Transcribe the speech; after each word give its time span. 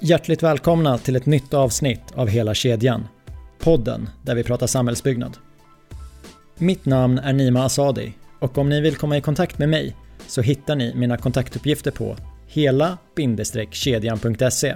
Hjärtligt 0.00 0.42
välkomna 0.42 0.98
till 0.98 1.16
ett 1.16 1.26
nytt 1.26 1.54
avsnitt 1.54 2.02
av 2.14 2.28
Hela 2.28 2.54
kedjan. 2.54 3.08
Podden 3.58 4.10
där 4.22 4.34
vi 4.34 4.44
pratar 4.44 4.66
samhällsbyggnad. 4.66 5.36
Mitt 6.58 6.86
namn 6.86 7.18
är 7.18 7.32
Nima 7.32 7.64
Asadi 7.64 8.12
och 8.38 8.58
om 8.58 8.68
ni 8.68 8.80
vill 8.80 8.96
komma 8.96 9.16
i 9.16 9.20
kontakt 9.20 9.58
med 9.58 9.68
mig 9.68 9.96
så 10.26 10.42
hittar 10.42 10.76
ni 10.76 10.94
mina 10.94 11.16
kontaktuppgifter 11.16 11.90
på 11.90 12.16
hela-kedjan.se. 12.46 14.74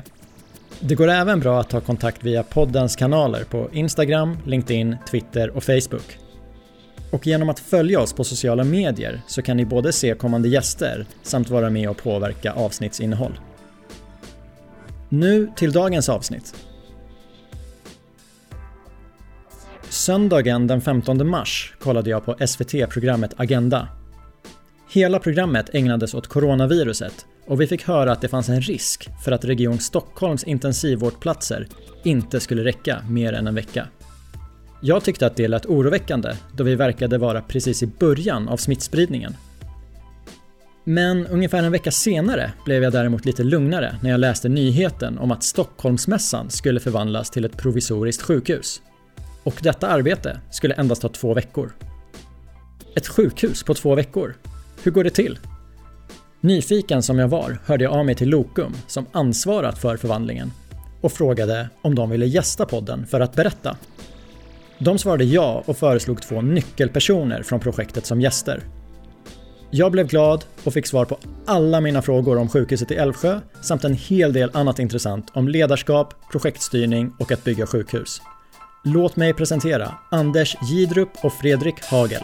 Det 0.80 0.94
går 0.94 1.08
även 1.08 1.40
bra 1.40 1.60
att 1.60 1.70
ta 1.70 1.80
kontakt 1.80 2.24
via 2.24 2.42
poddens 2.42 2.96
kanaler 2.96 3.44
på 3.44 3.68
Instagram, 3.72 4.38
LinkedIn, 4.46 4.96
Twitter 5.10 5.50
och 5.50 5.64
Facebook. 5.64 6.18
Och 7.12 7.26
genom 7.26 7.48
att 7.48 7.60
följa 7.60 8.00
oss 8.00 8.12
på 8.12 8.24
sociala 8.24 8.64
medier 8.64 9.20
så 9.26 9.42
kan 9.42 9.56
ni 9.56 9.64
både 9.64 9.92
se 9.92 10.14
kommande 10.14 10.48
gäster 10.48 11.06
samt 11.22 11.50
vara 11.50 11.70
med 11.70 11.90
och 11.90 11.96
påverka 11.96 12.52
avsnittsinnehåll. 12.52 13.32
Nu 15.14 15.50
till 15.56 15.72
dagens 15.72 16.08
avsnitt. 16.08 16.54
Söndagen 19.88 20.66
den 20.66 20.80
15 20.80 21.28
mars 21.28 21.74
kollade 21.80 22.10
jag 22.10 22.24
på 22.24 22.36
SVT-programmet 22.46 23.34
Agenda. 23.36 23.88
Hela 24.90 25.18
programmet 25.18 25.70
ägnades 25.72 26.14
åt 26.14 26.26
coronaviruset 26.26 27.26
och 27.46 27.60
vi 27.60 27.66
fick 27.66 27.82
höra 27.82 28.12
att 28.12 28.20
det 28.20 28.28
fanns 28.28 28.48
en 28.48 28.60
risk 28.60 29.08
för 29.24 29.32
att 29.32 29.44
Region 29.44 29.78
Stockholms 29.78 30.44
intensivvårdplatser 30.44 31.68
inte 32.04 32.40
skulle 32.40 32.64
räcka 32.64 33.04
mer 33.08 33.32
än 33.32 33.46
en 33.46 33.54
vecka. 33.54 33.88
Jag 34.80 35.04
tyckte 35.04 35.26
att 35.26 35.36
det 35.36 35.48
lät 35.48 35.66
oroväckande 35.66 36.32
då 36.56 36.64
vi 36.64 36.74
verkade 36.74 37.18
vara 37.18 37.42
precis 37.42 37.82
i 37.82 37.86
början 37.86 38.48
av 38.48 38.56
smittspridningen. 38.56 39.36
Men 40.84 41.26
ungefär 41.26 41.62
en 41.62 41.72
vecka 41.72 41.90
senare 41.90 42.52
blev 42.64 42.82
jag 42.82 42.92
däremot 42.92 43.24
lite 43.24 43.44
lugnare 43.44 43.96
när 44.02 44.10
jag 44.10 44.20
läste 44.20 44.48
nyheten 44.48 45.18
om 45.18 45.30
att 45.30 45.42
Stockholmsmässan 45.42 46.50
skulle 46.50 46.80
förvandlas 46.80 47.30
till 47.30 47.44
ett 47.44 47.56
provisoriskt 47.56 48.22
sjukhus. 48.22 48.82
Och 49.42 49.54
detta 49.62 49.88
arbete 49.88 50.40
skulle 50.50 50.74
endast 50.74 51.02
ta 51.02 51.08
två 51.08 51.34
veckor. 51.34 51.72
Ett 52.94 53.06
sjukhus 53.06 53.62
på 53.62 53.74
två 53.74 53.94
veckor? 53.94 54.34
Hur 54.82 54.92
går 54.92 55.04
det 55.04 55.10
till? 55.10 55.38
Nyfiken 56.40 57.02
som 57.02 57.18
jag 57.18 57.28
var 57.28 57.58
hörde 57.64 57.84
jag 57.84 57.92
av 57.92 58.06
mig 58.06 58.14
till 58.14 58.28
Lokum 58.28 58.74
som 58.86 59.06
ansvarat 59.12 59.78
för 59.78 59.96
förvandlingen 59.96 60.52
och 61.00 61.12
frågade 61.12 61.68
om 61.82 61.94
de 61.94 62.10
ville 62.10 62.26
gästa 62.26 62.66
podden 62.66 63.06
för 63.06 63.20
att 63.20 63.36
berätta. 63.36 63.76
De 64.78 64.98
svarade 64.98 65.24
ja 65.24 65.62
och 65.66 65.76
föreslog 65.76 66.22
två 66.22 66.40
nyckelpersoner 66.40 67.42
från 67.42 67.60
projektet 67.60 68.06
som 68.06 68.20
gäster. 68.20 68.62
Jag 69.74 69.92
blev 69.92 70.06
glad 70.06 70.44
och 70.64 70.72
fick 70.72 70.86
svar 70.86 71.04
på 71.04 71.18
alla 71.46 71.80
mina 71.80 72.02
frågor 72.02 72.38
om 72.38 72.48
sjukhuset 72.48 72.90
i 72.90 72.94
Älvsjö 72.94 73.40
samt 73.62 73.84
en 73.84 73.94
hel 73.94 74.32
del 74.32 74.50
annat 74.54 74.78
intressant 74.78 75.30
om 75.34 75.48
ledarskap, 75.48 76.14
projektstyrning 76.32 77.12
och 77.18 77.32
att 77.32 77.44
bygga 77.44 77.66
sjukhus. 77.66 78.22
Låt 78.84 79.16
mig 79.16 79.34
presentera 79.34 79.94
Anders 80.10 80.56
Gidrup 80.70 81.08
och 81.22 81.32
Fredrik 81.32 81.74
Hagel. 81.84 82.22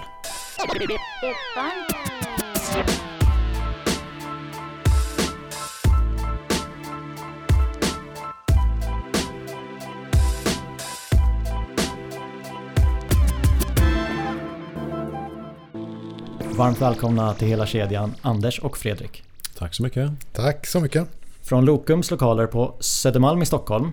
Varmt 16.59 16.81
välkomna 16.81 17.35
till 17.35 17.49
hela 17.49 17.67
kedjan 17.67 18.15
Anders 18.23 18.59
och 18.59 18.79
Fredrik. 18.79 19.23
Tack 19.59 19.75
så 19.75 19.83
mycket. 19.83 20.11
Tack 20.33 20.67
så 20.67 20.81
mycket. 20.81 21.09
Från 21.43 21.65
Lokums 21.65 22.11
lokaler 22.11 22.47
på 22.47 22.75
Södermalm 22.81 23.43
i 23.43 23.47
Stockholm 23.47 23.93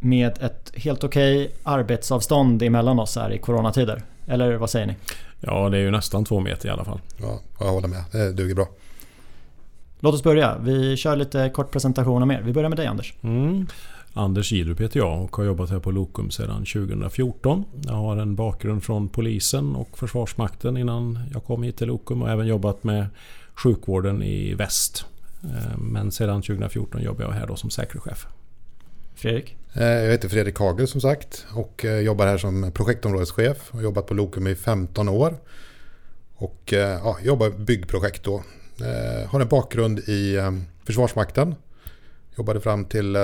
med 0.00 0.38
ett 0.42 0.72
helt 0.74 1.04
okej 1.04 1.52
arbetsavstånd 1.62 2.62
emellan 2.62 2.98
oss 2.98 3.16
här 3.16 3.32
i 3.32 3.38
coronatider. 3.38 4.02
Eller 4.26 4.54
vad 4.54 4.70
säger 4.70 4.86
ni? 4.86 4.96
Ja, 5.40 5.68
det 5.68 5.76
är 5.76 5.80
ju 5.80 5.90
nästan 5.90 6.24
två 6.24 6.40
meter 6.40 6.68
i 6.68 6.70
alla 6.70 6.84
fall. 6.84 7.00
Ja, 7.16 7.40
jag 7.60 7.66
håller 7.66 7.88
med. 7.88 8.04
Det 8.12 8.32
duger 8.32 8.54
bra. 8.54 8.68
Låt 10.00 10.14
oss 10.14 10.22
börja. 10.22 10.58
Vi 10.58 10.96
kör 10.96 11.16
lite 11.16 11.50
kort 11.54 11.70
presentation 11.70 12.22
om 12.22 12.30
er. 12.30 12.42
Vi 12.44 12.52
börjar 12.52 12.68
med 12.68 12.78
dig 12.78 12.86
Anders. 12.86 13.14
Mm. 13.22 13.66
Anders 14.14 14.52
Gidrup 14.52 14.80
heter 14.80 15.00
jag 15.00 15.22
och 15.22 15.36
har 15.36 15.44
jobbat 15.44 15.70
här 15.70 15.78
på 15.78 15.90
Lokum 15.90 16.30
sedan 16.30 16.64
2014. 16.64 17.64
Jag 17.86 17.92
har 17.92 18.16
en 18.16 18.34
bakgrund 18.34 18.84
från 18.84 19.08
polisen 19.08 19.76
och 19.76 19.98
Försvarsmakten 19.98 20.76
innan 20.76 21.18
jag 21.32 21.44
kom 21.44 21.62
hit 21.62 21.76
till 21.76 21.86
Lokum 21.86 22.22
och 22.22 22.30
även 22.30 22.46
jobbat 22.46 22.84
med 22.84 23.06
sjukvården 23.54 24.22
i 24.22 24.54
väst. 24.54 25.04
Eh, 25.44 25.78
men 25.78 26.12
sedan 26.12 26.42
2014 26.42 27.02
jobbar 27.02 27.24
jag 27.24 27.32
här 27.32 27.46
då 27.46 27.56
som 27.56 27.70
säkerhetschef. 27.70 28.26
Fredrik? 29.14 29.56
Eh, 29.74 29.84
jag 29.84 30.10
heter 30.10 30.28
Fredrik 30.28 30.58
Hagel 30.58 30.88
som 30.88 31.00
sagt 31.00 31.46
och 31.54 31.84
eh, 31.84 32.00
jobbar 32.00 32.26
här 32.26 32.38
som 32.38 32.72
projektområdeschef. 32.72 33.68
Jag 33.70 33.78
har 33.78 33.82
jobbat 33.82 34.06
på 34.06 34.14
Lokum 34.14 34.46
i 34.46 34.54
15 34.54 35.08
år. 35.08 35.36
Och 36.34 36.72
ja, 36.72 37.18
jobbar 37.22 37.50
byggprojekt 37.50 38.24
då. 38.24 38.42
Har 39.26 39.40
en 39.40 39.48
bakgrund 39.48 39.98
i 39.98 40.38
Försvarsmakten 40.84 41.54
Jobbade 42.36 42.60
fram 42.60 42.84
till 42.84 43.16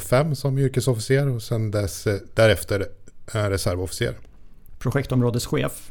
05 0.00 0.34
som 0.34 0.58
yrkesofficer 0.58 1.28
och 1.28 1.42
sen 1.42 1.70
dess, 1.70 2.06
därefter 2.34 2.86
reservofficer. 3.32 4.14
Projektområdeschef, 4.78 5.90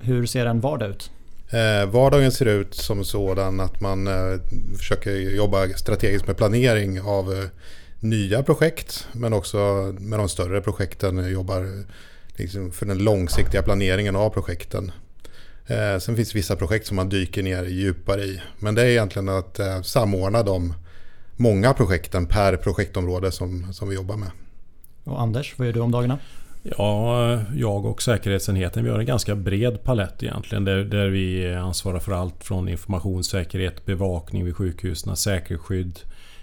hur 0.00 0.26
ser 0.26 0.46
en 0.46 0.60
vardag 0.60 0.90
ut? 0.90 1.10
Eh, 1.50 1.90
vardagen 1.90 2.32
ser 2.32 2.46
ut 2.46 2.74
som 2.74 3.04
sådan 3.04 3.60
att 3.60 3.80
man 3.80 4.06
eh, 4.06 4.40
försöker 4.78 5.10
jobba 5.10 5.68
strategiskt 5.68 6.26
med 6.26 6.36
planering 6.36 7.00
av 7.00 7.32
eh, 7.32 7.44
nya 8.00 8.42
projekt 8.42 9.06
men 9.12 9.32
också 9.32 9.58
med 9.98 10.18
de 10.18 10.28
större 10.28 10.60
projekten 10.60 11.30
jobbar 11.32 11.84
liksom 12.36 12.72
för 12.72 12.86
den 12.86 12.98
långsiktiga 12.98 13.62
planeringen 13.62 14.16
av 14.16 14.30
projekten. 14.30 14.92
Eh, 15.66 15.98
sen 15.98 16.16
finns 16.16 16.32
det 16.32 16.38
vissa 16.38 16.56
projekt 16.56 16.86
som 16.86 16.96
man 16.96 17.08
dyker 17.08 17.42
ner 17.42 17.64
djupare 17.64 18.22
i 18.22 18.40
men 18.58 18.74
det 18.74 18.82
är 18.82 18.86
egentligen 18.86 19.28
att 19.28 19.58
eh, 19.58 19.82
samordna 19.82 20.42
de 20.42 20.74
många 21.40 21.74
projekten 21.74 22.26
per 22.26 22.56
projektområde 22.56 23.32
som, 23.32 23.72
som 23.72 23.88
vi 23.88 23.94
jobbar 23.94 24.16
med. 24.16 24.30
Och 25.04 25.20
Anders, 25.20 25.54
vad 25.58 25.66
gör 25.66 25.74
du 25.74 25.80
om 25.80 25.90
dagarna? 25.90 26.18
Ja, 26.62 27.40
jag 27.54 27.86
och 27.86 28.02
säkerhetsenheten 28.02 28.84
vi 28.84 28.90
har 28.90 28.98
en 28.98 29.06
ganska 29.06 29.34
bred 29.34 29.84
palett 29.84 30.22
egentligen. 30.22 30.64
Där, 30.64 30.84
där 30.84 31.08
vi 31.08 31.54
ansvarar 31.54 31.98
för 31.98 32.12
allt 32.12 32.44
från 32.44 32.68
informationssäkerhet, 32.68 33.86
bevakning 33.86 34.44
vid 34.44 34.56
sjukhusen, 34.56 35.16
säkerhetsskydd, 35.16 36.00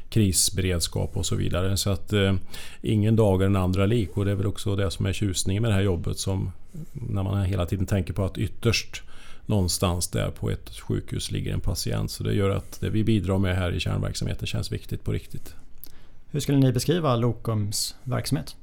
krisberedskap 0.09 1.17
och 1.17 1.25
så 1.25 1.35
vidare. 1.35 1.77
Så 1.77 1.89
att 1.89 2.13
eh, 2.13 2.35
ingen 2.81 3.15
dag 3.15 3.41
är 3.41 3.45
den 3.45 3.55
andra 3.55 3.85
lik 3.85 4.17
och 4.17 4.25
det 4.25 4.31
är 4.31 4.35
väl 4.35 4.47
också 4.47 4.75
det 4.75 4.91
som 4.91 5.05
är 5.05 5.13
tjusningen 5.13 5.61
med 5.61 5.71
det 5.71 5.75
här 5.75 5.81
jobbet 5.81 6.19
som 6.19 6.51
när 6.91 7.23
man 7.23 7.43
hela 7.43 7.65
tiden 7.65 7.85
tänker 7.85 8.13
på 8.13 8.25
att 8.25 8.37
ytterst 8.37 9.03
någonstans 9.47 10.07
där 10.07 10.31
på 10.31 10.49
ett 10.49 10.79
sjukhus 10.79 11.31
ligger 11.31 11.53
en 11.53 11.59
patient. 11.59 12.11
Så 12.11 12.23
det 12.23 12.33
gör 12.33 12.49
att 12.49 12.81
det 12.81 12.89
vi 12.89 13.03
bidrar 13.03 13.37
med 13.37 13.55
här 13.55 13.71
i 13.71 13.79
kärnverksamheten 13.79 14.47
känns 14.47 14.71
viktigt 14.71 15.03
på 15.03 15.11
riktigt. 15.11 15.55
Hur 16.31 16.39
skulle 16.39 16.57
ni 16.57 16.71
beskriva 16.71 17.15
Lokums 17.15 17.95
verksamhet? 18.03 18.55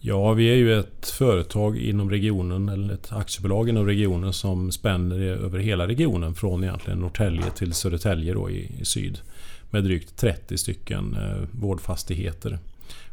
Ja, 0.00 0.32
vi 0.32 0.50
är 0.50 0.54
ju 0.54 0.78
ett 0.78 1.08
företag 1.08 1.78
inom 1.78 2.10
regionen, 2.10 2.68
eller 2.68 2.94
ett 2.94 3.12
aktiebolag 3.12 3.68
inom 3.68 3.86
regionen 3.86 4.32
som 4.32 4.72
spänner 4.72 5.20
över 5.20 5.58
hela 5.58 5.88
regionen 5.88 6.34
från 6.34 6.64
egentligen 6.64 6.98
Norrtälje 6.98 7.50
till 7.50 7.72
Södertälje 7.72 8.34
då 8.34 8.50
i, 8.50 8.70
i 8.80 8.84
syd. 8.84 9.20
Med 9.70 9.84
drygt 9.84 10.16
30 10.16 10.58
stycken 10.58 11.16
eh, 11.16 11.48
vårdfastigheter 11.52 12.58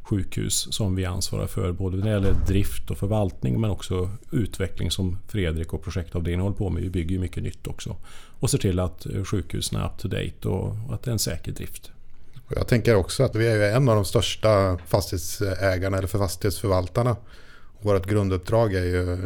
sjukhus 0.06 0.68
som 0.74 0.96
vi 0.96 1.06
ansvarar 1.06 1.48
för 1.48 1.72
både 1.72 1.98
när 1.98 2.06
det 2.06 2.12
gäller 2.12 2.34
drift 2.48 2.92
och 2.92 2.98
förvaltning 2.98 3.62
men 3.62 3.70
också 3.70 4.10
utveckling 4.32 4.92
som 4.92 5.18
Fredrik 5.28 5.74
och 5.74 5.84
projektavdelningen 5.84 6.42
håller 6.42 6.58
på 6.58 6.70
med. 6.70 6.84
Vi 6.84 6.90
bygger 6.90 7.12
ju 7.12 7.20
mycket 7.20 7.44
nytt 7.44 7.68
också. 7.68 7.96
Och 8.40 8.50
ser 8.50 8.58
till 8.58 8.80
att 8.80 9.06
eh, 9.06 9.24
sjukhusen 9.24 9.80
är 9.80 9.86
up 9.86 9.98
to 9.98 10.08
date 10.08 10.48
och 10.48 10.94
att 10.94 11.04
det 11.04 11.10
är 11.10 11.14
en 11.14 11.20
säker 11.20 11.52
drift. 11.52 11.92
Jag 12.56 12.68
tänker 12.68 12.96
också 12.96 13.24
att 13.24 13.36
vi 13.36 13.48
är 13.48 13.76
en 13.76 13.90
av 13.90 13.96
de 13.96 14.06
största 14.06 14.78
fastighetsägarna 14.78 15.98
eller 15.98 16.08
för 16.08 16.20
fastighetsförvaltarna. 16.20 17.16
Vårt 17.82 18.06
grunduppdrag 18.08 18.74
är 18.74 18.84
ju 18.84 19.18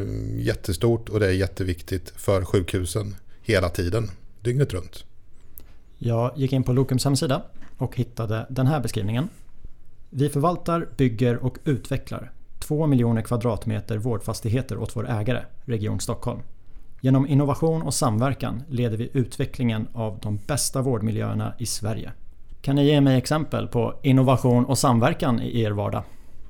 jättestort 0.42 1.10
och 1.10 1.20
det 1.20 1.28
är 1.28 1.32
jätteviktigt 1.32 2.14
för 2.16 2.46
sjukhusen 2.46 3.16
hela 3.42 3.70
tiden, 3.70 4.12
dygnet 4.42 4.74
runt. 4.74 5.06
Jag 5.98 6.32
gick 6.36 6.54
in 6.54 6.64
på 6.64 6.74
Lokums 6.74 7.06
hemsida 7.06 7.42
och 7.78 7.96
hittade 7.96 8.46
den 8.50 8.68
här 8.68 8.80
beskrivningen. 8.80 9.30
Vi 10.10 10.30
förvaltar, 10.30 10.88
bygger 10.98 11.38
och 11.38 11.58
utvecklar 11.64 12.32
2 12.60 12.88
miljoner 12.88 13.22
kvadratmeter 13.22 13.98
vårdfastigheter 13.98 14.78
åt 14.78 14.96
vår 14.96 15.10
ägare, 15.10 15.42
Region 15.66 16.00
Stockholm. 16.00 16.40
Genom 17.02 17.28
innovation 17.28 17.82
och 17.82 17.94
samverkan 17.94 18.64
leder 18.70 18.98
vi 18.98 19.10
utvecklingen 19.14 19.88
av 19.94 20.20
de 20.22 20.40
bästa 20.48 20.82
vårdmiljöerna 20.82 21.54
i 21.58 21.66
Sverige. 21.66 22.12
Kan 22.62 22.76
ni 22.76 22.86
ge 22.86 23.02
mig 23.02 23.18
exempel 23.18 23.68
på 23.68 24.00
innovation 24.04 24.66
och 24.66 24.78
samverkan 24.78 25.42
i 25.42 25.62
er 25.62 25.72
vardag? 25.72 26.04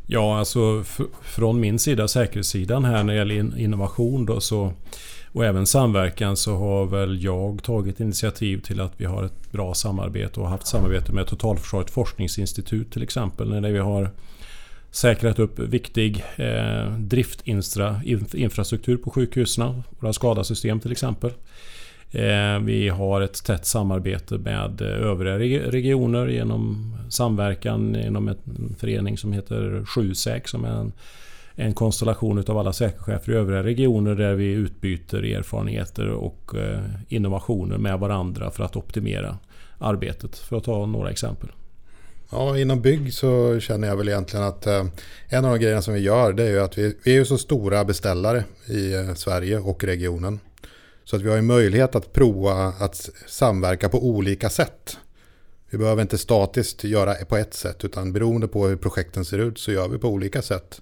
Ja, 0.07 0.39
alltså 0.39 0.83
från 1.21 1.59
min 1.59 1.79
sida, 1.79 2.07
säkerhetssidan 2.07 2.85
här 2.85 3.03
när 3.03 3.13
det 3.13 3.19
gäller 3.19 3.59
innovation 3.59 4.25
då 4.25 4.39
så 4.41 4.73
och 5.31 5.45
även 5.45 5.65
samverkan 5.65 6.37
så 6.37 6.57
har 6.57 6.85
väl 6.85 7.23
jag 7.23 7.63
tagit 7.63 7.99
initiativ 7.99 8.61
till 8.61 8.81
att 8.81 8.93
vi 8.97 9.05
har 9.05 9.23
ett 9.23 9.51
bra 9.51 9.73
samarbete 9.73 10.39
och 10.39 10.49
haft 10.49 10.67
samarbete 10.67 11.13
med 11.13 11.27
Totalförsvarets 11.27 11.91
forskningsinstitut 11.91 12.91
till 12.91 13.03
exempel. 13.03 13.61
När 13.61 13.71
vi 13.71 13.79
har 13.79 14.09
säkrat 14.91 15.39
upp 15.39 15.59
viktig 15.59 16.23
eh, 16.35 16.97
driftinfrastruktur 16.97 18.97
på 18.97 19.09
sjukhusen. 19.09 19.83
Våra 19.99 20.13
skadasystem 20.13 20.79
till 20.79 20.91
exempel. 20.91 21.31
Eh, 22.11 22.59
vi 22.59 22.89
har 22.89 23.21
ett 23.21 23.43
tätt 23.43 23.65
samarbete 23.65 24.37
med 24.37 24.81
eh, 24.81 24.87
övriga 24.87 25.37
regioner 25.71 26.27
genom 26.27 26.93
samverkan 27.09 27.95
inom 27.95 28.27
en 28.27 28.75
förening 28.79 29.17
som 29.17 29.33
heter 29.33 29.85
Sjusäk 29.85 30.47
som 30.47 30.65
är 30.65 30.69
en, 30.69 30.91
en 31.59 31.73
konstellation 31.73 32.43
av 32.47 32.57
alla 32.57 32.73
säkerhetschefer 32.73 33.31
i 33.31 33.35
övriga 33.35 33.63
regioner 33.63 34.15
där 34.15 34.33
vi 34.33 34.45
utbyter 34.45 35.23
erfarenheter 35.23 36.09
och 36.09 36.55
eh, 36.55 36.79
innovationer 37.07 37.77
med 37.77 37.99
varandra 37.99 38.51
för 38.51 38.63
att 38.63 38.75
optimera 38.75 39.37
arbetet. 39.77 40.37
För 40.37 40.57
att 40.57 40.63
ta 40.63 40.85
några 40.85 41.11
exempel. 41.11 41.49
Ja, 42.31 42.57
inom 42.57 42.81
bygg 42.81 43.13
så 43.13 43.59
känner 43.59 43.87
jag 43.87 43.97
väl 43.97 44.09
egentligen 44.09 44.45
att 44.45 44.67
eh, 44.67 44.85
en 45.27 45.45
av 45.45 45.51
de 45.51 45.59
grejerna 45.59 45.81
som 45.81 45.93
vi 45.93 45.99
gör 45.99 46.33
det 46.33 46.43
är 46.43 46.49
ju 46.49 46.59
att 46.59 46.77
vi, 46.77 46.95
vi 47.03 47.11
är 47.11 47.15
ju 47.15 47.25
så 47.25 47.37
stora 47.37 47.85
beställare 47.85 48.43
i 48.67 48.93
eh, 48.93 49.13
Sverige 49.13 49.59
och 49.59 49.83
regionen. 49.83 50.39
Så 51.03 51.15
att 51.15 51.21
vi 51.21 51.29
har 51.29 51.35
ju 51.35 51.41
möjlighet 51.41 51.95
att 51.95 52.13
prova 52.13 52.73
att 52.79 53.09
samverka 53.27 53.89
på 53.89 54.05
olika 54.05 54.49
sätt. 54.49 54.97
Vi 55.69 55.77
behöver 55.77 56.01
inte 56.01 56.17
statiskt 56.17 56.83
göra 56.83 57.13
på 57.13 57.37
ett 57.37 57.53
sätt 57.53 57.85
utan 57.85 58.13
beroende 58.13 58.47
på 58.47 58.67
hur 58.67 58.75
projekten 58.75 59.25
ser 59.25 59.37
ut 59.37 59.59
så 59.59 59.71
gör 59.71 59.87
vi 59.87 59.97
på 59.97 60.07
olika 60.07 60.41
sätt. 60.41 60.81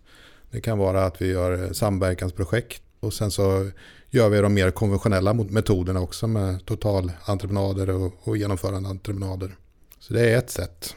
Det 0.51 0.61
kan 0.61 0.77
vara 0.77 1.05
att 1.05 1.21
vi 1.21 1.27
gör 1.27 1.73
samverkansprojekt 1.73 2.81
och 2.99 3.13
sen 3.13 3.31
så 3.31 3.69
gör 4.09 4.29
vi 4.29 4.41
de 4.41 4.53
mer 4.53 4.71
konventionella 4.71 5.33
metoderna 5.33 6.01
också 6.01 6.27
med 6.27 6.65
totalentreprenader 6.65 7.89
och, 7.89 8.13
och 8.23 8.37
genomförande 8.37 8.89
entreprenader. 8.89 9.55
Så 9.99 10.13
det 10.13 10.29
är 10.29 10.37
ett 10.37 10.49
sätt. 10.49 10.95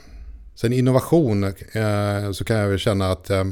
Sen 0.54 0.72
innovation 0.72 1.44
eh, 1.44 2.32
så 2.32 2.44
kan 2.44 2.56
jag 2.56 2.68
väl 2.68 2.78
känna 2.78 3.10
att 3.10 3.30
eh, 3.30 3.44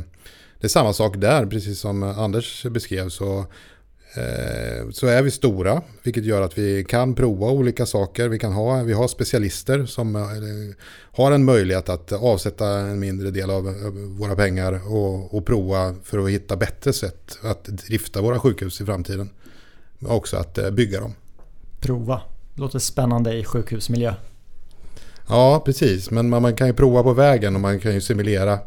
det 0.60 0.66
är 0.66 0.68
samma 0.68 0.92
sak 0.92 1.16
där, 1.16 1.46
precis 1.46 1.80
som 1.80 2.02
Anders 2.02 2.66
beskrev. 2.70 3.08
Så, 3.08 3.46
så 4.92 5.06
är 5.06 5.22
vi 5.22 5.30
stora, 5.30 5.82
vilket 6.02 6.24
gör 6.24 6.42
att 6.42 6.58
vi 6.58 6.84
kan 6.84 7.14
prova 7.14 7.50
olika 7.50 7.86
saker. 7.86 8.28
Vi, 8.28 8.38
kan 8.38 8.52
ha, 8.52 8.82
vi 8.82 8.92
har 8.92 9.08
specialister 9.08 9.86
som 9.86 10.16
eh, 10.16 10.22
har 11.12 11.32
en 11.32 11.44
möjlighet 11.44 11.88
att 11.88 12.12
avsätta 12.12 12.68
en 12.68 13.00
mindre 13.00 13.30
del 13.30 13.50
av 13.50 13.64
våra 14.18 14.36
pengar 14.36 14.92
och, 14.92 15.34
och 15.34 15.46
prova 15.46 15.94
för 16.04 16.18
att 16.18 16.30
hitta 16.30 16.56
bättre 16.56 16.92
sätt 16.92 17.38
att 17.42 17.64
drifta 17.64 18.22
våra 18.22 18.40
sjukhus 18.40 18.80
i 18.80 18.84
framtiden. 18.84 19.30
Men 19.98 20.10
också 20.10 20.36
att 20.36 20.58
eh, 20.58 20.70
bygga 20.70 21.00
dem. 21.00 21.14
Prova. 21.80 22.20
Låter 22.54 22.78
spännande 22.78 23.34
i 23.34 23.44
sjukhusmiljö. 23.44 24.14
Ja, 25.28 25.62
precis. 25.64 26.10
Men 26.10 26.28
man, 26.28 26.42
man, 26.42 26.56
kan 26.56 26.66
ju 26.66 26.72
prova 26.72 27.02
på 27.02 27.12
vägen 27.12 27.54
och 27.54 27.60
man 27.60 27.80
kan 27.80 27.94
ju 27.94 28.00
simulera. 28.00 28.58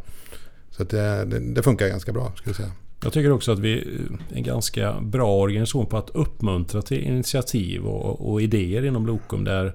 Så 0.72 0.84
det, 0.84 1.26
det, 1.26 1.40
det, 1.40 1.64
funkar 1.64 1.88
ganska 1.88 2.12
bra, 2.12 2.32
skulle 2.36 2.50
jag 2.50 2.56
säga. 2.56 2.72
Jag 3.04 3.14
tycker 3.14 3.32
också 3.32 3.52
att 3.52 3.60
vi 3.60 3.80
är 3.80 4.38
en 4.38 4.44
ganska 4.44 5.02
bra 5.02 5.36
organisation 5.36 5.86
på 5.86 5.98
att 5.98 6.10
uppmuntra 6.10 6.82
till 6.82 7.04
initiativ 7.04 7.86
och, 7.86 8.32
och 8.32 8.42
idéer 8.42 8.86
inom 8.86 9.08
Lokum. 9.08 9.44
Där 9.44 9.74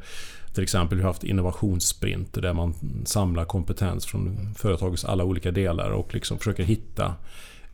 till 0.55 0.63
exempel 0.63 0.99
vi 0.99 1.05
har 1.05 1.11
haft 1.11 1.25
innovationssprinter 1.25 2.43
där 2.43 2.53
man 2.53 2.75
samlar 3.05 3.45
kompetens 3.45 4.07
från 4.07 4.55
företagets 4.57 5.05
alla 5.05 5.25
olika 5.25 5.51
delar 5.51 5.91
och 5.91 6.15
liksom 6.15 6.39
försöker 6.39 6.65
hitta 6.65 7.15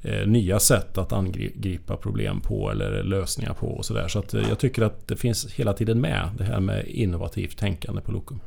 eh, 0.02 0.26
nya 0.26 0.60
sätt 0.60 0.98
att 0.98 1.12
angripa 1.12 1.96
problem 1.96 2.40
på 2.40 2.70
eller 2.70 3.02
lösningar 3.02 3.54
på 3.54 3.66
och 3.66 3.84
sådär. 3.84 4.08
Så 4.08 4.18
att 4.18 4.34
eh, 4.34 4.48
jag 4.48 4.58
tycker 4.58 4.82
att 4.82 5.08
det 5.08 5.16
finns 5.16 5.52
hela 5.52 5.72
tiden 5.72 6.00
med 6.00 6.30
det 6.38 6.44
här 6.44 6.60
med 6.60 6.86
innovativt 6.86 7.58
tänkande 7.58 8.00
på 8.00 8.12
Lokum. 8.12 8.40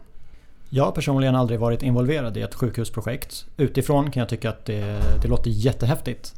Jag 0.70 0.86
har 0.86 0.92
personligen 0.92 1.36
aldrig 1.36 1.60
varit 1.60 1.84
involverad 1.84 2.38
i 2.38 2.42
ett 2.42 2.56
sjukhusprojekt. 2.56 3.46
Utifrån 3.58 4.12
kan 4.12 4.20
jag 4.20 4.30
tycka 4.30 4.50
att 4.50 4.66
det, 4.66 5.02
det 5.22 5.28
låter 5.28 5.50
jättehäftigt. 5.50 6.36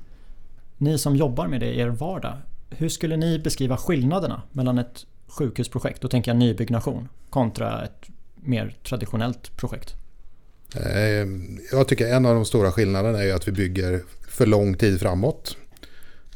Ni 0.78 0.98
som 0.98 1.16
jobbar 1.16 1.48
med 1.48 1.60
det 1.60 1.74
i 1.74 1.80
er 1.80 1.90
vardag, 1.90 2.38
hur 2.70 2.90
skulle 2.90 3.18
ni 3.18 3.40
beskriva 3.40 3.78
skillnaderna 3.78 4.42
mellan 4.52 4.78
ett 4.78 5.06
sjukhusprojekt, 5.28 6.02
då 6.02 6.08
tänker 6.08 6.32
jag 6.32 6.38
nybyggnation, 6.38 7.10
kontra 7.30 7.84
ett 7.84 8.10
mer 8.36 8.76
traditionellt 8.84 9.58
projekt? 9.58 9.96
Eh, 10.76 11.28
jag 11.72 11.88
tycker 11.88 12.08
en 12.08 12.26
av 12.26 12.36
de 12.36 12.46
stora 12.46 12.72
skillnaderna 12.72 13.24
är 13.24 13.34
att 13.34 13.48
vi 13.48 13.52
bygger 13.52 14.02
för 14.28 14.46
lång 14.46 14.74
tid 14.74 15.00
framåt. 15.00 15.58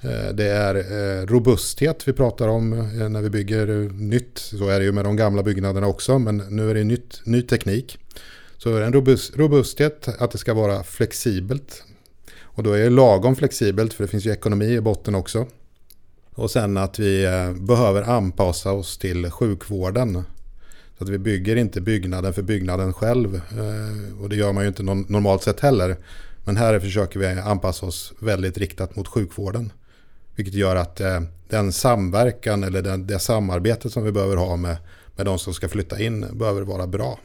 Eh, 0.02 0.34
det 0.34 0.48
är 0.48 0.76
eh, 0.76 1.26
robusthet 1.26 2.08
vi 2.08 2.14
pratar 2.14 2.48
om 2.48 2.70
när 3.10 3.22
vi 3.22 3.30
bygger 3.30 3.90
nytt. 3.94 4.38
Så 4.38 4.70
är 4.70 4.80
det 4.80 4.86
ju 4.86 4.92
med 4.92 5.06
de 5.06 5.16
gamla 5.16 5.44
byggnaderna 5.44 5.88
också, 5.88 6.20
men 6.20 6.38
nu 6.38 6.70
är 6.70 6.74
det 6.74 6.84
nytt, 6.84 7.22
ny 7.26 7.42
teknik. 7.42 7.98
Så 8.58 8.78
en 8.78 8.94
robust, 8.94 9.38
robusthet, 9.38 10.08
att 10.20 10.32
det 10.32 10.38
ska 10.38 10.54
vara 10.54 10.84
flexibelt. 10.84 11.84
Och 12.54 12.64
då 12.64 12.74
är 12.74 12.84
det 12.84 12.90
lagom 12.90 13.36
flexibelt, 13.36 13.94
för 13.94 14.04
det 14.04 14.08
finns 14.08 14.26
ju 14.26 14.32
ekonomi 14.32 14.66
i 14.66 14.82
botten 14.82 15.16
också. 15.16 15.46
Och 16.36 16.52
sen 16.52 16.78
att 16.78 17.00
vi 17.00 17.26
eh, 17.26 17.54
behöver 17.54 18.02
anpassa 18.02 18.72
oss 18.72 18.98
till 18.98 19.32
sjukvården. 19.32 20.24
Så 20.98 21.04
att 21.04 21.10
vi 21.10 21.18
bygger 21.18 21.56
inte 21.56 21.82
byggnaden 21.82 22.34
för 22.34 22.42
byggnaden 22.42 22.94
själv. 22.94 23.36
Eh, 23.36 24.22
och 24.22 24.30
det 24.30 24.36
gör 24.36 24.54
man 24.54 24.64
ju 24.64 24.68
inte 24.68 24.84
normalt 24.84 25.44
sett 25.44 25.60
heller. 25.60 25.98
Men 26.44 26.58
här 26.58 26.80
försöker 26.80 27.20
vi 27.20 27.28
anpassa 27.28 27.86
oss 27.86 28.14
väldigt 28.20 28.58
riktat 28.58 28.96
mot 28.96 29.08
sjukvården. 29.08 29.72
Vilket 30.36 30.54
gör 30.54 30.76
att 30.76 31.00
eh, 31.00 31.22
den 31.50 31.72
samverkan 31.72 32.64
eller 32.64 32.98
det 32.98 33.20
samarbete 33.20 33.90
som 33.90 34.04
vi 34.04 34.12
behöver 34.12 34.38
ha 34.38 34.56
med, 34.56 34.78
med 35.16 35.26
de 35.26 35.40
som 35.40 35.54
ska 35.54 35.70
flytta 35.70 36.00
in 36.00 36.26
behöver 36.34 36.62
vara 36.62 36.88
bra. 36.88 37.20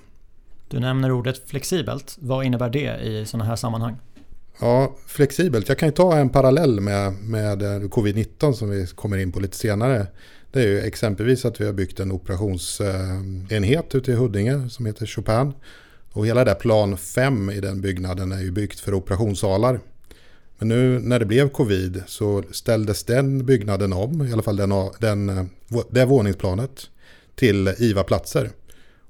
Du 0.68 0.80
nämner 0.80 1.12
ordet 1.12 1.48
flexibelt. 1.48 2.16
Vad 2.20 2.44
innebär 2.44 2.70
det 2.70 3.00
i 3.02 3.26
sådana 3.26 3.44
här 3.44 3.56
sammanhang? 3.56 3.96
Ja, 4.60 4.96
flexibelt. 5.06 5.68
Jag 5.68 5.78
kan 5.78 5.88
ju 5.88 5.94
ta 5.94 6.16
en 6.16 6.28
parallell 6.28 6.80
med, 6.80 7.12
med 7.12 7.62
eh, 7.62 7.80
covid-19 7.80 8.52
som 8.52 8.70
vi 8.70 8.86
kommer 8.86 9.18
in 9.18 9.32
på 9.32 9.40
lite 9.40 9.56
senare. 9.56 10.06
Det 10.52 10.60
är 10.60 10.66
ju 10.66 10.80
exempelvis 10.80 11.44
att 11.44 11.60
vi 11.60 11.66
har 11.66 11.72
byggt 11.72 12.00
en 12.00 12.12
operationsenhet 12.12 13.94
ute 13.94 14.12
i 14.12 14.14
Huddinge 14.14 14.70
som 14.70 14.86
heter 14.86 15.06
Chopin. 15.06 15.52
Och 16.12 16.26
hela 16.26 16.44
det 16.44 16.54
plan 16.54 16.96
5 16.96 17.50
i 17.50 17.60
den 17.60 17.80
byggnaden 17.80 18.32
är 18.32 18.40
ju 18.40 18.50
byggt 18.50 18.80
för 18.80 18.94
operationssalar. 18.94 19.80
Men 20.58 20.68
nu 20.68 20.98
när 20.98 21.18
det 21.18 21.26
blev 21.26 21.48
covid 21.48 22.02
så 22.06 22.42
ställdes 22.50 23.04
den 23.04 23.46
byggnaden 23.46 23.92
om, 23.92 24.26
i 24.26 24.32
alla 24.32 24.42
fall 24.42 24.56
den, 24.56 24.70
den, 24.98 25.50
det 25.90 26.04
våningsplanet, 26.04 26.90
till 27.34 27.74
IVA-platser. 27.78 28.50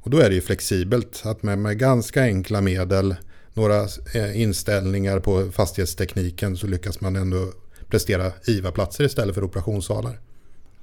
Och 0.00 0.10
då 0.10 0.18
är 0.18 0.28
det 0.28 0.34
ju 0.34 0.40
flexibelt 0.40 1.22
att 1.24 1.42
med, 1.42 1.58
med 1.58 1.78
ganska 1.78 2.22
enkla 2.22 2.60
medel, 2.60 3.14
några 3.56 3.82
eh, 4.14 4.40
inställningar 4.40 5.18
på 5.18 5.50
fastighetstekniken 5.52 6.56
så 6.56 6.66
lyckas 6.66 7.00
man 7.00 7.16
ändå 7.16 7.52
prestera 7.88 8.32
IVA-platser 8.46 9.04
istället 9.04 9.34
för 9.34 9.44
operationssalar. 9.44 10.18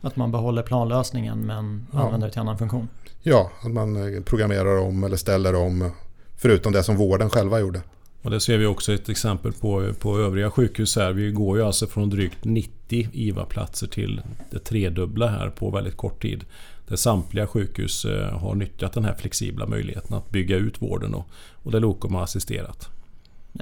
Att 0.02 0.16
man 0.16 0.32
behåller 0.32 0.64
planlösningen 0.64 1.40
men 1.40 1.88
ja. 1.92 2.00
använder 2.00 2.28
det 2.28 2.32
till 2.32 2.42
annan 2.42 2.58
funktion? 2.58 2.88
Ja, 3.22 3.52
att 3.64 3.72
man 3.72 4.16
eh, 4.16 4.24
programmerar 4.24 4.78
om 4.78 5.04
eller 5.04 5.18
ställer 5.18 5.56
om 5.56 5.92
förutom 6.38 6.72
det 6.72 6.84
som 6.84 6.98
vården 6.98 7.30
själva 7.30 7.60
gjorde. 7.60 7.82
Och 8.22 8.32
det 8.32 8.40
ser 8.40 8.58
vi 8.58 8.66
också 8.66 8.94
ett 8.94 9.10
exempel 9.10 9.54
på 9.54 9.94
på 10.00 10.20
övriga 10.20 10.52
sjukhus 10.52 10.96
här. 10.96 11.14
Vi 11.14 11.32
går 11.32 11.58
ju 11.58 11.64
alltså 11.64 11.88
från 11.88 12.10
drygt 12.10 12.44
90 12.44 13.10
IVA-platser 13.14 13.88
till 13.88 14.22
det 14.52 14.60
tredubbla 14.60 15.28
här 15.28 15.50
på 15.50 15.70
väldigt 15.70 15.98
kort 15.98 16.22
tid. 16.22 16.46
Där 16.88 16.96
samtliga 16.96 17.48
sjukhus 17.48 18.06
eh, 18.06 18.40
har 18.40 18.56
nyttjat 18.56 18.94
den 18.94 19.06
här 19.06 19.14
flexibla 19.14 19.66
möjligheten 19.66 20.18
att 20.18 20.30
bygga 20.30 20.56
ut 20.58 20.82
vården 20.82 21.14
och, 21.14 21.28
och 21.54 21.72
där 21.72 21.80
Lokom 21.80 22.16
har 22.16 22.24
assisterat. 22.24 22.90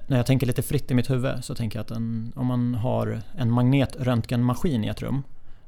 När 0.08 0.18
jag 0.18 0.26
tänker 0.26 0.48
lite 0.48 0.62
fritt 0.62 0.92
i 0.92 0.94
mitt 0.94 1.10
huvud 1.10 1.44
så 1.44 1.56
tänker 1.56 1.80
jag 1.80 1.84
att 1.84 1.92
en, 1.92 2.32
om 2.36 2.48
man 2.48 2.76
har 2.76 3.22
en 3.38 3.52
magnetröntgenmaskin 3.52 4.84
i 4.84 4.88
ett 4.88 5.02
rum 5.02 5.24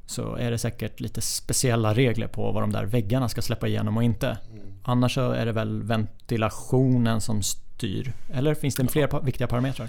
så 0.06 0.36
är 0.36 0.50
det 0.50 0.58
säkert 0.58 1.00
lite 1.00 1.20
speciella 1.20 1.94
regler 1.94 2.26
på 2.26 2.52
vad 2.52 2.62
de 2.62 2.72
där 2.72 2.84
väggarna 2.84 3.28
ska 3.28 3.42
släppa 3.42 3.68
igenom 3.68 3.96
och 3.96 4.04
inte. 4.04 4.26
Mm. 4.26 4.64
Annars 4.82 5.14
så 5.14 5.30
är 5.30 5.46
det 5.46 5.52
väl 5.52 5.82
ventilationen 5.82 7.20
som 7.20 7.42
styr? 7.42 8.12
Eller 8.32 8.54
finns 8.54 8.74
det 8.74 8.86
fler 8.86 9.24
viktiga 9.24 9.46
parametrar? 9.46 9.88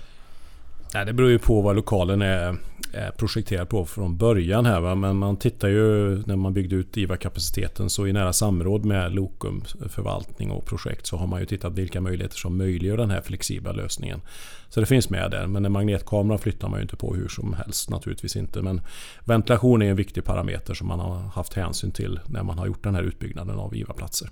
Nej, 0.94 1.06
det 1.06 1.14
beror 1.14 1.30
ju 1.30 1.40
på 1.40 1.62
vad 1.62 1.76
lokalen 1.76 2.22
är, 2.22 2.28
är 2.28 2.58
Eh, 2.96 3.12
projekterad 3.18 3.70
på 3.70 3.86
från 3.86 4.18
början 4.18 4.66
här. 4.66 4.80
Va? 4.80 4.96
Men 4.96 5.18
man 5.18 5.38
tittar 5.38 5.68
ju 5.68 6.18
när 6.26 6.36
man 6.36 6.54
byggde 6.54 6.76
ut 6.76 6.98
IVA-kapaciteten 6.98 7.90
så 7.90 8.08
i 8.08 8.14
nära 8.14 8.34
samråd 8.34 8.86
med 8.86 9.16
Lokum 9.16 9.62
förvaltning 9.90 10.52
och 10.52 10.66
projekt 10.66 11.08
så 11.08 11.18
har 11.18 11.28
man 11.28 11.40
ju 11.40 11.46
tittat 11.46 11.74
vilka 11.74 12.02
möjligheter 12.02 12.38
som 12.38 12.58
möjliggör 12.58 12.98
den 12.98 13.12
här 13.12 13.22
flexibla 13.22 13.72
lösningen. 13.72 14.22
Så 14.70 14.80
det 14.80 14.86
finns 14.86 15.10
med 15.10 15.32
där. 15.32 15.48
Men 15.48 15.66
en 15.66 15.72
magnetkamera 15.72 16.38
flyttar 16.38 16.70
man 16.70 16.80
ju 16.80 16.82
inte 16.82 16.96
på 16.96 17.16
hur 17.16 17.28
som 17.28 17.54
helst 17.54 17.90
naturligtvis 17.90 18.36
inte. 18.36 18.62
Men 18.62 18.82
ventilation 19.26 19.82
är 19.82 19.90
en 19.90 19.96
viktig 19.96 20.24
parameter 20.24 20.74
som 20.74 20.88
man 20.88 21.00
har 21.00 21.16
haft 21.16 21.54
hänsyn 21.54 21.92
till 21.92 22.20
när 22.26 22.44
man 22.44 22.58
har 22.58 22.68
gjort 22.68 22.84
den 22.84 22.96
här 22.96 23.04
utbyggnaden 23.04 23.56
av 23.56 23.76
IVA-platser. 23.76 24.30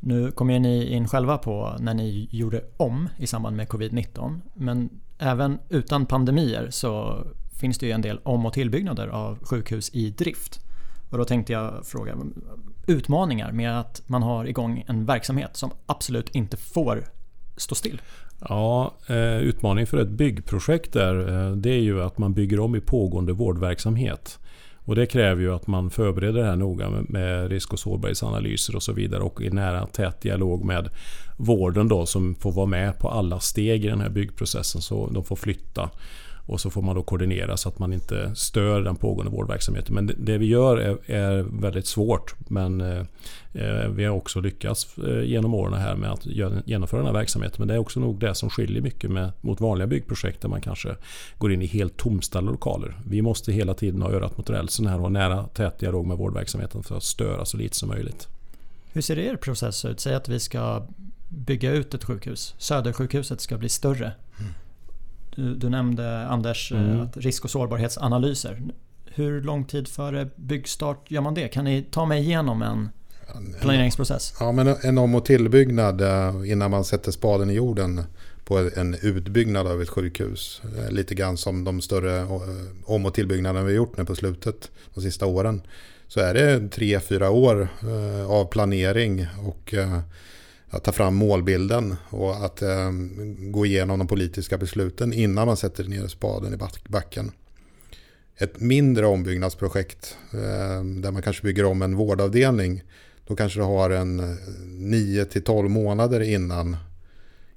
Nu 0.00 0.30
kom 0.30 0.50
ju 0.50 0.58
ni 0.58 0.86
in 0.86 1.08
själva 1.08 1.38
på 1.38 1.76
när 1.80 1.94
ni 1.94 2.28
gjorde 2.30 2.64
om 2.76 3.08
i 3.18 3.26
samband 3.26 3.56
med 3.56 3.68
covid-19. 3.68 4.40
Men 4.54 4.90
även 5.18 5.58
utan 5.68 6.06
pandemier 6.06 6.70
så 6.70 7.24
finns 7.62 7.78
det 7.78 7.86
ju 7.86 7.92
en 7.92 8.02
del 8.02 8.20
om 8.22 8.46
och 8.46 8.52
tillbyggnader 8.52 9.08
av 9.08 9.38
sjukhus 9.44 9.90
i 9.94 10.10
drift. 10.10 10.60
Och 11.10 11.18
då 11.18 11.24
tänkte 11.24 11.52
jag 11.52 11.86
fråga 11.86 12.16
utmaningar 12.86 13.52
med 13.52 13.80
att 13.80 14.02
man 14.06 14.22
har 14.22 14.44
igång 14.44 14.84
en 14.88 15.04
verksamhet 15.06 15.56
som 15.56 15.70
absolut 15.86 16.28
inte 16.28 16.56
får 16.56 17.04
stå 17.56 17.74
still. 17.74 18.00
Ja, 18.48 18.94
eh, 19.06 19.38
utmaningen 19.38 19.86
för 19.86 19.98
ett 19.98 20.08
byggprojekt 20.08 20.92
där, 20.92 21.28
eh, 21.28 21.56
det 21.56 21.70
är 21.70 21.80
ju 21.80 22.02
att 22.02 22.18
man 22.18 22.34
bygger 22.34 22.60
om 22.60 22.76
i 22.76 22.80
pågående 22.80 23.32
vårdverksamhet. 23.32 24.38
Och 24.84 24.94
det 24.94 25.06
kräver 25.06 25.42
ju 25.42 25.54
att 25.54 25.66
man 25.66 25.90
förbereder 25.90 26.40
det 26.40 26.46
här 26.46 26.56
noga 26.56 26.90
med 27.08 27.48
risk 27.48 27.72
och 27.72 27.78
sårbarhetsanalyser 27.78 28.76
och 28.76 28.82
så 28.82 28.92
vidare 28.92 29.22
och 29.22 29.42
i 29.42 29.50
nära 29.50 29.86
tät 29.86 30.20
dialog 30.20 30.64
med 30.64 30.88
vården 31.36 31.88
då 31.88 32.06
som 32.06 32.34
får 32.34 32.52
vara 32.52 32.66
med 32.66 32.98
på 32.98 33.08
alla 33.08 33.40
steg 33.40 33.84
i 33.84 33.88
den 33.88 34.00
här 34.00 34.10
byggprocessen 34.10 34.82
så 34.82 35.10
de 35.10 35.24
får 35.24 35.36
flytta 35.36 35.90
och 36.52 36.60
så 36.60 36.70
får 36.70 36.82
man 36.82 36.96
då 36.96 37.02
koordinera 37.02 37.56
så 37.56 37.68
att 37.68 37.78
man 37.78 37.92
inte 37.92 38.34
stör 38.34 38.82
den 38.82 38.96
pågående 38.96 39.32
vårdverksamheten. 39.32 39.94
Men 39.94 40.10
det 40.18 40.38
vi 40.38 40.46
gör 40.46 40.76
är, 40.76 41.10
är 41.10 41.42
väldigt 41.42 41.86
svårt. 41.86 42.34
Men 42.38 42.80
eh, 42.80 42.98
eh 43.52 43.88
vi 43.88 44.04
har 44.04 44.16
också 44.16 44.40
lyckats 44.40 44.98
eh, 44.98 45.22
genom 45.22 45.54
åren 45.54 45.74
här 45.74 45.96
med 45.96 46.12
att 46.12 46.26
genomföra 46.66 46.98
den 47.00 47.06
här 47.06 47.12
verksamheten. 47.12 47.56
Men 47.58 47.68
det 47.68 47.74
är 47.74 47.78
också 47.78 48.00
nog 48.00 48.20
det 48.20 48.34
som 48.34 48.50
skiljer 48.50 48.82
mycket 48.82 49.10
med, 49.10 49.32
mot 49.40 49.60
vanliga 49.60 49.86
byggprojekt 49.86 50.40
där 50.40 50.48
man 50.48 50.60
kanske 50.60 50.96
går 51.38 51.52
in 51.52 51.62
i 51.62 51.66
helt 51.66 51.96
tomställda 51.96 52.50
lokaler. 52.50 52.96
Vi 53.08 53.22
måste 53.22 53.52
hela 53.52 53.74
tiden 53.74 54.02
ha 54.02 54.10
örat 54.10 54.36
mot 54.38 54.50
rälsen 54.50 54.86
här 54.86 54.96
och 54.96 55.02
ha 55.02 55.08
nära 55.08 55.44
tät 55.44 55.78
dialog 55.78 56.06
med 56.06 56.16
vårdverksamheten 56.16 56.82
för 56.82 56.96
att 56.96 57.04
störa 57.04 57.44
så 57.44 57.56
lite 57.56 57.76
som 57.76 57.88
möjligt. 57.88 58.28
Hur 58.92 59.02
ser 59.02 59.18
er 59.18 59.36
process 59.36 59.84
ut? 59.84 60.00
Säg 60.00 60.14
att 60.14 60.28
vi 60.28 60.40
ska 60.40 60.86
bygga 61.28 61.72
ut 61.72 61.94
ett 61.94 62.04
sjukhus. 62.04 62.54
Södersjukhuset 62.58 63.40
ska 63.40 63.58
bli 63.58 63.68
större. 63.68 64.12
Mm. 64.38 64.52
Du, 65.36 65.54
du 65.54 65.68
nämnde 65.68 66.26
Anders 66.26 66.72
eh, 66.72 66.80
mm. 66.80 67.00
att 67.00 67.16
risk 67.16 67.44
och 67.44 67.50
sårbarhetsanalyser. 67.50 68.62
Hur 69.04 69.42
lång 69.42 69.64
tid 69.64 69.88
före 69.88 70.28
byggstart 70.36 71.10
gör 71.10 71.20
man 71.20 71.34
det? 71.34 71.48
Kan 71.48 71.64
ni 71.64 71.82
ta 71.90 72.06
mig 72.06 72.22
igenom 72.22 72.62
en 72.62 72.88
planeringsprocess? 73.60 74.34
Ja, 74.40 74.52
men 74.52 74.76
en 74.82 74.98
om 74.98 75.14
och 75.14 75.24
tillbyggnad 75.24 76.00
eh, 76.00 76.50
innan 76.52 76.70
man 76.70 76.84
sätter 76.84 77.12
spaden 77.12 77.50
i 77.50 77.54
jorden 77.54 78.04
på 78.44 78.70
en 78.76 78.96
utbyggnad 79.02 79.66
av 79.66 79.82
ett 79.82 79.88
sjukhus. 79.88 80.62
Eh, 80.78 80.90
lite 80.92 81.14
grann 81.14 81.36
som 81.36 81.64
de 81.64 81.80
större 81.80 82.26
om 82.84 83.06
och 83.06 83.14
tillbyggnaderna 83.14 83.64
vi 83.64 83.72
har 83.72 83.76
gjort 83.76 83.98
nu 83.98 84.04
på 84.04 84.14
slutet, 84.14 84.70
de 84.94 85.00
sista 85.00 85.26
åren. 85.26 85.62
Så 86.08 86.20
är 86.20 86.34
det 86.34 86.68
tre, 86.68 87.00
fyra 87.00 87.30
år 87.30 87.68
av 88.28 88.44
planering 88.44 89.26
och 89.46 89.74
att 90.72 90.84
ta 90.84 90.92
fram 90.92 91.14
målbilden 91.14 91.96
och 92.10 92.44
att 92.44 92.62
eh, 92.62 92.90
gå 93.38 93.66
igenom 93.66 93.98
de 93.98 94.08
politiska 94.08 94.58
besluten 94.58 95.12
innan 95.12 95.46
man 95.46 95.56
sätter 95.56 95.84
ner 95.84 96.06
spaden 96.06 96.54
i 96.54 96.58
backen. 96.88 97.32
Ett 98.36 98.60
mindre 98.60 99.06
ombyggnadsprojekt 99.06 100.16
eh, 100.32 100.84
där 100.84 101.10
man 101.10 101.22
kanske 101.22 101.42
bygger 101.42 101.64
om 101.64 101.82
en 101.82 101.96
vårdavdelning. 101.96 102.82
Då 103.26 103.36
kanske 103.36 103.60
du 103.60 103.64
har 103.64 103.90
en 103.90 104.20
eh, 104.20 104.36
9-12 104.76 105.68
månader 105.68 106.20
innan, 106.20 106.76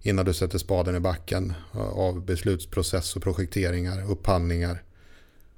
innan 0.02 0.26
du 0.26 0.34
sätter 0.34 0.58
spaden 0.58 0.96
i 0.96 1.00
backen 1.00 1.54
av 1.74 2.26
beslutsprocess 2.26 3.16
och 3.16 3.24
projekteringar, 3.24 4.12
upphandlingar. 4.12 4.84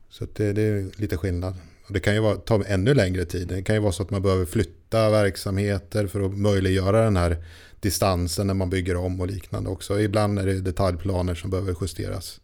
Så 0.09 0.27
det, 0.33 0.53
det 0.53 0.61
är 0.61 1.01
lite 1.01 1.17
skillnad. 1.17 1.55
Det 1.89 1.99
kan 1.99 2.13
ju 2.13 2.19
vara, 2.19 2.35
ta 2.35 2.63
ännu 2.63 2.93
längre 2.93 3.25
tid. 3.25 3.47
Det 3.47 3.61
kan 3.61 3.75
ju 3.75 3.81
vara 3.81 3.91
så 3.91 4.03
att 4.03 4.09
man 4.09 4.21
behöver 4.21 4.45
flytta 4.45 5.09
verksamheter 5.09 6.07
för 6.07 6.21
att 6.21 6.37
möjliggöra 6.37 7.03
den 7.03 7.17
här 7.17 7.37
distansen 7.79 8.47
när 8.47 8.53
man 8.53 8.69
bygger 8.69 8.95
om 8.95 9.21
och 9.21 9.27
liknande 9.27 9.69
också. 9.69 9.99
Ibland 9.99 10.39
är 10.39 10.45
det 10.45 10.61
detaljplaner 10.61 11.35
som 11.35 11.49
behöver 11.49 11.75
justeras. 11.81 12.39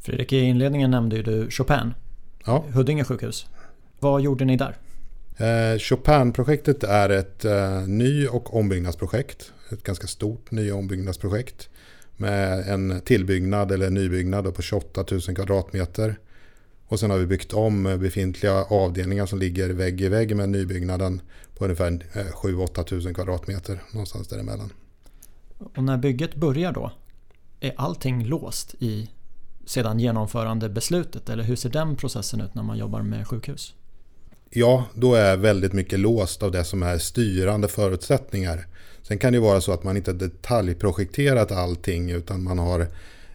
Fredrik, 0.00 0.32
i 0.32 0.38
inledningen 0.38 0.90
nämnde 0.90 1.16
ju 1.16 1.22
du 1.22 1.50
Chopin. 1.50 1.94
Ja. 2.46 2.64
Huddinge 2.72 3.04
sjukhus. 3.04 3.46
Vad 4.00 4.20
gjorde 4.20 4.44
ni 4.44 4.56
där? 4.56 4.76
Eh, 5.36 5.78
Chopin-projektet 5.78 6.84
är 6.84 7.08
ett 7.08 7.44
eh, 7.44 7.80
ny 7.86 8.26
och 8.26 8.56
ombyggnadsprojekt. 8.56 9.52
Ett 9.70 9.82
ganska 9.82 10.06
stort 10.06 10.50
ny 10.50 10.72
och 10.72 10.78
ombyggnadsprojekt. 10.78 11.68
Med 12.16 12.68
en 12.68 13.00
tillbyggnad 13.00 13.72
eller 13.72 13.90
nybyggnad 13.90 14.54
på 14.54 14.62
28 14.62 15.04
000 15.10 15.20
kvadratmeter. 15.20 16.18
Och 16.92 17.00
sen 17.00 17.10
har 17.10 17.18
vi 17.18 17.26
byggt 17.26 17.52
om 17.52 17.82
befintliga 18.00 18.64
avdelningar 18.64 19.26
som 19.26 19.38
ligger 19.38 19.70
vägg 19.70 20.00
i 20.00 20.08
vägg 20.08 20.36
med 20.36 20.48
nybyggnaden 20.48 21.20
på 21.54 21.64
ungefär 21.64 21.90
7-8 21.90 22.94
eh, 22.94 23.04
000 23.04 23.14
kvadratmeter. 23.14 23.82
Någonstans 23.92 24.28
däremellan. 24.28 24.72
Och 25.58 25.84
när 25.84 25.96
bygget 25.96 26.34
börjar 26.34 26.72
då? 26.72 26.92
Är 27.60 27.74
allting 27.76 28.24
låst 28.24 28.74
i 28.78 29.10
sedan 29.66 30.00
genomförandebeslutet? 30.00 31.28
Eller 31.28 31.44
hur 31.44 31.56
ser 31.56 31.70
den 31.70 31.96
processen 31.96 32.40
ut 32.40 32.54
när 32.54 32.62
man 32.62 32.78
jobbar 32.78 33.02
med 33.02 33.28
sjukhus? 33.28 33.74
Ja, 34.50 34.84
då 34.94 35.14
är 35.14 35.36
väldigt 35.36 35.72
mycket 35.72 35.98
låst 35.98 36.42
av 36.42 36.50
det 36.50 36.64
som 36.64 36.82
är 36.82 36.98
styrande 36.98 37.68
förutsättningar. 37.68 38.66
Sen 39.02 39.18
kan 39.18 39.32
det 39.32 39.40
vara 39.40 39.60
så 39.60 39.72
att 39.72 39.84
man 39.84 39.96
inte 39.96 40.12
detaljprojekterat 40.12 41.52
allting 41.52 42.10
utan 42.10 42.42
man 42.42 42.58
har 42.58 42.86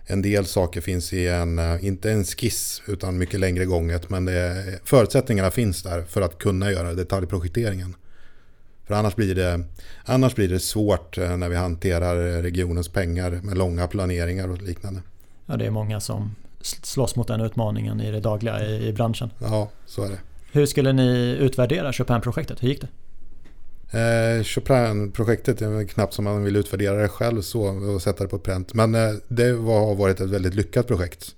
en 0.07 0.21
del 0.21 0.45
saker 0.45 0.81
finns 0.81 1.13
i 1.13 1.27
en, 1.27 1.59
eh, 1.59 1.85
inte 1.85 2.11
en 2.11 2.23
skiss 2.23 2.81
utan 2.87 3.17
mycket 3.17 3.39
längre 3.39 3.65
gånget. 3.65 4.09
Men 4.09 4.25
det, 4.25 4.63
förutsättningarna 4.83 5.51
finns 5.51 5.83
där 5.83 6.01
för 6.01 6.21
att 6.21 6.37
kunna 6.37 6.71
göra 6.71 6.93
detaljprojekteringen. 6.93 7.95
För 8.85 8.93
annars 8.93 9.15
blir, 9.15 9.35
det, 9.35 9.63
annars 10.05 10.35
blir 10.35 10.49
det 10.49 10.59
svårt 10.59 11.17
eh, 11.17 11.37
när 11.37 11.49
vi 11.49 11.55
hanterar 11.55 12.41
regionens 12.41 12.87
pengar 12.87 13.31
med 13.43 13.57
långa 13.57 13.87
planeringar 13.87 14.47
och 14.47 14.61
liknande. 14.61 15.01
Ja, 15.45 15.57
det 15.57 15.65
är 15.65 15.71
många 15.71 15.99
som 15.99 16.35
slåss 16.61 17.15
mot 17.15 17.27
den 17.27 17.41
utmaningen 17.41 18.01
i 18.01 18.11
det 18.11 18.19
dagliga 18.19 18.65
i, 18.65 18.87
i 18.87 18.93
branschen. 18.93 19.29
Ja, 19.39 19.69
så 19.85 20.03
är 20.03 20.09
det. 20.09 20.19
Hur 20.51 20.65
skulle 20.65 20.93
ni 20.93 21.37
utvärdera 21.39 21.93
Chopin-projektet? 21.93 22.63
Hur 22.63 22.67
gick 22.67 22.81
det? 22.81 22.87
Eh, 23.91 24.43
Chopin-projektet 24.43 25.61
är 25.61 25.87
knappt 25.87 26.13
som 26.13 26.25
man 26.25 26.43
vill 26.43 26.55
utvärdera 26.55 27.01
det 27.01 27.07
själv 27.07 27.41
så 27.41 27.61
och 27.93 28.01
sätta 28.01 28.23
det 28.23 28.29
på 28.29 28.39
pränt. 28.39 28.73
Men 28.73 28.95
eh, 28.95 29.13
det 29.27 29.53
var, 29.53 29.79
har 29.79 29.95
varit 29.95 30.19
ett 30.19 30.29
väldigt 30.29 30.55
lyckat 30.55 30.87
projekt. 30.87 31.35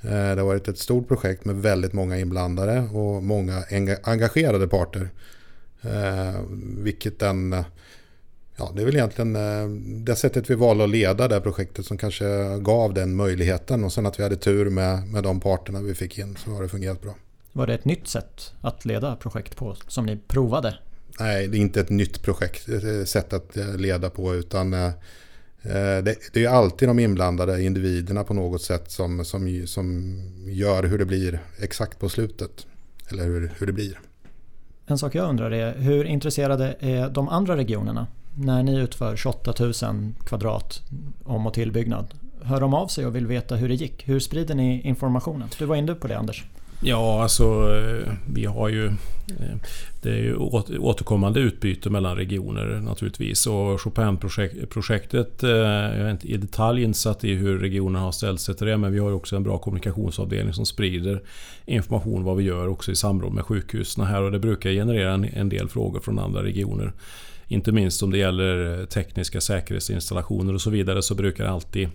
Eh, 0.00 0.10
det 0.10 0.40
har 0.40 0.46
varit 0.46 0.68
ett 0.68 0.78
stort 0.78 1.08
projekt 1.08 1.44
med 1.44 1.56
väldigt 1.56 1.92
många 1.92 2.18
inblandade 2.18 2.80
och 2.80 3.22
många 3.22 3.64
engagerade 4.02 4.68
parter. 4.68 5.10
Eh, 5.82 6.40
vilket 6.78 7.18
den... 7.18 7.64
Ja, 8.56 8.72
det 8.74 8.82
är 8.82 8.86
väl 8.86 8.96
egentligen 8.96 9.36
eh, 9.36 9.68
det 10.04 10.16
sättet 10.16 10.50
vi 10.50 10.54
valde 10.54 10.84
att 10.84 10.90
leda 10.90 11.28
det 11.28 11.34
här 11.34 11.42
projektet 11.42 11.86
som 11.86 11.98
kanske 11.98 12.58
gav 12.58 12.94
den 12.94 13.16
möjligheten. 13.16 13.84
Och 13.84 13.92
sen 13.92 14.06
att 14.06 14.18
vi 14.18 14.22
hade 14.22 14.36
tur 14.36 14.70
med, 14.70 15.06
med 15.06 15.22
de 15.22 15.40
parterna 15.40 15.80
vi 15.80 15.94
fick 15.94 16.18
in 16.18 16.36
så 16.44 16.50
har 16.50 16.62
det 16.62 16.68
fungerat 16.68 17.02
bra. 17.02 17.14
Var 17.52 17.66
det 17.66 17.74
ett 17.74 17.84
nytt 17.84 18.08
sätt 18.08 18.52
att 18.60 18.84
leda 18.84 19.16
projekt 19.16 19.56
på 19.56 19.76
som 19.88 20.06
ni 20.06 20.16
provade 20.16 20.78
nej, 21.20 21.48
det 21.48 21.56
är 21.56 21.60
inte 21.60 21.80
ett 21.80 21.90
nytt 21.90 22.22
projekt, 22.22 22.68
ett 22.68 23.08
sätt 23.08 23.32
att 23.32 23.56
eh, 23.56 23.76
leda 23.76 24.10
på 24.10 24.34
utan 24.34 24.74
eh, 24.74 24.90
det, 25.62 26.16
det 26.32 26.44
är 26.44 26.48
alltid 26.48 26.88
de 26.88 26.98
inblandade 26.98 27.62
individerna 27.62 28.24
på 28.24 28.34
något 28.34 28.62
sätt 28.62 28.90
som, 28.90 29.24
som, 29.24 29.62
som 29.66 30.16
gör 30.46 30.82
hur 30.82 30.98
det 30.98 31.04
blir 31.04 31.40
exakt 31.58 31.98
på 31.98 32.08
slutet. 32.08 32.66
Eller 33.10 33.24
hur, 33.24 33.52
hur 33.58 33.66
det 33.66 33.72
blir. 33.72 33.98
En 34.86 34.98
sak 34.98 35.14
jag 35.14 35.28
undrar 35.28 35.50
är 35.50 35.74
hur 35.74 36.04
intresserade 36.04 36.76
är 36.80 37.08
de 37.08 37.28
andra 37.28 37.56
regionerna 37.56 38.06
när 38.34 38.62
ni 38.62 38.78
utför 38.78 39.16
28 39.16 39.54
000 39.60 39.72
kvadrat 40.26 40.82
om 41.24 41.46
och 41.46 41.54
tillbyggnad? 41.54 42.14
Hör 42.42 42.60
de 42.60 42.74
av 42.74 42.86
sig 42.86 43.06
och 43.06 43.16
vill 43.16 43.26
veta 43.26 43.56
hur 43.56 43.68
det 43.68 43.74
gick? 43.74 44.08
Hur 44.08 44.20
sprider 44.20 44.54
ni 44.54 44.80
informationen? 44.82 45.48
Du 45.58 45.64
var 45.64 45.76
inne 45.76 45.94
på 45.94 46.08
det 46.08 46.18
Anders. 46.18 46.44
Ja, 46.84 47.22
alltså 47.22 47.44
eh, 47.44 48.12
vi 48.34 48.44
har 48.44 48.68
ju... 48.68 48.86
Eh, 48.86 49.56
det 50.02 50.10
är 50.10 50.16
ju 50.16 50.36
återkommande 50.78 51.40
utbyte 51.40 51.90
mellan 51.90 52.16
regioner 52.16 52.80
naturligtvis. 52.80 53.46
Och 53.46 53.80
Chopin-projektet, 53.80 55.42
eh, 55.42 55.50
jag 55.50 55.96
är 55.96 56.10
inte 56.10 56.28
i 56.28 56.36
detalj 56.36 56.82
insatt 56.82 57.24
i 57.24 57.34
hur 57.34 57.58
regionerna 57.58 58.04
har 58.04 58.12
ställt 58.12 58.40
sig 58.40 58.54
till 58.54 58.66
det. 58.66 58.76
Men 58.76 58.92
vi 58.92 58.98
har 58.98 59.12
också 59.12 59.36
en 59.36 59.42
bra 59.42 59.58
kommunikationsavdelning 59.58 60.54
som 60.54 60.66
sprider 60.66 61.22
information 61.66 62.24
vad 62.24 62.36
vi 62.36 62.44
gör 62.44 62.68
också 62.68 62.92
i 62.92 62.96
samråd 62.96 63.32
med 63.32 63.44
sjukhusen 63.44 64.04
här. 64.04 64.22
Och 64.22 64.32
det 64.32 64.38
brukar 64.38 64.70
generera 64.70 65.14
en 65.32 65.48
del 65.48 65.68
frågor 65.68 66.00
från 66.00 66.18
andra 66.18 66.42
regioner. 66.42 66.92
Inte 67.52 67.72
minst 67.72 68.02
om 68.02 68.10
det 68.10 68.18
gäller 68.18 68.80
eh, 68.80 68.86
tekniska 68.86 69.40
säkerhetsinstallationer 69.40 70.54
och 70.54 70.60
så 70.60 70.70
vidare 70.70 71.02
så 71.02 71.14
brukar 71.14 71.44
alltid 71.44 71.88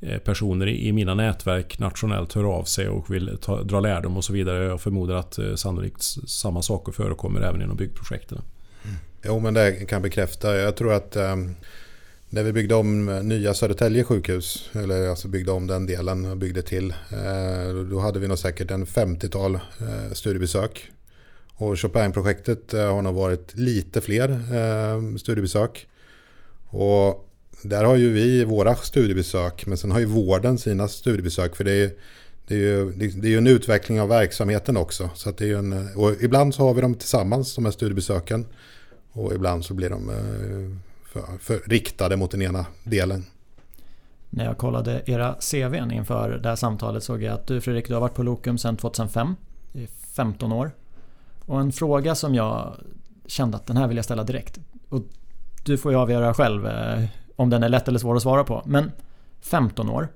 eh, 0.00 0.18
personer 0.18 0.68
i 0.68 0.92
mina 0.92 1.14
nätverk 1.14 1.78
nationellt 1.78 2.32
höra 2.32 2.48
av 2.48 2.64
sig 2.64 2.88
och 2.88 3.14
vill 3.14 3.38
ta, 3.40 3.62
dra 3.62 3.80
lärdom 3.80 4.16
och 4.16 4.24
så 4.24 4.32
vidare. 4.32 4.64
Jag 4.64 4.80
förmodar 4.80 5.14
att 5.14 5.38
eh, 5.38 5.54
sannolikt 5.54 6.02
samma 6.26 6.62
saker 6.62 6.92
förekommer 6.92 7.40
även 7.40 7.62
inom 7.62 7.76
byggprojekten. 7.76 8.38
Mm. 8.84 8.96
Jo 9.24 9.40
men 9.40 9.54
det 9.54 9.72
kan 9.72 9.96
jag 9.96 10.02
bekräfta. 10.02 10.56
Jag 10.56 10.76
tror 10.76 10.92
att 10.92 11.16
um, 11.16 11.54
när 12.28 12.42
vi 12.42 12.52
byggde 12.52 12.74
om 12.74 13.06
nya 13.22 13.54
Södertälje 13.54 14.04
sjukhus, 14.04 14.70
eller 14.72 15.08
alltså 15.08 15.28
byggde 15.28 15.52
om 15.52 15.66
den 15.66 15.86
delen 15.86 16.24
och 16.24 16.36
byggde 16.36 16.62
till, 16.62 16.94
då 17.90 18.00
hade 18.00 18.18
vi 18.18 18.28
nog 18.28 18.38
säkert 18.38 18.70
en 18.70 18.86
50-tal 18.86 19.58
studiebesök. 20.12 20.90
Och 21.56 21.80
Chopin-projektet 21.80 22.74
eh, 22.74 22.94
har 22.94 23.02
nog 23.02 23.14
varit 23.14 23.54
lite 23.54 24.00
fler 24.00 24.30
eh, 24.30 25.16
studiebesök. 25.16 25.88
Och 26.68 27.28
där 27.62 27.84
har 27.84 27.96
ju 27.96 28.12
vi 28.12 28.44
våra 28.44 28.74
studiebesök 28.74 29.66
men 29.66 29.78
sen 29.78 29.90
har 29.90 29.98
ju 29.98 30.04
vården 30.04 30.58
sina 30.58 30.88
studiebesök 30.88 31.56
för 31.56 31.64
det 31.64 31.72
är, 31.72 31.90
det 32.46 32.54
är 32.54 32.58
ju 32.58 32.92
det 32.92 33.34
är 33.34 33.38
en 33.38 33.46
utveckling 33.46 34.00
av 34.00 34.08
verksamheten 34.08 34.76
också. 34.76 35.10
Så 35.14 35.30
att 35.30 35.38
det 35.38 35.50
är 35.50 35.56
en, 35.56 35.88
och 35.96 36.12
ibland 36.20 36.54
så 36.54 36.66
har 36.66 36.74
vi 36.74 36.80
dem 36.80 36.94
tillsammans, 36.94 37.54
de 37.54 37.64
här 37.64 37.72
studiebesöken. 37.72 38.46
Och 39.12 39.34
ibland 39.34 39.64
så 39.64 39.74
blir 39.74 39.90
de 39.90 40.10
eh, 40.10 40.78
för, 41.12 41.38
för 41.38 41.68
riktade 41.68 42.16
mot 42.16 42.30
den 42.30 42.42
ena 42.42 42.66
delen. 42.84 43.24
När 44.30 44.44
jag 44.44 44.58
kollade 44.58 45.02
era 45.06 45.34
CVn 45.34 45.90
inför 45.90 46.30
det 46.30 46.48
här 46.48 46.56
samtalet 46.56 47.02
såg 47.02 47.22
jag 47.22 47.34
att 47.34 47.46
du 47.46 47.60
Fredrik, 47.60 47.88
du 47.88 47.94
har 47.94 48.00
varit 48.00 48.14
på 48.14 48.22
Lokum 48.22 48.58
sedan 48.58 48.76
2005. 48.76 49.34
I 49.72 49.86
15 50.16 50.52
år. 50.52 50.70
Och 51.46 51.60
en 51.60 51.72
fråga 51.72 52.14
som 52.14 52.34
jag 52.34 52.76
kände 53.26 53.56
att 53.56 53.66
den 53.66 53.76
här 53.76 53.88
vill 53.88 53.96
jag 53.96 54.04
ställa 54.04 54.24
direkt. 54.24 54.58
Och 54.88 55.02
du 55.64 55.78
får 55.78 55.92
ju 55.92 55.98
avgöra 55.98 56.34
själv 56.34 56.66
eh, 56.66 57.04
om 57.36 57.50
den 57.50 57.62
är 57.62 57.68
lätt 57.68 57.88
eller 57.88 57.98
svår 57.98 58.16
att 58.16 58.22
svara 58.22 58.44
på. 58.44 58.62
Men 58.66 58.92
15 59.40 59.90
år. 59.90 60.08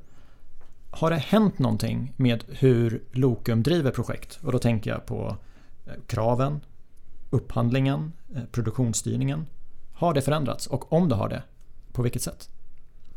Har 0.90 1.10
det 1.10 1.16
hänt 1.16 1.58
någonting 1.58 2.12
med 2.16 2.44
hur 2.48 3.02
Lokum 3.12 3.62
driver 3.62 3.90
projekt? 3.90 4.38
Och 4.42 4.52
då 4.52 4.58
tänker 4.58 4.90
jag 4.90 5.06
på 5.06 5.36
eh, 5.86 5.92
kraven, 6.06 6.60
upphandlingen, 7.30 8.12
eh, 8.34 8.42
produktionsstyrningen. 8.52 9.46
Har 9.92 10.14
det 10.14 10.22
förändrats? 10.22 10.66
Och 10.66 10.92
om 10.92 11.08
det 11.08 11.14
har 11.14 11.28
det, 11.28 11.42
på 11.92 12.02
vilket 12.02 12.22
sätt? 12.22 12.48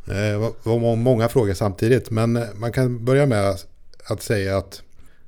Det 0.05 0.37
var 0.63 0.95
många 0.95 1.29
frågor 1.29 1.53
samtidigt. 1.53 2.09
Men 2.09 2.45
man 2.55 2.71
kan 2.71 3.05
börja 3.05 3.25
med 3.25 3.55
att 4.09 4.21
säga 4.21 4.57
att 4.57 4.81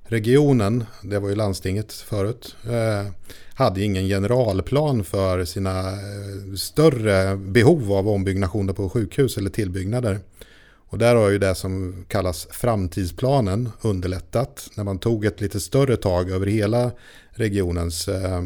regionen, 0.07 0.83
det 1.01 1.19
var 1.19 1.29
ju 1.29 1.35
landstinget 1.35 1.93
förut, 1.93 2.55
eh, 2.69 3.11
hade 3.53 3.83
ingen 3.83 4.07
generalplan 4.07 5.03
för 5.03 5.45
sina 5.45 5.79
eh, 5.79 6.55
större 6.55 7.37
behov 7.37 7.91
av 7.91 8.07
ombyggnationer 8.07 8.73
på 8.73 8.89
sjukhus 8.89 9.37
eller 9.37 9.49
tillbyggnader. 9.49 10.19
Och 10.87 10.97
där 10.97 11.15
har 11.15 11.29
ju 11.29 11.37
det 11.37 11.55
som 11.55 12.05
kallas 12.07 12.47
framtidsplanen 12.51 13.69
underlättat 13.81 14.69
när 14.75 14.83
man 14.83 14.99
tog 14.99 15.25
ett 15.25 15.41
lite 15.41 15.59
större 15.59 15.97
tag 15.97 16.29
över 16.29 16.47
hela 16.47 16.91
regionens 17.29 18.07
eh, 18.07 18.41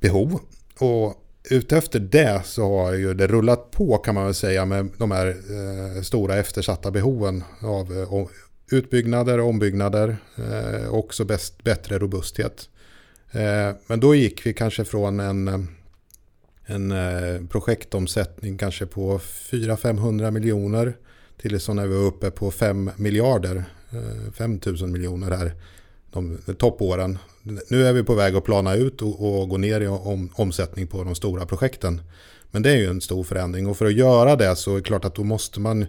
behov. 0.00 0.40
Och 0.78 1.24
utefter 1.50 2.00
det 2.00 2.42
så 2.44 2.78
har 2.78 2.92
ju 2.92 3.14
det 3.14 3.26
rullat 3.26 3.70
på 3.70 3.98
kan 3.98 4.14
man 4.14 4.24
väl 4.24 4.34
säga 4.34 4.64
med 4.64 4.88
de 4.98 5.10
här 5.10 5.36
stora 6.02 6.36
eftersatta 6.36 6.90
behoven 6.90 7.44
av 7.62 8.06
utbyggnader, 8.70 9.40
och 9.40 9.48
ombyggnader, 9.48 10.16
eh, 10.36 10.94
också 10.94 11.24
bäst, 11.24 11.64
bättre 11.64 11.98
robusthet. 11.98 12.68
Eh, 13.30 13.70
men 13.86 14.00
då 14.00 14.14
gick 14.14 14.46
vi 14.46 14.54
kanske 14.54 14.84
från 14.84 15.20
en, 15.20 15.68
en 16.66 16.92
eh, 16.92 17.46
projektomsättning 17.48 18.58
kanske 18.58 18.86
på 18.86 19.18
400-500 19.18 20.30
miljoner 20.30 20.96
till 21.40 21.60
så 21.60 21.74
när 21.74 21.86
vi 21.86 21.94
var 21.94 22.04
uppe 22.04 22.30
på 22.30 22.50
5 22.50 22.90
miljarder, 22.96 23.64
eh, 23.90 24.32
5 24.32 24.60
000 24.66 24.88
miljoner 24.88 25.30
här 25.30 25.52
de, 26.10 26.38
de 26.46 26.54
toppåren. 26.54 27.18
Nu 27.68 27.86
är 27.86 27.92
vi 27.92 28.02
på 28.02 28.14
väg 28.14 28.36
att 28.36 28.44
plana 28.44 28.74
ut 28.74 29.02
och, 29.02 29.40
och 29.40 29.48
gå 29.48 29.56
ner 29.56 29.80
i 29.80 29.86
om, 29.86 30.30
omsättning 30.34 30.86
på 30.86 31.04
de 31.04 31.14
stora 31.14 31.46
projekten. 31.46 32.00
Men 32.50 32.62
det 32.62 32.70
är 32.70 32.76
ju 32.76 32.86
en 32.86 33.00
stor 33.00 33.24
förändring 33.24 33.66
och 33.66 33.76
för 33.76 33.86
att 33.86 33.92
göra 33.92 34.36
det 34.36 34.56
så 34.56 34.72
är 34.72 34.76
det 34.76 34.82
klart 34.82 35.04
att 35.04 35.14
då 35.14 35.24
måste 35.24 35.60
man 35.60 35.86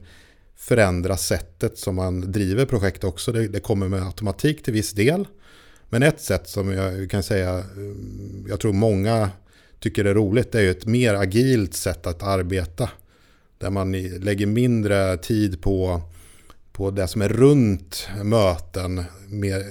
förändra 0.60 1.18
sättet 1.18 1.78
som 1.78 1.96
man 1.96 2.32
driver 2.32 2.66
projekt 2.66 3.04
också. 3.04 3.32
Det, 3.32 3.48
det, 3.48 3.60
kommer 3.60 3.88
med 3.88 4.04
automatik 4.04 4.64
till 4.64 4.74
viss 4.74 4.92
del. 4.92 5.28
Men 5.90 6.04
ett 6.04 6.22
sätt 6.22 6.50
som 6.50 6.72
jag 6.72 7.12
kan 7.12 7.24
säga, 7.24 7.64
mm, 7.76 8.46
jag 8.50 8.60
tror 8.60 8.74
många 8.74 9.30
tycker 9.80 10.06
är 10.06 10.14
roligt, 10.14 10.52
det 10.52 10.58
är 10.58 10.62
ju 10.62 10.72
ett 10.72 10.86
mer 10.86 11.14
agilt 11.14 11.74
sätt 11.74 12.08
att 12.08 12.24
arbeta. 12.24 12.90
Där 13.58 13.70
man 13.70 13.92
lägger 14.02 14.46
mindre 14.46 15.18
tid 15.18 15.62
på, 15.62 16.02
på 16.72 16.92
det 16.92 17.08
som 17.08 17.22
är 17.22 17.30
runt 17.30 18.10
möten 18.24 19.04
mer, 19.28 19.64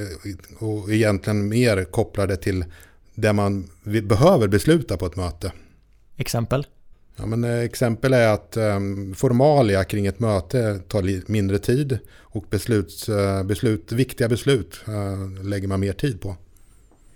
och 0.59 0.93
egentligen 0.93 1.49
mer 1.49 1.85
kopplade 1.85 2.37
till 2.37 2.65
det 3.15 3.33
man 3.33 3.71
behöver 3.83 4.49
besluta 4.49 4.97
på 4.97 5.07
ett 5.07 5.17
möte. 5.17 5.53
Exempel? 6.17 6.67
Ja, 7.19 7.27
men 7.27 7.45
eh, 7.45 7.61
exempel 7.61 8.13
är 8.13 8.29
att 8.29 8.57
um, 8.57 9.15
formalia 9.15 9.85
kring 9.85 10.07
ett 10.07 10.21
möte 10.21 10.81
tar 10.89 11.31
mindre 11.31 11.59
tid 11.59 11.99
och 12.19 12.45
besluts, 12.51 13.09
uh, 13.09 13.43
beslut, 13.43 13.93
viktiga 13.93 14.29
beslut 14.29 14.81
uh, 14.89 15.45
lägger 15.45 15.69
man 15.69 15.81
mer 15.81 15.93
tid 15.93 16.21
på. 16.21 16.37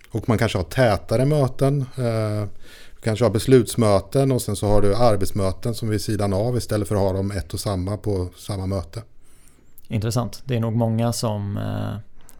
Och 0.09 0.29
man 0.29 0.37
kanske 0.37 0.57
har 0.57 0.65
tätare 0.65 1.25
möten. 1.25 1.81
Uh, 1.81 2.47
du 2.95 3.01
kanske 3.01 3.25
har 3.25 3.29
beslutsmöten 3.29 4.31
och 4.31 4.41
sen 4.41 4.55
så 4.55 4.67
har 4.67 4.81
du 4.81 4.95
arbetsmöten 4.95 5.73
som 5.73 5.89
vid 5.89 6.01
sidan 6.01 6.33
av 6.33 6.57
istället 6.57 6.87
för 6.87 6.95
att 6.95 7.01
ha 7.01 7.13
dem 7.13 7.31
ett 7.31 7.53
och 7.53 7.59
samma 7.59 7.97
på 7.97 8.29
samma 8.37 8.65
möte. 8.65 9.01
Intressant. 9.87 10.41
Det 10.45 10.55
är 10.55 10.59
nog 10.59 10.75
många 10.75 11.13
som 11.13 11.59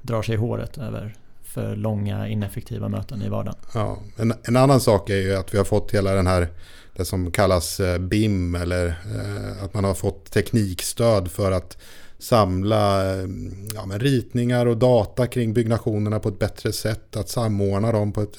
drar 0.02 0.22
sig 0.22 0.36
i 0.36 0.38
håret 0.38 0.78
över 0.78 1.16
för 1.44 1.76
långa 1.76 2.28
ineffektiva 2.28 2.90
möten 2.90 3.22
i 3.22 3.30
vardagen. 3.30 3.60
Ja, 3.74 3.98
en, 4.18 4.34
en 4.44 4.56
annan 4.56 4.80
sak 4.80 5.10
är 5.10 5.18
ju 5.18 5.36
att 5.36 5.54
vi 5.54 5.58
har 5.58 5.66
fått 5.66 5.92
hela 5.92 6.12
den 6.12 6.28
här 6.28 6.48
det 6.96 7.06
som 7.06 7.32
kallas 7.32 7.80
eh, 7.80 8.00
BIM 8.00 8.56
eller 8.56 8.88
eh, 8.88 9.64
att 9.64 9.74
man 9.74 9.84
har 9.84 9.94
fått 9.94 10.32
teknikstöd 10.32 11.32
för 11.32 11.52
att 11.52 11.78
samla 12.20 13.14
eh, 13.14 13.28
ja, 13.74 13.86
ritningar 13.98 14.66
och 14.66 14.78
data 14.78 15.28
kring 15.28 15.54
byggnationerna 15.54 16.20
på 16.20 16.30
ett 16.30 16.40
bättre 16.40 16.74
sätt, 16.74 17.16
att 17.16 17.30
samordna 17.30 17.92
dem 17.92 18.12
på 18.12 18.22
ett, 18.22 18.38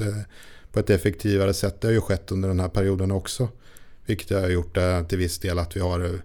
på 0.73 0.81
ett 0.81 0.91
effektivare 0.91 1.55
sätt. 1.55 1.81
Det 1.81 1.89
har 1.89 1.93
ju 1.93 2.01
skett 2.01 2.33
under 2.33 2.49
den 2.49 2.61
här 2.61 2.69
perioden 2.69 3.11
också. 3.11 3.49
Vilket 4.07 4.41
har 4.41 4.49
gjort 4.49 4.75
det 4.75 5.05
till 5.09 5.19
viss 5.19 5.39
del 5.39 5.59
att 5.59 5.77
vi 5.77 5.81
har 5.81 6.21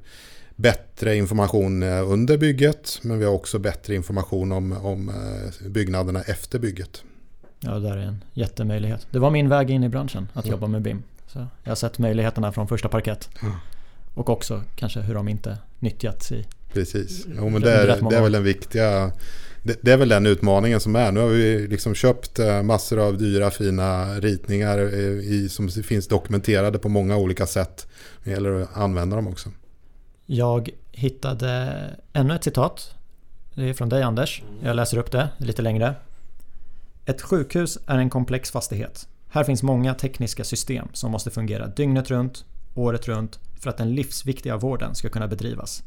bättre 0.56 1.16
information 1.16 1.84
under 1.84 2.38
bygget 2.38 3.00
men 3.02 3.20
vi 3.20 3.26
har 3.26 3.34
också 3.34 3.60
bättre 3.60 3.96
information 3.96 4.52
om, 4.52 4.72
om 4.72 5.12
byggnaderna 5.66 6.22
efter 6.22 6.60
bygget. 6.60 7.04
Ja, 7.60 7.72
det 7.72 7.80
där 7.80 7.98
är 7.98 8.02
en 8.02 8.24
jättemöjlighet. 8.34 9.08
Det 9.12 9.20
var 9.20 9.32
min 9.32 9.50
väg 9.50 9.70
in 9.70 9.84
i 9.84 9.90
branschen 9.90 10.28
att 10.34 10.48
jobba 10.48 10.68
med 10.68 10.82
BIM. 10.82 11.04
Så 11.34 11.48
jag 11.64 11.72
har 11.72 11.76
sett 11.76 12.00
möjligheterna 12.00 12.52
från 12.52 12.68
första 12.68 12.90
parkett. 12.90 13.30
Mm. 13.42 13.54
Och 14.14 14.30
också 14.30 14.64
kanske 14.76 15.00
hur 15.00 15.14
de 15.14 15.28
inte 15.28 15.58
nyttjats 15.80 16.32
i 16.32 16.46
Precis, 16.74 17.26
jo, 17.38 17.50
men 17.50 17.62
det, 17.62 17.72
är, 17.72 17.88
det 18.10 18.16
är 18.16 18.22
väl 18.22 18.32
den 18.32 18.44
viktiga 18.44 19.12
det, 19.64 19.80
det, 19.82 19.92
är 19.92 19.98
väl 19.98 20.10
den 20.10 20.26
utmaningen 20.26 20.80
som 20.80 20.96
är. 20.96 21.12
Nu 21.12 21.20
har 21.20 21.28
vi 21.28 21.68
liksom 21.68 21.96
köpt 21.96 22.40
eh, 22.40 22.64
massor 22.64 23.00
av 23.00 23.18
dyra 23.18 23.52
fina 23.52 24.20
ritningar 24.20 24.78
eh, 24.78 25.00
i, 25.04 25.50
som 25.50 25.70
finns 25.70 26.08
dokumenterade 26.08 26.80
på 26.80 26.90
många 26.90 27.18
olika 27.18 27.46
sätt. 27.46 27.88
Det 28.24 28.32
gäller 28.32 28.62
att 28.62 28.78
använda 28.78 29.16
dem 29.16 29.28
också. 29.28 29.50
Jag 30.26 30.70
hittade 30.92 31.74
ännu 32.14 32.36
ett 32.36 32.44
citat. 32.44 32.94
Det 33.54 33.70
är 33.70 33.74
från 33.74 33.90
dig 33.90 34.04
Anders. 34.04 34.44
Jag 34.64 34.76
läser 34.76 34.98
upp 34.98 35.12
det 35.12 35.30
lite 35.38 35.62
längre. 35.62 35.96
Ett 37.06 37.22
sjukhus 37.22 37.78
är 37.88 37.98
en 37.98 38.10
komplex 38.10 38.52
fastighet. 38.52 39.08
Här 39.32 39.44
finns 39.44 39.64
många 39.64 39.94
tekniska 39.94 40.44
system 40.44 40.88
som 40.94 41.12
måste 41.12 41.32
fungera 41.32 41.68
dygnet 41.68 42.12
runt, 42.12 42.46
året 42.76 43.08
runt 43.08 43.40
för 43.60 43.70
att 43.70 43.78
den 43.78 43.96
livsviktiga 43.96 44.58
vården 44.58 44.96
ska 44.96 45.10
kunna 45.10 45.28
bedrivas. 45.28 45.84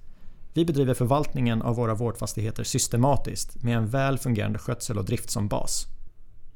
Vi 0.55 0.65
bedriver 0.65 0.95
förvaltningen 0.95 1.63
av 1.63 1.77
våra 1.77 1.95
vårdfastigheter 1.95 2.65
systematiskt 2.65 3.63
med 3.63 3.77
en 3.77 3.89
väl 3.89 4.19
fungerande 4.19 4.59
skötsel 4.59 4.99
och 4.99 5.05
drift 5.05 5.31
som 5.31 5.49
bas. 5.49 5.87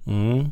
Mm. 0.06 0.50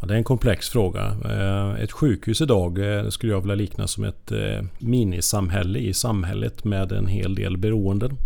Ja, 0.00 0.06
det 0.06 0.14
är 0.14 0.18
en 0.18 0.24
komplex 0.24 0.68
fråga. 0.68 1.16
Eh, 1.24 1.82
ett 1.82 1.92
sjukhus 1.92 2.40
idag 2.40 2.78
eh, 2.78 3.08
skulle 3.08 3.32
jag 3.32 3.40
vilja 3.40 3.54
likna 3.54 3.86
som 3.86 4.04
ett 4.04 4.32
eh, 4.32 4.64
minisamhälle 4.78 5.78
i 5.78 5.94
samhället 5.94 6.64
med 6.64 6.92
en 6.92 7.06
hel 7.06 7.34
del 7.34 7.56
beroenden. 7.56 8.16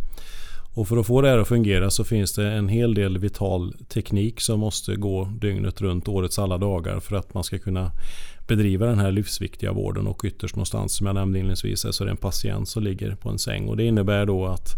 Och 0.75 0.89
för 0.89 0.97
att 0.97 1.07
få 1.07 1.21
det 1.21 1.29
här 1.29 1.39
att 1.39 1.49
fungera 1.49 1.91
så 1.91 2.05
finns 2.05 2.35
det 2.35 2.53
en 2.53 2.69
hel 2.69 2.95
del 2.95 3.19
vital 3.19 3.75
teknik 3.89 4.41
som 4.41 4.61
måste 4.61 4.97
gå 4.97 5.25
dygnet 5.25 5.81
runt 5.81 6.09
årets 6.09 6.39
alla 6.39 6.59
dagar 6.59 7.01
för 7.01 7.17
att 7.17 7.35
man 7.35 7.45
ska 7.45 7.59
kunna 7.59 7.91
bedriva 8.49 8.87
den 8.87 8.99
här 8.99 9.11
livsviktiga 9.11 9.73
vården 9.73 10.07
och 10.07 10.25
ytterst 10.25 10.57
någonstans 10.57 10.93
som 10.93 11.07
jag 11.07 11.15
nämnde 11.15 11.39
inledningsvis 11.39 11.87
så 11.91 12.05
är 12.05 12.07
det 12.07 12.11
en 12.11 12.17
patient 12.17 12.69
som 12.69 12.83
ligger 12.83 13.15
på 13.15 13.29
en 13.29 13.39
säng 13.39 13.69
och 13.69 13.77
det 13.77 13.85
innebär 13.85 14.27
då 14.27 14.47
att 14.47 14.69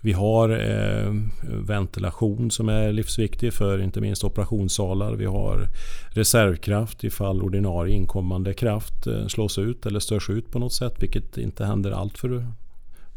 vi 0.00 0.12
har 0.12 0.48
eh, 0.50 1.12
ventilation 1.42 2.50
som 2.50 2.68
är 2.68 2.92
livsviktig 2.92 3.52
för 3.52 3.82
inte 3.82 4.00
minst 4.00 4.24
operationssalar. 4.24 5.12
Vi 5.12 5.24
har 5.24 5.68
reservkraft 6.08 7.04
ifall 7.04 7.42
ordinarie 7.42 7.94
inkommande 7.94 8.54
kraft 8.54 9.06
eh, 9.06 9.26
slås 9.26 9.58
ut 9.58 9.86
eller 9.86 10.00
störs 10.00 10.30
ut 10.30 10.50
på 10.50 10.58
något 10.58 10.72
sätt 10.72 10.94
vilket 10.98 11.38
inte 11.38 11.64
händer 11.64 11.90
allt 11.90 12.18
för 12.18 12.46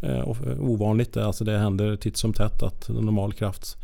Eh, 0.02 0.20
eh, 0.20 0.60
ovanligt. 0.60 1.18
Eh, 1.18 1.28
alltså 1.28 1.44
det 1.44 1.58
händer 1.58 1.96
titt 1.96 2.18
som 2.18 2.34
tätt 2.34 2.64
att 2.64 2.90
normal 2.90 3.34
kraft 3.34 3.78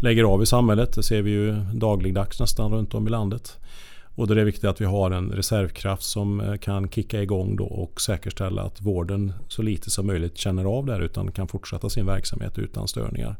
lägger 0.00 0.24
av 0.24 0.42
i 0.42 0.46
samhället. 0.46 0.94
Det 0.94 1.02
ser 1.02 1.22
vi 1.22 1.30
ju 1.30 1.54
dagligdags 1.74 2.40
nästan 2.40 2.72
runt 2.72 2.94
om 2.94 3.06
i 3.06 3.10
landet. 3.10 3.58
Och 4.14 4.26
då 4.26 4.32
är 4.32 4.36
det 4.36 4.44
viktigt 4.44 4.64
att 4.64 4.80
vi 4.80 4.84
har 4.84 5.10
en 5.10 5.30
reservkraft 5.30 6.02
som 6.02 6.56
kan 6.60 6.88
kicka 6.88 7.22
igång 7.22 7.56
då 7.56 7.64
och 7.64 8.00
säkerställa 8.00 8.62
att 8.62 8.80
vården 8.80 9.32
så 9.48 9.62
lite 9.62 9.90
som 9.90 10.06
möjligt 10.06 10.38
känner 10.38 10.64
av 10.64 10.86
det 10.86 10.92
här 10.92 11.00
utan 11.00 11.32
kan 11.32 11.48
fortsätta 11.48 11.90
sin 11.90 12.06
verksamhet 12.06 12.58
utan 12.58 12.88
störningar. 12.88 13.36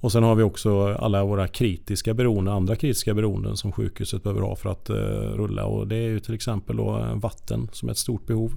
Och 0.00 0.12
sen 0.12 0.22
har 0.22 0.34
vi 0.34 0.42
också 0.42 0.94
alla 0.94 1.24
våra 1.24 1.48
kritiska 1.48 2.14
beroenden, 2.14 2.54
andra 2.54 2.76
kritiska 2.76 3.14
beroenden 3.14 3.56
som 3.56 3.72
sjukhuset 3.72 4.22
behöver 4.22 4.40
ha 4.40 4.56
för 4.56 4.70
att 4.70 4.90
rulla. 5.36 5.64
Och 5.64 5.88
det 5.88 5.96
är 5.96 6.08
ju 6.08 6.20
till 6.20 6.34
exempel 6.34 6.76
då 6.76 7.06
vatten 7.14 7.68
som 7.72 7.88
är 7.88 7.92
ett 7.92 7.98
stort 7.98 8.26
behov. 8.26 8.52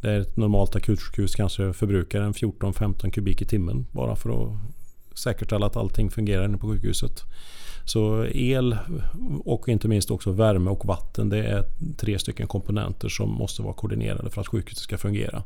Där 0.00 0.20
ett 0.20 0.36
normalt 0.36 0.76
akutsjukhus 0.76 1.34
kanske 1.34 1.72
förbrukar 1.72 2.20
en 2.20 2.32
14-15 2.32 3.10
kubik 3.10 3.42
i 3.42 3.44
timmen 3.44 3.86
bara 3.92 4.16
för 4.16 4.44
att 4.44 4.58
säkerställa 5.18 5.66
att 5.66 5.76
allting 5.76 6.10
fungerar 6.10 6.44
inne 6.44 6.58
på 6.58 6.68
sjukhuset. 6.68 7.24
Så 7.84 8.24
el 8.24 8.78
och 9.44 9.68
inte 9.68 9.88
minst 9.88 10.10
också 10.10 10.32
värme 10.32 10.70
och 10.70 10.86
vatten 10.86 11.28
det 11.28 11.46
är 11.46 11.64
tre 11.96 12.18
stycken 12.18 12.46
komponenter 12.46 13.08
som 13.08 13.30
måste 13.30 13.62
vara 13.62 13.74
koordinerade 13.74 14.30
för 14.30 14.40
att 14.40 14.46
sjukhuset 14.46 14.82
ska 14.82 14.98
fungera. 14.98 15.42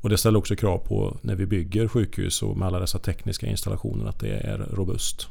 Och 0.00 0.08
det 0.08 0.18
ställer 0.18 0.38
också 0.38 0.56
krav 0.56 0.78
på 0.78 1.16
när 1.22 1.34
vi 1.34 1.46
bygger 1.46 1.88
sjukhus 1.88 2.42
och 2.42 2.56
med 2.56 2.68
alla 2.68 2.80
dessa 2.80 2.98
tekniska 2.98 3.46
installationer 3.46 4.06
att 4.06 4.20
det 4.20 4.36
är 4.36 4.58
robust. 4.58 5.28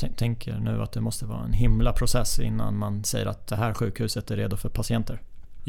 Jag 0.00 0.16
tänker 0.16 0.58
nu 0.58 0.82
att 0.82 0.92
det 0.92 1.00
måste 1.00 1.26
vara 1.26 1.44
en 1.44 1.52
himla 1.52 1.92
process 1.92 2.38
innan 2.38 2.78
man 2.78 3.04
säger 3.04 3.26
att 3.26 3.46
det 3.46 3.56
här 3.56 3.74
sjukhuset 3.74 4.30
är 4.30 4.36
redo 4.36 4.56
för 4.56 4.68
patienter. 4.68 5.20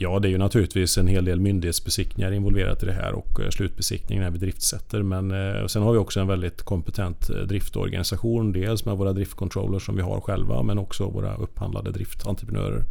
Ja, 0.01 0.19
det 0.19 0.27
är 0.27 0.29
ju 0.29 0.37
naturligtvis 0.37 0.97
en 0.97 1.07
hel 1.07 1.25
del 1.25 1.39
myndighetsbesiktningar 1.39 2.31
involverat 2.31 2.83
i 2.83 2.85
det 2.85 2.93
här 2.93 3.13
och 3.13 3.41
eh, 3.41 3.49
slutbesiktning 3.49 4.19
när 4.19 4.31
vi 4.31 4.37
driftsätter. 4.37 5.03
Men 5.03 5.31
eh, 5.31 5.65
sen 5.65 5.81
har 5.81 5.91
vi 5.91 5.97
också 5.97 6.19
en 6.19 6.27
väldigt 6.27 6.61
kompetent 6.61 7.29
eh, 7.29 7.35
driftorganisation. 7.35 8.51
Dels 8.51 8.85
med 8.85 8.97
våra 8.97 9.13
driftcontrollers 9.13 9.85
som 9.85 9.95
vi 9.95 10.01
har 10.01 10.21
själva 10.21 10.63
men 10.63 10.77
också 10.77 11.09
våra 11.09 11.35
upphandlade 11.35 11.91
driftentreprenörer. 11.91 12.83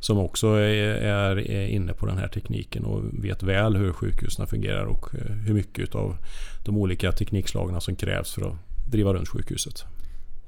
Som 0.00 0.18
också 0.18 0.46
är, 0.48 1.38
är 1.50 1.66
inne 1.66 1.92
på 1.92 2.06
den 2.06 2.18
här 2.18 2.28
tekniken 2.28 2.84
och 2.84 3.02
vet 3.24 3.42
väl 3.42 3.76
hur 3.76 3.92
sjukhusen 3.92 4.46
fungerar 4.46 4.84
och 4.84 5.06
hur 5.46 5.54
mycket 5.54 5.94
av 5.94 6.16
de 6.64 6.76
olika 6.76 7.12
teknikslagen 7.12 7.80
som 7.80 7.96
krävs 7.96 8.34
för 8.34 8.42
att 8.42 8.56
driva 8.90 9.14
runt 9.14 9.28
sjukhuset. 9.28 9.84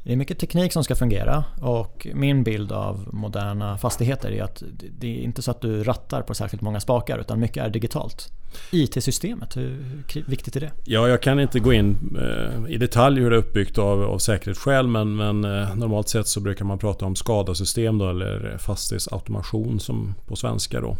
Det 0.06 0.12
är 0.12 0.16
mycket 0.16 0.38
teknik 0.38 0.72
som 0.72 0.84
ska 0.84 0.94
fungera 0.94 1.44
och 1.60 2.06
min 2.14 2.44
bild 2.44 2.72
av 2.72 3.08
moderna 3.12 3.78
fastigheter 3.78 4.32
är 4.32 4.42
att 4.42 4.62
det 4.98 5.06
är 5.06 5.20
inte 5.20 5.42
så 5.42 5.50
att 5.50 5.60
du 5.60 5.84
rattar 5.84 6.22
på 6.22 6.34
särskilt 6.34 6.62
många 6.62 6.80
spakar 6.80 7.18
utan 7.18 7.40
mycket 7.40 7.64
är 7.64 7.70
digitalt. 7.70 8.32
IT-systemet, 8.70 9.56
hur 9.56 10.04
viktigt 10.26 10.56
är 10.56 10.60
det? 10.60 10.70
Ja, 10.84 11.08
jag 11.08 11.22
kan 11.22 11.40
inte 11.40 11.60
gå 11.60 11.72
in 11.72 12.18
eh, 12.20 12.74
i 12.74 12.76
detalj 12.78 13.20
hur 13.20 13.30
det 13.30 13.36
är 13.36 13.38
uppbyggt 13.38 13.78
av, 13.78 14.02
av 14.02 14.18
säkerhetsskäl 14.18 14.88
men, 14.88 15.16
men 15.16 15.44
eh, 15.44 15.74
normalt 15.74 16.08
sett 16.08 16.28
så 16.28 16.40
brukar 16.40 16.64
man 16.64 16.78
prata 16.78 17.06
om 17.06 17.16
skadasystem 17.16 17.98
då, 17.98 18.10
eller 18.10 18.58
fastighetsautomation 18.58 19.80
som 19.80 20.14
på 20.26 20.36
svenska. 20.36 20.80
Då. 20.80 20.96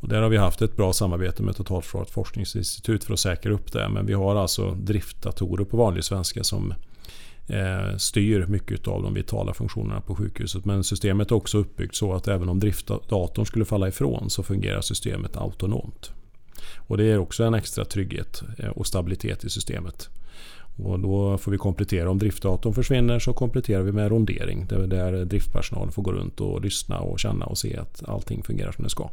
Och 0.00 0.08
där 0.08 0.22
har 0.22 0.28
vi 0.28 0.36
haft 0.36 0.62
ett 0.62 0.76
bra 0.76 0.92
samarbete 0.92 1.42
med 1.42 1.56
Totalförsvarets 1.56 2.12
forskningsinstitut 2.12 3.04
för 3.04 3.12
att 3.12 3.20
säkra 3.20 3.52
upp 3.52 3.72
det. 3.72 3.88
Men 3.88 4.06
vi 4.06 4.12
har 4.12 4.36
alltså 4.36 4.70
driftdatorer 4.70 5.64
på 5.64 5.76
vanlig 5.76 6.04
svenska 6.04 6.44
som 6.44 6.74
Eh, 7.46 7.96
styr 7.96 8.46
mycket 8.46 8.88
av 8.88 9.02
de 9.02 9.14
vitala 9.14 9.54
funktionerna 9.54 10.00
på 10.00 10.14
sjukhuset. 10.14 10.64
Men 10.64 10.84
systemet 10.84 11.30
är 11.30 11.34
också 11.34 11.58
uppbyggt 11.58 11.94
så 11.94 12.14
att 12.14 12.28
även 12.28 12.48
om 12.48 12.60
driftdatorn 12.60 13.46
skulle 13.46 13.64
falla 13.64 13.88
ifrån 13.88 14.30
så 14.30 14.42
fungerar 14.42 14.80
systemet 14.80 15.36
autonomt. 15.36 16.12
Och 16.76 16.96
det 16.96 17.04
ger 17.04 17.18
också 17.18 17.44
en 17.44 17.54
extra 17.54 17.84
trygghet 17.84 18.42
eh, 18.58 18.68
och 18.68 18.86
stabilitet 18.86 19.44
i 19.44 19.50
systemet. 19.50 20.08
Och 20.76 21.00
då 21.00 21.38
får 21.38 21.52
vi 21.52 21.58
komplettera. 21.58 22.10
Om 22.10 22.18
driftdatorn 22.18 22.74
försvinner 22.74 23.18
så 23.18 23.32
kompletterar 23.32 23.82
vi 23.82 23.92
med 23.92 24.08
rondering. 24.08 24.66
Där 24.66 25.24
driftpersonalen 25.24 25.92
får 25.92 26.02
gå 26.02 26.12
runt 26.12 26.40
och 26.40 26.60
lyssna 26.60 26.98
och 26.98 27.20
känna 27.20 27.46
och 27.46 27.58
se 27.58 27.76
att 27.76 28.02
allting 28.08 28.42
fungerar 28.42 28.72
som 28.72 28.84
det 28.84 28.90
ska. 28.90 29.10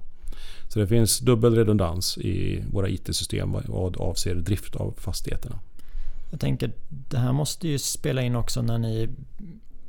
Så 0.68 0.80
det 0.80 0.88
finns 0.88 1.20
dubbel 1.20 1.56
redundans 1.56 2.18
i 2.18 2.64
våra 2.72 2.90
IT-system 2.90 3.56
vad 3.68 3.98
avser 3.98 4.36
drift 4.36 4.76
av 4.76 4.94
fastigheterna. 4.98 5.60
Jag 6.30 6.40
tänker, 6.40 6.72
det 6.90 7.18
här 7.18 7.32
måste 7.32 7.68
ju 7.68 7.80
spela 7.80 8.22
in 8.22 8.36
också 8.36 8.62
när 8.62 8.78
ni 8.78 9.10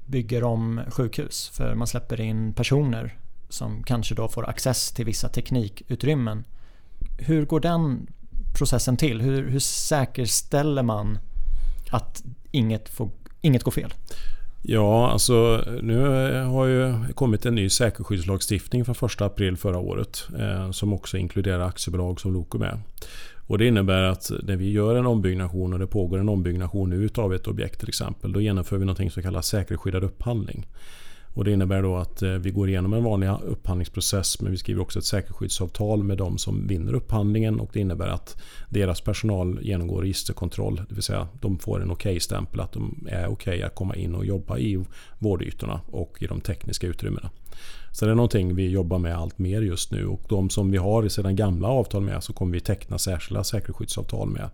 bygger 0.07 0.44
om 0.44 0.81
sjukhus. 0.88 1.48
För 1.48 1.74
man 1.74 1.87
släpper 1.87 2.20
in 2.20 2.53
personer 2.53 3.18
som 3.48 3.83
kanske 3.83 4.14
då 4.14 4.29
får 4.29 4.48
access 4.48 4.92
till 4.92 5.05
vissa 5.05 5.29
teknikutrymmen. 5.29 6.44
Hur 7.18 7.46
går 7.46 7.61
den 7.61 8.07
processen 8.59 8.96
till? 8.96 9.20
Hur, 9.20 9.50
hur 9.50 9.61
säkerställer 9.61 10.83
man 10.83 11.18
att 11.90 12.22
inget, 12.50 12.88
får, 12.88 13.11
inget 13.40 13.62
går 13.62 13.72
fel? 13.72 13.94
Ja, 14.62 15.11
alltså 15.11 15.64
nu 15.83 16.07
har 16.44 16.66
ju 16.66 17.12
kommit 17.14 17.46
en 17.46 17.55
ny 17.55 17.70
säkerhetsskyddslagstiftning 17.70 18.85
från 18.85 19.09
1 19.09 19.20
april 19.20 19.57
förra 19.57 19.79
året 19.79 20.29
eh, 20.38 20.70
som 20.70 20.92
också 20.92 21.16
inkluderar 21.16 21.61
aktiebolag 21.61 22.20
som 22.20 22.33
Loco 22.33 22.59
med. 22.59 22.81
Och 23.50 23.58
det 23.58 23.66
innebär 23.66 24.02
att 24.02 24.30
när 24.42 24.56
vi 24.56 24.70
gör 24.70 24.96
en 24.96 25.06
ombyggnation 25.06 25.72
och 25.72 25.78
det 25.78 25.86
pågår 25.86 26.18
en 26.18 26.28
ombyggnation 26.28 26.92
utav 26.92 27.34
ett 27.34 27.46
objekt 27.46 27.80
till 27.80 27.88
exempel. 27.88 28.32
Då 28.32 28.40
genomför 28.40 28.78
vi 28.78 28.84
något 28.84 29.12
som 29.12 29.22
kallas 29.22 29.46
säkerhetsskyddad 29.46 30.04
upphandling. 30.04 30.66
Och 31.34 31.44
det 31.44 31.52
innebär 31.52 31.82
då 31.82 31.96
att 31.96 32.22
eh, 32.22 32.30
vi 32.30 32.50
går 32.50 32.68
igenom 32.68 32.92
en 32.92 33.04
vanlig 33.04 33.30
upphandlingsprocess 33.46 34.40
men 34.40 34.52
vi 34.52 34.58
skriver 34.58 34.82
också 34.82 34.98
ett 34.98 35.04
säkerhetsskyddsavtal 35.04 36.02
med 36.02 36.18
de 36.18 36.38
som 36.38 36.66
vinner 36.66 36.94
upphandlingen 36.94 37.60
och 37.60 37.70
det 37.72 37.80
innebär 37.80 38.08
att 38.08 38.42
deras 38.68 39.00
personal 39.00 39.58
genomgår 39.62 40.02
registerkontroll. 40.02 40.82
Det 40.88 40.94
vill 40.94 41.02
säga 41.02 41.28
de 41.40 41.58
får 41.58 41.82
en 41.82 41.90
okej-stämpel 41.90 42.60
att 42.60 42.72
de 42.72 43.06
är 43.08 43.26
okej 43.26 43.52
okay 43.54 43.62
att 43.62 43.74
komma 43.74 43.96
in 43.96 44.14
och 44.14 44.26
jobba 44.26 44.58
i 44.58 44.84
vårdytorna 45.18 45.80
och 45.86 46.22
i 46.22 46.26
de 46.26 46.40
tekniska 46.40 46.86
utrymmena. 46.86 47.30
Så 47.92 48.05
det 48.05 48.11
är 48.11 48.14
någonting 48.14 48.55
vi 48.55 48.68
jobbar 48.68 48.98
med 48.98 49.16
allt 49.16 49.38
mer 49.38 49.62
just 49.62 49.90
nu 49.90 50.07
och 50.07 50.20
de 50.29 50.50
som 50.50 50.70
vi 50.70 50.79
har 50.79 51.09
sedan 51.09 51.37
gamla 51.37 51.68
avtal 51.68 52.03
med 52.03 52.22
så 52.22 52.33
kommer 52.33 52.53
vi 52.53 52.61
teckna 52.61 52.98
särskilda 52.98 53.44
säkerhetsskyddsavtal 53.44 54.29
med. 54.29 54.50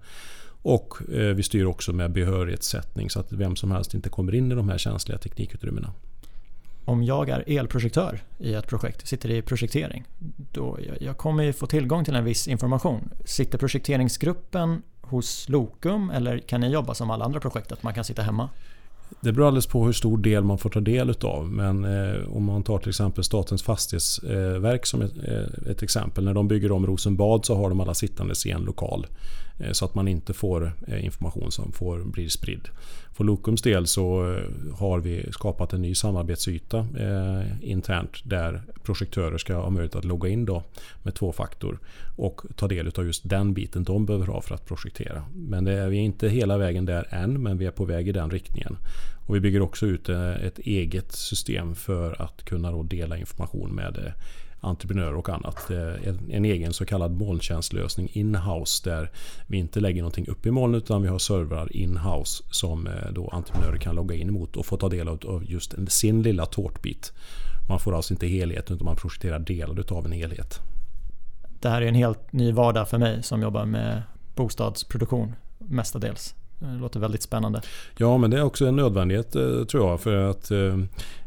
Och 0.63 0.95
eh, 1.13 1.35
vi 1.35 1.43
styr 1.43 1.65
också 1.65 1.93
med 1.93 2.11
behörighetssättning 2.11 3.11
så 3.11 3.21
att 3.21 3.33
vem 3.33 3.57
som 3.57 3.71
helst 3.71 3.95
inte 3.95 4.09
kommer 4.09 4.35
in 4.35 4.53
i 4.53 4.55
de 4.55 4.69
här 4.69 4.79
känsliga 4.79 5.19
teknikutrymmena. 5.19 5.93
Om 6.85 7.03
jag 7.03 7.29
är 7.29 7.45
elprojektör 7.47 8.21
i 8.39 8.55
ett 8.55 8.67
projekt, 8.67 9.09
sitter 9.09 9.31
i 9.31 9.43
projektering, 9.43 10.05
då 10.53 10.79
jag 11.01 11.17
kommer 11.17 11.45
ju 11.45 11.53
få 11.53 11.67
tillgång 11.67 12.05
till 12.05 12.15
en 12.15 12.25
viss 12.25 12.49
information. 12.49 13.11
Sitter 13.25 13.59
projekteringsgruppen 13.59 14.83
hos 15.01 15.49
Lokum 15.49 16.11
eller 16.11 16.39
kan 16.39 16.61
ni 16.61 16.69
jobba 16.69 16.95
som 16.95 17.11
alla 17.11 17.25
andra 17.25 17.41
projekt, 17.41 17.73
att 17.73 17.83
man 17.83 17.95
kan 17.95 18.05
sitta 18.05 18.23
hemma? 18.23 18.49
Det 19.21 19.33
beror 19.33 19.47
alldeles 19.47 19.67
på 19.67 19.85
hur 19.85 19.93
stor 19.93 20.19
del 20.19 20.45
man 20.45 20.59
får 20.59 20.71
ta 20.71 20.81
del 20.81 21.11
utav. 21.11 21.49
Men 21.49 21.85
eh, 21.85 22.37
om 22.37 22.45
man 22.45 22.63
tar 22.63 22.79
till 22.79 22.89
exempel 22.89 23.25
Statens 23.25 23.63
fastighetsverk 23.63 24.87
som 24.87 25.03
ett, 25.03 25.13
eh, 25.29 25.71
ett, 25.71 25.83
exempel. 25.83 26.25
När 26.25 26.35
de 26.35 26.49
bygger 26.49 26.73
om 26.73 26.87
Rosenbad 26.87 27.45
så 27.45 27.57
har 27.57 27.69
de 27.69 27.81
alla 27.81 27.95
sittandes 27.95 28.47
i 28.47 28.51
en 28.51 28.63
lokal. 28.63 29.07
Eh, 29.59 29.73
så 29.73 29.85
att 29.85 29.95
man 29.95 30.09
inte 30.09 30.33
får 30.33 30.73
eh, 30.87 31.05
information 31.05 31.53
som 31.53 31.73
får 31.73 31.99
blir 31.99 32.29
spridd. 32.29 32.69
För 33.17 33.25
Lokums 33.25 33.63
del 33.63 33.87
så 33.87 34.33
eh, 34.33 34.75
har 34.79 35.01
vi 35.01 35.33
skapat 35.33 35.73
en 35.73 35.83
ny 35.83 35.95
samarbetsyta 35.95 36.79
eh, 36.79 37.71
internt 37.71 38.21
där 38.25 38.63
projektörer 38.83 39.39
ska 39.39 39.55
ha 39.55 39.71
möjlighet 39.71 39.97
att 39.97 40.05
logga 40.05 40.29
in 40.29 40.45
då 40.45 40.63
med 41.03 41.15
tvåfaktor 41.15 41.79
och 42.17 42.43
ta 42.57 42.69
del 42.69 42.93
av 42.97 43.07
just 43.07 43.29
den 43.29 43.55
biten 43.55 43.85
de 43.85 44.07
behöver 44.07 44.27
ha 44.27 44.41
för 44.41 44.55
att 44.55 44.67
projektera. 44.67 45.25
Men 45.35 45.65
det 45.65 45.73
är, 45.73 45.89
vi 45.89 45.99
är 45.99 46.03
inte 46.03 46.29
hela 46.29 46.59
vägen 46.59 46.85
där 46.85 47.15
än 47.15 47.43
men 47.43 47.59
vi 47.59 47.67
är 47.67 47.71
på 47.71 47.85
väg 47.85 48.09
i 48.09 48.13
den 48.13 48.31
riktningen. 48.31 48.77
Och 49.27 49.35
vi 49.37 49.41
bygger 49.41 49.61
också 49.61 49.87
ut 49.87 50.09
ett 50.09 50.59
eget 50.59 51.13
system 51.13 51.75
för 51.75 52.23
att 52.23 52.45
kunna 52.45 52.71
då 52.71 52.83
dela 52.83 53.17
information 53.17 53.75
med 53.75 54.13
entreprenörer 54.67 55.15
och 55.15 55.29
annat. 55.29 55.71
En 56.31 56.45
egen 56.45 56.73
så 56.73 56.87
kallad 56.87 57.17
molntjänstlösning 57.17 58.09
in-house 58.13 58.91
där 58.91 59.11
vi 59.47 59.59
inte 59.59 59.81
lägger 59.81 60.03
någonting 60.03 60.29
upp 60.29 60.47
i 60.47 60.51
molnet 60.51 60.83
utan 60.83 61.03
vi 61.03 61.09
har 61.09 61.19
servrar 61.19 61.77
in-house 61.77 62.45
som 62.51 62.87
eh, 62.87 62.93
då 63.13 63.29
entreprenörer 63.29 63.79
kan 63.79 63.95
logga 63.95 64.15
in 64.15 64.33
mot 64.33 64.57
och 64.57 64.67
få 64.67 64.77
ta 64.77 64.89
del 64.89 65.09
av 65.09 65.45
just 65.47 65.75
sin 65.89 66.23
lilla 66.23 66.47
tårtbit. 66.47 67.13
Man 67.69 67.81
får 67.81 67.97
alltså 67.97 68.15
inte 68.15 68.27
helheten 68.27 68.77
utan 68.77 68.85
man 68.85 68.97
projekterar 68.97 69.39
delar 69.39 69.93
av 69.93 70.07
en 70.07 70.13
helhet. 70.13 70.61
Det 71.61 71.69
här 71.69 71.83
är 71.83 71.87
en 71.87 71.95
helt 71.95 72.33
ny 72.33 72.53
vardag 72.53 72.89
för 72.89 72.99
mig 72.99 73.23
som 73.23 73.43
jobbar 73.43 73.65
med 73.65 74.03
bostadsproduktion 74.35 75.35
mestadels. 75.59 76.35
Det 76.59 76.67
låter 76.67 77.01
väldigt 77.01 77.23
spännande. 77.23 77.63
Ja, 77.99 78.19
men 78.19 78.31
det 78.31 78.37
är 78.37 78.43
också 78.43 78.67
en 78.67 78.77
nödvändighet 78.77 79.37
eh, 79.37 79.65
tror 79.65 79.91
jag. 79.91 80.01
För 80.01 80.31
att 80.31 80.51
eh, 80.51 80.79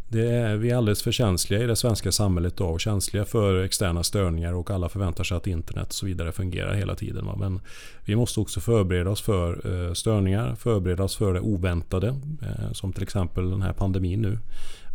det 0.09 0.29
är, 0.29 0.55
vi 0.55 0.69
är 0.69 0.75
alldeles 0.75 1.03
för 1.03 1.11
känsliga 1.11 1.63
i 1.63 1.67
det 1.67 1.75
svenska 1.75 2.11
samhället 2.11 2.57
då, 2.57 2.65
och 2.65 2.79
känsliga 2.79 3.25
för 3.25 3.63
externa 3.63 4.03
störningar 4.03 4.53
och 4.53 4.71
alla 4.71 4.89
förväntar 4.89 5.23
sig 5.23 5.37
att 5.37 5.47
internet 5.47 5.87
och 5.87 5.93
så 5.93 6.05
vidare 6.05 6.31
fungerar 6.31 6.73
hela 6.73 6.95
tiden. 6.95 7.25
Va? 7.25 7.35
Men 7.39 7.59
vi 8.05 8.15
måste 8.15 8.39
också 8.39 8.59
förbereda 8.59 9.09
oss 9.09 9.21
för 9.21 9.61
eh, 9.87 9.93
störningar, 9.93 10.55
förbereda 10.55 11.03
oss 11.03 11.15
för 11.15 11.33
det 11.33 11.39
oväntade 11.39 12.07
eh, 12.41 12.71
som 12.71 12.93
till 12.93 13.03
exempel 13.03 13.49
den 13.49 13.61
här 13.61 13.73
pandemin 13.73 14.21
nu. 14.21 14.37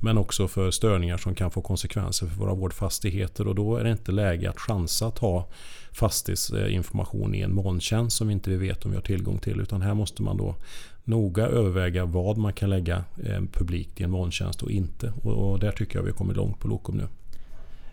Men 0.03 0.19
också 0.19 0.49
för 0.49 0.71
störningar 0.71 1.17
som 1.17 1.35
kan 1.35 1.51
få 1.51 1.63
konsekvenser 1.63 2.27
för 2.27 2.37
våra 2.37 2.55
vårdfastigheter 2.55 3.49
och 3.49 3.55
då 3.55 3.77
är 3.77 3.85
det 3.85 3.91
inte 3.91 4.13
läge 4.13 4.51
att 4.51 4.59
chansa 4.59 5.07
att 5.07 5.19
ha 5.19 5.49
fastighetsinformation 5.93 7.35
i 7.35 7.41
en 7.41 7.55
molntjänst 7.55 8.17
som 8.17 8.27
vi 8.27 8.33
inte 8.33 8.57
vet 8.57 8.85
om 8.85 8.91
vi 8.91 8.97
har 8.97 9.03
tillgång 9.03 9.39
till 9.39 9.61
utan 9.61 9.83
här 9.83 9.95
måste 9.95 10.23
man 10.23 10.37
då 10.37 10.55
noga 11.05 11.47
överväga 11.47 12.05
vad 12.05 12.39
man 12.39 12.53
kan 12.53 12.71
lägga 12.71 13.05
eh, 13.25 13.41
publikt 13.53 14.01
i 14.01 14.05
en 14.05 14.11
molntjänst 14.11 14.63
och 14.63 14.71
inte. 14.71 15.13
Och, 15.23 15.59
där 15.59 15.73
tycker 15.73 15.99
jag 15.99 16.03
vi 16.03 16.11
har 16.11 16.17
kommit 16.17 16.37
långt 16.37 16.61
på 16.61 16.69
Lokom 16.69 16.97
nu. 16.97 17.07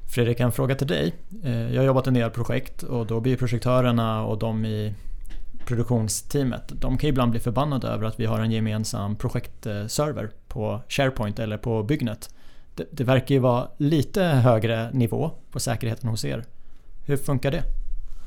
Fredrik, 0.10 0.40
en 0.40 0.52
fråga 0.52 0.76
till 0.76 0.88
dig. 0.88 1.14
Eh, 1.44 1.74
jag 1.74 1.82
har 1.82 1.86
jobbat 1.86 2.08
en 2.08 2.14
del 2.14 2.30
projekt 2.30 2.84
och 2.84 3.08
då 3.08 3.20
blir 3.20 3.38
projektörerna 3.38 4.26
och 4.26 4.40
de 4.40 4.66
i 4.66 4.94
produktionsteamet, 5.66 6.64
de 6.68 6.98
kan 6.98 7.10
ibland 7.10 7.32
bli 7.32 7.40
förbannade 7.40 7.88
över 7.88 8.06
att 8.06 8.20
vi 8.20 8.26
har 8.26 8.40
en 8.40 8.52
gemensam 8.52 9.16
projektserver 9.16 10.30
på 10.48 10.82
SharePoint 10.90 11.40
eller 11.40 11.58
på 11.58 11.84
Byggnet. 11.84 12.30
Det, 12.76 12.88
det 12.92 13.04
verkar 13.04 13.36
ju 13.36 13.42
vara 13.42 13.68
lite 13.78 14.24
högre 14.24 14.92
nivå 14.92 15.32
på 15.52 15.60
säkerheten 15.60 16.10
hos 16.10 16.26
er. 16.26 16.44
Hur 17.06 17.18
funkar 17.18 17.52
det? 17.52 17.64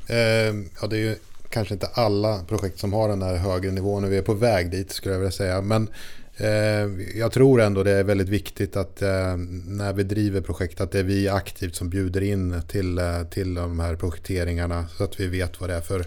Eh, 0.09 0.55
ja, 0.81 0.87
det 0.87 0.97
är 0.97 1.01
ju 1.01 1.17
kanske 1.55 1.75
inte 1.75 1.87
alla 1.87 2.45
projekt 2.45 2.79
som 2.79 2.93
har 2.93 3.09
den 3.09 3.23
här 3.23 3.37
högre 3.37 3.71
nivån 3.71 4.05
och 4.05 4.13
vi 4.13 4.17
är 4.17 4.23
på 4.23 4.35
väg 4.35 4.71
dit 4.71 4.93
skulle 4.93 5.15
jag 5.15 5.21
vilja 5.21 5.33
säga. 5.33 5.63
Men 5.63 5.89
eh, 6.37 7.19
jag 7.19 7.33
tror 7.33 7.61
ändå 7.61 7.83
det 7.83 7.91
är 7.91 8.05
väldigt 8.05 8.29
viktigt 8.29 8.77
att 8.77 9.03
eh, 9.03 9.37
när 9.67 9.93
vi 9.93 10.03
driver 10.03 10.41
projekt 10.41 10.81
att 10.81 10.93
det 10.93 10.99
är 10.99 11.05
vi 11.05 11.29
aktivt 11.29 11.75
som 11.75 11.91
bjuder 11.91 12.21
in 12.21 12.63
till, 12.69 12.99
eh, 12.99 13.23
till 13.23 13.55
de 13.55 13.81
här 13.81 13.97
projekteringarna 13.97 14.89
så 14.89 15.05
att 15.05 15.21
vi 15.21 15.27
vet 15.27 15.61
vad 15.61 15.71
det 15.71 15.75
är 15.75 15.81
för 15.81 16.07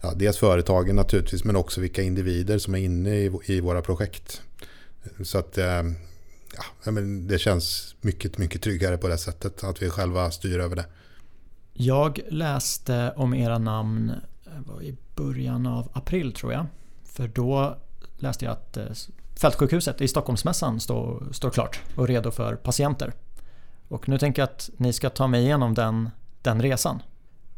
ja, 0.00 0.12
dels 0.16 0.38
företagen 0.38 0.96
naturligtvis 0.96 1.44
men 1.44 1.56
också 1.56 1.80
vilka 1.80 2.02
individer 2.02 2.58
som 2.58 2.74
är 2.74 2.78
inne 2.78 3.16
i, 3.16 3.30
i 3.46 3.60
våra 3.60 3.82
projekt. 3.82 4.42
Så 5.22 5.38
att 5.38 5.58
eh, 5.58 5.82
ja, 6.84 6.90
men 6.90 7.26
det 7.26 7.38
känns 7.38 7.94
mycket, 8.00 8.38
mycket 8.38 8.62
tryggare 8.62 8.98
på 8.98 9.08
det 9.08 9.18
sättet 9.18 9.64
att 9.64 9.82
vi 9.82 9.90
själva 9.90 10.30
styr 10.30 10.58
över 10.58 10.76
det. 10.76 10.86
Jag 11.72 12.20
läste 12.28 13.12
om 13.16 13.34
era 13.34 13.58
namn 13.58 14.12
var 14.62 14.82
i 14.82 14.96
början 15.14 15.66
av 15.66 15.88
april 15.92 16.32
tror 16.32 16.52
jag. 16.52 16.66
För 17.04 17.28
då 17.28 17.76
läste 18.16 18.44
jag 18.44 18.52
att 18.52 18.76
eh, 18.76 18.86
Fältsjukhuset 19.36 20.00
i 20.00 20.08
Stockholmsmässan 20.08 20.80
står, 20.80 21.28
står 21.32 21.50
klart 21.50 21.80
och 21.96 22.08
redo 22.08 22.30
för 22.30 22.56
patienter. 22.56 23.12
Och 23.88 24.08
nu 24.08 24.18
tänker 24.18 24.42
jag 24.42 24.48
att 24.48 24.70
ni 24.76 24.92
ska 24.92 25.10
ta 25.10 25.26
mig 25.26 25.42
igenom 25.42 25.74
den, 25.74 26.10
den 26.42 26.62
resan. 26.62 27.02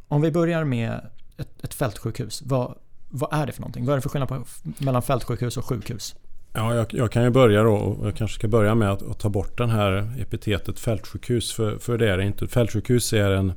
Om 0.09 0.21
vi 0.21 0.31
börjar 0.31 0.65
med 0.65 1.11
ett, 1.37 1.65
ett 1.65 1.75
fältsjukhus. 1.75 2.43
Vad, 2.43 2.75
vad 3.09 3.33
är 3.33 3.47
det 3.47 3.53
för 3.53 3.61
någonting? 3.61 3.85
Vad 3.85 3.93
är 3.93 3.97
det 3.97 4.03
för 4.03 4.09
skillnad 4.09 4.29
på, 4.29 4.45
mellan 4.79 5.03
fältsjukhus 5.03 5.57
och 5.57 5.65
sjukhus? 5.65 6.17
Ja, 6.57 6.75
jag, 6.75 6.87
jag, 6.91 7.13
kan 7.13 7.25
ju 7.25 7.31
börja 7.31 7.63
då. 7.63 7.99
Jag 8.03 8.17
kanske 8.17 8.35
ska 8.35 8.49
börja 8.49 8.75
med 8.75 8.93
att, 8.93 9.03
att, 9.03 9.19
ta 9.19 9.29
bort 9.29 9.59
den 9.59 9.71
här 9.71 10.13
epitetet 10.19 10.79
fältsjukhus. 10.79 11.53
För, 11.53 11.79
för 11.79 11.99
det 11.99 12.11
är 12.11 12.19
det 12.19 12.25
inte. 12.25 12.47
Fältsjukhus 12.47 13.13
är 13.13 13.31
en, 13.31 13.53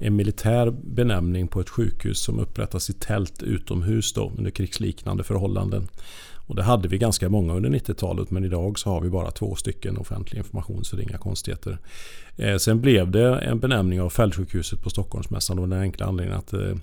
en 0.00 0.16
militär 0.16 0.70
benämning 0.70 1.48
på 1.48 1.60
ett 1.60 1.68
sjukhus 1.68 2.20
som 2.20 2.38
upprättas 2.38 2.90
i 2.90 2.92
tält 2.92 3.42
utomhus 3.42 4.12
då, 4.12 4.32
under 4.38 4.50
krigsliknande 4.50 5.24
förhållanden. 5.24 5.88
Och 6.46 6.56
det 6.56 6.62
hade 6.62 6.88
vi 6.88 6.98
ganska 6.98 7.28
många 7.28 7.54
under 7.54 7.70
90-talet 7.70 8.30
men 8.30 8.44
idag 8.44 8.78
så 8.78 8.90
har 8.90 9.00
vi 9.00 9.10
bara 9.10 9.30
två 9.30 9.54
stycken 9.54 9.96
offentlig 9.96 10.38
information 10.38 10.84
så 10.84 10.96
det 10.96 11.02
är 11.02 11.08
inga 11.08 11.18
konstigheter. 11.18 11.78
Eh, 12.36 12.56
sen 12.56 12.80
blev 12.80 13.10
det 13.10 13.38
en 13.38 13.58
benämning 13.58 14.00
av 14.00 14.10
fältsjukhuset 14.10 14.82
på 14.82 14.90
Stockholmsmässan 14.90 15.58
och 15.58 15.68
den 15.68 15.80
enkla 15.80 16.06
anledningen 16.06 16.38
att 16.38 16.52
eh, 16.52 16.74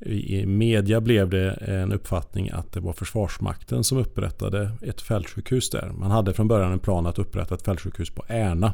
i 0.00 0.46
media 0.46 1.00
blev 1.00 1.30
det 1.30 1.50
en 1.50 1.92
uppfattning 1.92 2.50
att 2.50 2.72
det 2.72 2.80
var 2.80 2.92
Försvarsmakten 2.92 3.84
som 3.84 3.98
upprättade 3.98 4.70
ett 4.82 5.00
fältsjukhus 5.00 5.70
där. 5.70 5.92
Man 5.98 6.10
hade 6.10 6.34
från 6.34 6.48
början 6.48 6.72
en 6.72 6.78
plan 6.78 7.06
att 7.06 7.18
upprätta 7.18 7.54
ett 7.54 7.62
fältsjukhus 7.62 8.10
på 8.10 8.24
Ärna. 8.28 8.72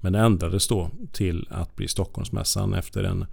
Men 0.00 0.12
det 0.12 0.18
ändrades 0.18 0.68
då 0.68 0.90
till 1.12 1.48
att 1.50 1.76
bli 1.76 1.88
Stockholmsmässan 1.88 2.74
efter 2.74 3.04
en 3.04 3.26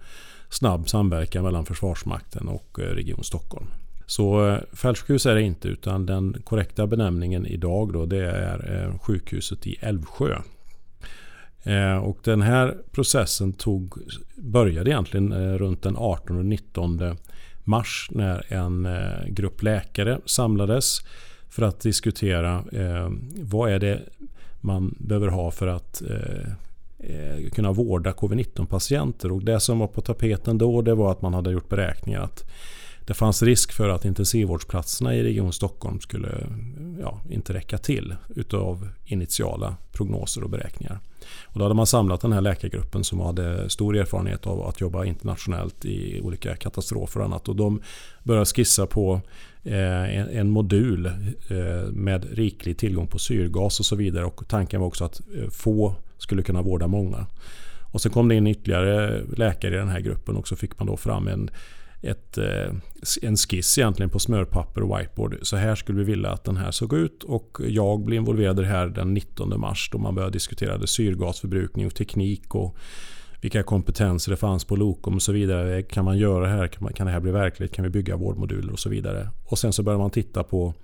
snabb 0.48 0.88
samverkan 0.88 1.44
mellan 1.44 1.66
Försvarsmakten 1.66 2.48
och 2.48 2.78
eh, 2.80 2.82
Region 2.82 3.24
Stockholm. 3.24 3.66
Så 4.06 4.48
eh, 4.48 4.58
fältsjukhus 4.72 5.26
är 5.26 5.34
det 5.34 5.42
inte 5.42 5.68
utan 5.68 6.06
den 6.06 6.36
korrekta 6.44 6.86
benämningen 6.86 7.46
idag 7.46 7.92
då 7.92 8.06
det 8.06 8.30
är 8.30 8.84
eh, 8.84 8.98
sjukhuset 8.98 9.66
i 9.66 9.76
Älvsjö. 9.80 10.38
Eh, 11.64 11.96
och 11.96 12.18
den 12.24 12.42
här 12.42 12.76
processen 12.92 13.52
tog, 13.52 13.94
började 14.34 14.90
egentligen 14.90 15.32
eh, 15.32 15.58
runt 15.58 15.82
den 15.82 15.96
18 15.96 16.38
och 16.38 16.44
19 16.44 17.16
mars 17.64 18.08
när 18.10 18.52
en 18.52 18.86
eh, 18.86 19.26
grupp 19.28 19.62
läkare 19.62 20.18
samlades 20.24 21.00
för 21.48 21.62
att 21.62 21.80
diskutera 21.80 22.64
eh, 22.72 23.10
vad 23.36 23.72
är 23.72 23.78
det 23.78 24.00
man 24.60 24.94
behöver 24.98 25.28
ha 25.28 25.50
för 25.50 25.66
att 25.66 26.02
kunna 27.52 27.72
vårda 27.72 28.12
covid-19 28.12 28.66
patienter. 28.66 29.32
Och 29.32 29.44
det 29.44 29.60
som 29.60 29.78
var 29.78 29.86
på 29.86 30.00
tapeten 30.00 30.58
då 30.58 30.82
det 30.82 30.94
var 30.94 31.12
att 31.12 31.22
man 31.22 31.34
hade 31.34 31.50
gjort 31.50 31.68
beräkningar 31.68 32.20
att 32.20 32.50
det 33.06 33.14
fanns 33.14 33.42
risk 33.42 33.72
för 33.72 33.88
att 33.88 34.04
intensivvårdsplatserna 34.04 35.14
i 35.14 35.22
Region 35.22 35.52
Stockholm 35.52 36.00
skulle 36.00 36.46
ja, 37.00 37.20
inte 37.30 37.54
räcka 37.54 37.78
till 37.78 38.14
utav 38.28 38.88
initiala 39.04 39.76
prognoser 39.92 40.42
och 40.42 40.50
beräkningar. 40.50 41.00
Och 41.44 41.58
då 41.58 41.64
hade 41.64 41.74
man 41.74 41.86
samlat 41.86 42.20
den 42.20 42.32
här 42.32 42.40
läkargruppen 42.40 43.04
som 43.04 43.20
hade 43.20 43.70
stor 43.70 43.96
erfarenhet 43.96 44.46
av 44.46 44.66
att 44.66 44.80
jobba 44.80 45.04
internationellt 45.04 45.84
i 45.84 46.20
olika 46.20 46.56
katastrofer 46.56 47.20
och 47.20 47.26
annat. 47.26 47.48
Och 47.48 47.56
de 47.56 47.82
började 48.22 48.46
skissa 48.46 48.86
på 48.86 49.20
eh, 49.62 50.36
en 50.38 50.50
modul 50.50 51.06
eh, 51.06 51.92
med 51.92 52.26
riklig 52.32 52.78
tillgång 52.78 53.06
på 53.06 53.18
syrgas 53.18 53.80
och 53.80 53.86
så 53.86 53.96
vidare. 53.96 54.24
Och 54.24 54.48
tanken 54.48 54.80
var 54.80 54.86
också 54.86 55.04
att 55.04 55.20
eh, 55.36 55.50
få 55.50 55.94
skulle 56.18 56.42
kunna 56.42 56.62
vårda 56.62 56.86
många. 56.86 57.26
Och 57.92 58.00
sen 58.00 58.12
kom 58.12 58.28
det 58.28 58.34
in 58.34 58.46
ytterligare 58.46 59.22
läkare 59.36 59.74
i 59.74 59.78
den 59.78 59.88
här 59.88 60.00
gruppen 60.00 60.36
och 60.36 60.48
så 60.48 60.56
fick 60.56 60.78
man 60.78 60.86
då 60.86 60.96
fram 60.96 61.28
en 61.28 61.50
ett, 62.04 62.38
eh, 62.38 62.74
en 63.22 63.36
skiss 63.36 63.78
egentligen 63.78 64.10
på 64.10 64.18
smörpapper 64.18 64.82
och 64.82 64.98
whiteboard. 64.98 65.38
Så 65.42 65.56
här 65.56 65.74
skulle 65.74 65.98
vi 65.98 66.04
vilja 66.04 66.30
att 66.30 66.44
den 66.44 66.56
här 66.56 66.70
såg 66.70 66.92
ut 66.92 67.22
och 67.22 67.58
jag 67.68 68.04
blev 68.04 68.16
involverad 68.16 68.58
i 68.58 68.62
det 68.62 68.68
här 68.68 68.86
den 68.86 69.14
19 69.14 69.60
mars 69.60 69.88
då 69.92 69.98
man 69.98 70.14
började 70.14 70.32
diskutera 70.32 70.86
syrgasförbrukning 70.86 71.86
och 71.86 71.94
teknik 71.94 72.54
och 72.54 72.76
vilka 73.40 73.62
kompetenser 73.62 74.30
det 74.30 74.36
fanns 74.36 74.64
på 74.64 74.76
Lokom 74.76 75.14
och 75.14 75.22
så 75.22 75.32
vidare. 75.32 75.82
Kan 75.82 76.04
man 76.04 76.18
göra 76.18 76.44
det 76.44 76.50
här? 76.50 76.66
Kan, 76.66 76.84
man, 76.84 76.92
kan 76.92 77.06
det 77.06 77.12
här 77.12 77.20
bli 77.20 77.32
verkligt? 77.32 77.72
Kan 77.72 77.84
vi 77.84 77.90
bygga 77.90 78.16
vårdmoduler 78.16 78.72
och 78.72 78.78
så 78.78 78.88
vidare? 78.88 79.30
Och 79.44 79.58
sen 79.58 79.72
så 79.72 79.82
började 79.82 80.02
man 80.02 80.10
titta 80.10 80.42
på 80.42 80.74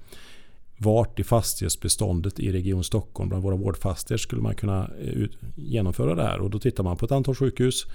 vart 0.79 1.21
i 1.21 1.25
fastighetsbeståndet 1.25 2.41
i 2.41 2.53
Region 2.53 2.85
Stockholm, 2.85 3.29
bland 3.29 3.45
våra 3.45 3.57
vårdfastigheter, 3.57 4.23
skulle 4.23 4.43
man 4.43 4.55
kunna 4.55 4.91
eh, 5.01 5.27
genomföra 5.57 6.15
det 6.15 6.23
här. 6.23 6.39
Och 6.41 6.51
då 6.51 6.59
tittar 6.59 6.85
man 6.85 6.97
på 6.97 7.05
ett 7.05 7.13
antal 7.13 7.35
sjukhus 7.35 7.87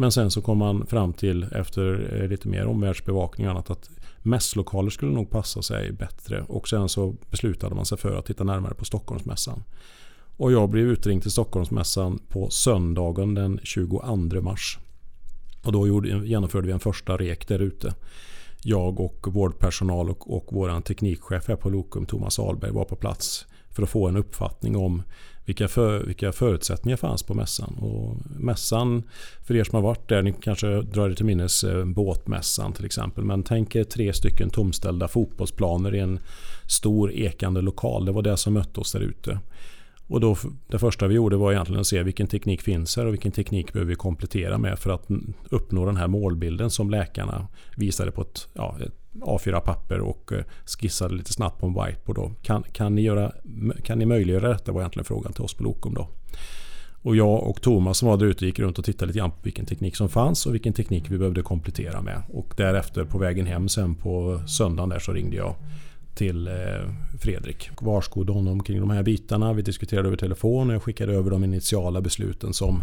men 0.00 0.12
sen 0.12 0.30
så 0.30 0.42
kom 0.42 0.58
man 0.58 0.86
fram 0.86 1.12
till 1.12 1.42
efter 1.42 2.16
eh, 2.20 2.28
lite 2.28 2.48
mer 2.48 2.66
omvärldsbevakning 2.66 3.46
och 3.46 3.50
annat 3.50 3.70
att 3.70 3.90
mässlokaler 4.22 4.90
skulle 4.90 5.12
nog 5.12 5.30
passa 5.30 5.62
sig 5.62 5.92
bättre. 5.92 6.44
Och 6.48 6.68
sen 6.68 6.88
så 6.88 7.16
beslutade 7.30 7.74
man 7.74 7.86
sig 7.86 7.98
för 7.98 8.16
att 8.16 8.26
titta 8.26 8.44
närmare 8.44 8.74
på 8.74 8.84
Stockholmsmässan. 8.84 9.62
Och 10.36 10.52
jag 10.52 10.68
blev 10.68 10.86
utringd 10.86 11.22
till 11.22 11.30
Stockholmsmässan 11.30 12.18
på 12.28 12.50
söndagen 12.50 13.34
den 13.34 13.60
22 13.62 14.40
mars. 14.40 14.78
Och 15.62 15.72
då 15.72 16.04
genomförde 16.24 16.66
vi 16.66 16.72
en 16.72 16.80
första 16.80 17.16
rek 17.16 17.48
där 17.48 17.58
ute. 17.58 17.94
Jag 18.62 19.00
och 19.00 19.26
vårdpersonal 19.30 20.10
och, 20.10 20.36
och 20.36 20.46
vår 20.50 20.80
teknikchef 20.80 21.48
här 21.48 21.56
på 21.56 21.70
Lokum, 21.70 22.06
Thomas 22.06 22.38
Ahlberg, 22.38 22.72
var 22.72 22.84
på 22.84 22.96
plats 22.96 23.46
för 23.70 23.82
att 23.82 23.90
få 23.90 24.08
en 24.08 24.16
uppfattning 24.16 24.76
om 24.76 25.02
vilka, 25.50 25.68
för, 25.68 26.04
vilka 26.04 26.32
förutsättningar 26.32 26.96
fanns 26.96 27.22
på 27.22 27.34
mässan. 27.34 27.74
Och 27.80 28.16
mässan, 28.40 29.02
för 29.46 29.56
er 29.56 29.64
som 29.64 29.74
har 29.74 29.82
varit 29.82 30.08
där, 30.08 30.22
ni 30.22 30.34
kanske 30.40 30.82
drar 30.82 31.10
er 31.10 31.14
till 31.14 31.24
minnes 31.24 31.64
eh, 31.64 31.84
båtmässan 31.84 32.72
till 32.72 32.84
exempel. 32.84 33.24
Men 33.24 33.42
tänk 33.42 33.76
er 33.76 33.84
tre 33.84 34.12
stycken 34.12 34.50
tomställda 34.50 35.08
fotbollsplaner 35.08 35.94
i 35.94 35.98
en 35.98 36.18
stor 36.68 37.12
ekande 37.12 37.60
lokal. 37.60 38.04
Det 38.04 38.12
var 38.12 38.22
det 38.22 38.36
som 38.36 38.52
mötte 38.52 38.80
oss 38.80 38.92
där 38.92 39.00
ute. 39.00 39.38
Och 40.08 40.20
då, 40.20 40.36
det 40.68 40.78
första 40.78 41.06
vi 41.06 41.14
gjorde 41.14 41.36
var 41.36 41.52
egentligen 41.52 41.80
att 41.80 41.86
se 41.86 42.02
vilken 42.02 42.26
teknik 42.26 42.62
finns 42.62 42.96
här 42.96 43.06
och 43.06 43.12
vilken 43.12 43.32
teknik 43.32 43.72
behöver 43.72 43.88
vi 43.88 43.96
komplettera 43.96 44.58
med 44.58 44.78
för 44.78 44.90
att 44.90 45.08
uppnå 45.50 45.86
den 45.86 45.96
här 45.96 46.08
målbilden 46.08 46.70
som 46.70 46.90
läkarna 46.90 47.48
visade 47.76 48.10
på 48.10 48.22
ett, 48.22 48.48
ja, 48.52 48.76
ett 48.86 48.99
A4-papper 49.12 50.00
och 50.00 50.32
eh, 50.32 50.44
skissade 50.66 51.14
lite 51.14 51.32
snabbt 51.32 51.60
på 51.60 51.66
en 51.66 51.74
whiteboard. 51.74 52.16
Då. 52.16 52.32
Kan, 52.42 52.62
kan, 52.62 52.94
ni 52.94 53.02
göra, 53.02 53.32
kan 53.84 53.98
ni 53.98 54.06
möjliggöra 54.06 54.48
detta 54.48 54.72
var 54.72 54.80
egentligen 54.80 55.04
frågan 55.04 55.32
till 55.32 55.44
oss 55.44 55.54
på 55.54 55.62
Lokom. 55.62 55.94
Då. 55.94 56.08
Och 57.02 57.16
jag 57.16 57.42
och 57.42 57.62
Thomas 57.62 57.98
som 57.98 58.08
var 58.08 58.16
där 58.16 58.26
ute 58.26 58.46
gick 58.46 58.58
runt 58.58 58.78
och 58.78 58.84
tittade 58.84 59.06
lite 59.06 59.18
grann 59.18 59.30
på 59.30 59.38
vilken 59.42 59.66
teknik 59.66 59.96
som 59.96 60.08
fanns 60.08 60.46
och 60.46 60.54
vilken 60.54 60.72
teknik 60.72 61.04
vi 61.10 61.18
behövde 61.18 61.42
komplettera 61.42 62.02
med. 62.02 62.22
Och 62.28 62.54
därefter 62.56 63.04
på 63.04 63.18
vägen 63.18 63.46
hem 63.46 63.68
sen 63.68 63.94
på 63.94 64.40
söndagen 64.46 64.88
där 64.88 64.98
så 64.98 65.12
ringde 65.12 65.36
jag 65.36 65.54
till 66.14 66.46
eh, 66.46 66.52
Fredrik 67.20 67.20
Fredrik. 67.20 67.70
Varskodde 67.80 68.32
honom 68.32 68.62
kring 68.62 68.80
de 68.80 68.90
här 68.90 69.02
bitarna. 69.02 69.52
Vi 69.52 69.62
diskuterade 69.62 70.08
över 70.08 70.16
telefon 70.16 70.68
och 70.68 70.74
jag 70.74 70.82
skickade 70.82 71.12
över 71.12 71.30
de 71.30 71.44
initiala 71.44 72.00
besluten 72.00 72.52
som 72.52 72.82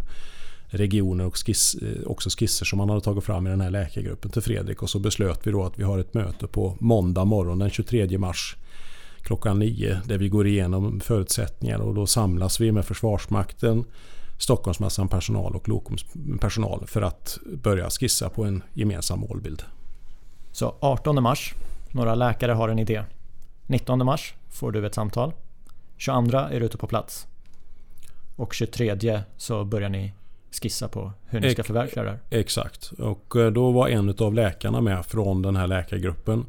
regioner 0.70 1.26
och 1.26 1.38
skiss, 1.38 1.76
eh, 1.76 2.08
också 2.08 2.30
skisser 2.30 2.66
som 2.66 2.78
man 2.78 2.90
hade 2.90 3.02
tagit 3.02 3.24
fram 3.24 3.48
i 3.48 3.50
den 3.50 3.62
här 3.62 3.70
läkargruppen 3.70 4.32
till 4.32 4.42
Fredrik. 4.42 4.84
Och 4.84 4.90
så 4.90 5.00
beslöt 5.00 5.48
vi 5.48 5.52
då 5.52 5.64
att 5.64 5.80
vi 5.80 5.84
har 5.84 6.00
ett 6.00 6.14
möte 6.14 6.48
på 6.48 6.78
måndag 6.80 7.26
morgon 7.26 7.60
den 7.60 7.70
23 7.70 8.18
mars 8.18 8.56
klockan 9.22 9.60
9 9.60 10.02
där 10.06 10.18
vi 10.18 10.30
går 10.30 10.48
igenom 10.48 11.00
förutsättningar 11.00 11.80
och 11.80 11.94
då 11.96 12.08
samlas 12.08 12.62
vi 12.62 12.72
med 12.72 12.86
Försvarsmakten, 12.86 13.86
Stockholmsmassan 14.38 15.08
personal 15.08 15.56
och 15.56 15.70
Lokumspersonal 15.70 16.88
för 16.88 17.02
att 17.02 17.38
börja 17.64 17.90
skissa 17.90 18.30
på 18.30 18.46
en 18.46 18.64
gemensam 18.74 19.20
målbild. 19.20 19.64
Så 20.52 20.76
18 20.80 21.24
mars, 21.24 21.54
några 21.92 22.16
läkare 22.16 22.52
har 22.52 22.70
en 22.70 22.80
idé. 22.80 23.04
19 23.68 24.06
mars 24.06 24.34
får 24.50 24.72
du 24.72 24.88
ett 24.88 24.96
samtal. 24.96 25.34
22 25.98 26.38
är 26.38 26.60
du 26.60 26.66
ute 26.66 26.78
på 26.78 26.88
plats. 26.88 27.28
Och 28.36 28.54
23 28.54 29.22
så 29.38 29.66
börjar 29.66 29.90
ni 29.90 30.14
skissa 30.62 30.88
på 30.88 31.12
hur 31.26 31.40
ni 31.40 31.52
ska 31.52 31.64
förverkliga 31.64 32.04
det 32.04 32.10
här. 32.10 32.20
Exakt. 32.30 32.92
Och 32.92 33.36
eh, 33.36 33.52
då 33.52 33.72
var 33.72 33.88
en 33.88 34.16
av 34.20 34.34
läkarna 34.34 34.82
med 34.82 35.06
från 35.06 35.42
den 35.42 35.56
här 35.56 35.68
läkargruppen. 35.68 36.46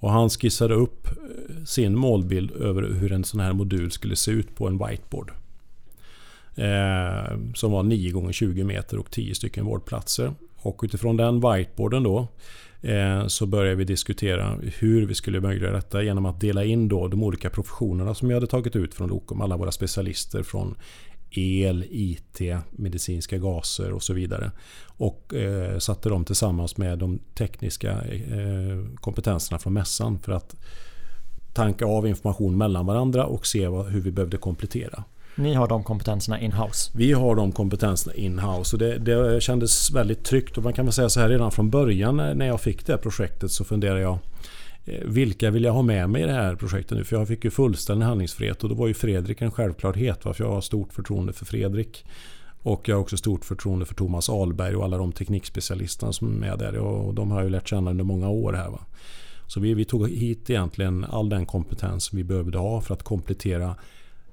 Och 0.00 0.10
han 0.10 0.30
skissade 0.30 0.74
upp 0.74 1.06
eh, 1.06 1.64
sin 1.64 1.96
målbild 1.96 2.50
över 2.50 2.82
hur 2.82 3.12
en 3.12 3.24
sån 3.24 3.40
här 3.40 3.52
modul 3.52 3.90
skulle 3.90 4.16
se 4.16 4.30
ut 4.30 4.54
på 4.54 4.66
en 4.66 4.78
whiteboard. 4.78 5.32
Eh, 6.54 7.38
som 7.54 7.72
var 7.72 7.82
9 7.82 8.28
x 8.28 8.36
20 8.36 8.64
meter 8.64 8.98
och 8.98 9.10
10 9.10 9.34
stycken 9.34 9.64
vårdplatser. 9.64 10.34
Och 10.56 10.80
utifrån 10.82 11.16
den 11.16 11.34
whiteboarden 11.40 12.02
då 12.02 12.28
eh, 12.80 13.26
så 13.26 13.46
började 13.46 13.76
vi 13.76 13.84
diskutera 13.84 14.58
hur 14.78 15.06
vi 15.06 15.14
skulle 15.14 15.40
möjliggöra 15.40 15.72
detta 15.72 16.02
genom 16.02 16.26
att 16.26 16.40
dela 16.40 16.64
in 16.64 16.88
då 16.88 17.08
de 17.08 17.22
olika 17.22 17.50
professionerna 17.50 18.14
som 18.14 18.28
vi 18.28 18.34
hade 18.34 18.46
tagit 18.46 18.76
ut 18.76 18.94
från 18.94 19.08
Lokom. 19.08 19.40
Alla 19.40 19.56
våra 19.56 19.72
specialister 19.72 20.42
från 20.42 20.74
el, 21.30 21.84
IT, 21.90 22.40
medicinska 22.70 23.38
gaser 23.38 23.92
och 23.92 24.02
så 24.02 24.12
vidare. 24.12 24.50
Och 24.86 25.34
eh, 25.34 25.78
satte 25.78 26.08
dem 26.08 26.24
tillsammans 26.24 26.76
med 26.76 26.98
de 26.98 27.18
tekniska 27.34 27.90
eh, 27.90 28.84
kompetenserna 28.94 29.58
från 29.58 29.72
mässan 29.72 30.18
för 30.18 30.32
att 30.32 30.56
tanka 31.52 31.86
av 31.86 32.06
information 32.06 32.58
mellan 32.58 32.86
varandra 32.86 33.26
och 33.26 33.46
se 33.46 33.68
vad, 33.68 33.86
hur 33.86 34.00
vi 34.00 34.10
behövde 34.10 34.36
komplettera. 34.36 35.04
Ni 35.34 35.54
har 35.54 35.68
de 35.68 35.84
kompetenserna 35.84 36.40
in-house? 36.40 36.90
Vi 36.94 37.12
har 37.12 37.34
de 37.34 37.52
kompetenserna 37.52 38.14
in-house 38.14 38.76
det, 38.76 38.98
det 38.98 39.42
kändes 39.42 39.90
väldigt 39.90 40.24
tryggt 40.24 40.58
och 40.58 40.64
man 40.64 40.72
kan 40.72 40.84
väl 40.84 40.92
säga 40.92 41.08
så 41.08 41.20
här 41.20 41.28
redan 41.28 41.50
från 41.50 41.70
början 41.70 42.16
när 42.16 42.46
jag 42.46 42.60
fick 42.60 42.86
det 42.86 42.92
här 42.92 42.98
projektet 42.98 43.52
så 43.52 43.64
funderade 43.64 44.00
jag 44.00 44.18
Eh, 44.84 45.04
vilka 45.04 45.50
vill 45.50 45.64
jag 45.64 45.72
ha 45.72 45.82
med 45.82 46.10
mig 46.10 46.22
i 46.22 46.26
det 46.26 46.32
här 46.32 46.54
projektet 46.56 46.98
nu? 46.98 47.04
För 47.04 47.16
jag 47.16 47.28
fick 47.28 47.44
ju 47.44 47.50
fullständig 47.50 48.06
handlingsfrihet 48.06 48.62
och 48.62 48.68
då 48.68 48.74
var 48.74 48.88
ju 48.88 48.94
Fredrik 48.94 49.40
en 49.40 49.50
självklarhet. 49.50 50.24
Varför 50.24 50.44
jag 50.44 50.50
har 50.50 50.60
stort 50.60 50.92
förtroende 50.92 51.32
för 51.32 51.44
Fredrik. 51.44 52.04
Och 52.62 52.88
jag 52.88 52.96
har 52.96 53.00
också 53.00 53.16
stort 53.16 53.44
förtroende 53.44 53.86
för 53.86 53.94
Thomas 53.94 54.28
Alberg 54.28 54.76
och 54.76 54.84
alla 54.84 54.96
de 54.96 55.12
teknikspecialisterna 55.12 56.12
som 56.12 56.28
är 56.28 56.48
med 56.48 56.58
där. 56.58 56.78
Och 56.78 57.14
de 57.14 57.30
har 57.30 57.38
jag 57.38 57.44
ju 57.44 57.50
lärt 57.50 57.68
känna 57.68 57.90
under 57.90 58.04
många 58.04 58.28
år 58.28 58.52
här. 58.52 58.70
Va? 58.70 58.80
Så 59.46 59.60
vi, 59.60 59.74
vi 59.74 59.84
tog 59.84 60.08
hit 60.08 60.50
egentligen 60.50 61.04
all 61.04 61.28
den 61.28 61.46
kompetens 61.46 62.12
vi 62.12 62.24
behövde 62.24 62.58
ha 62.58 62.80
för 62.80 62.94
att 62.94 63.02
komplettera 63.02 63.76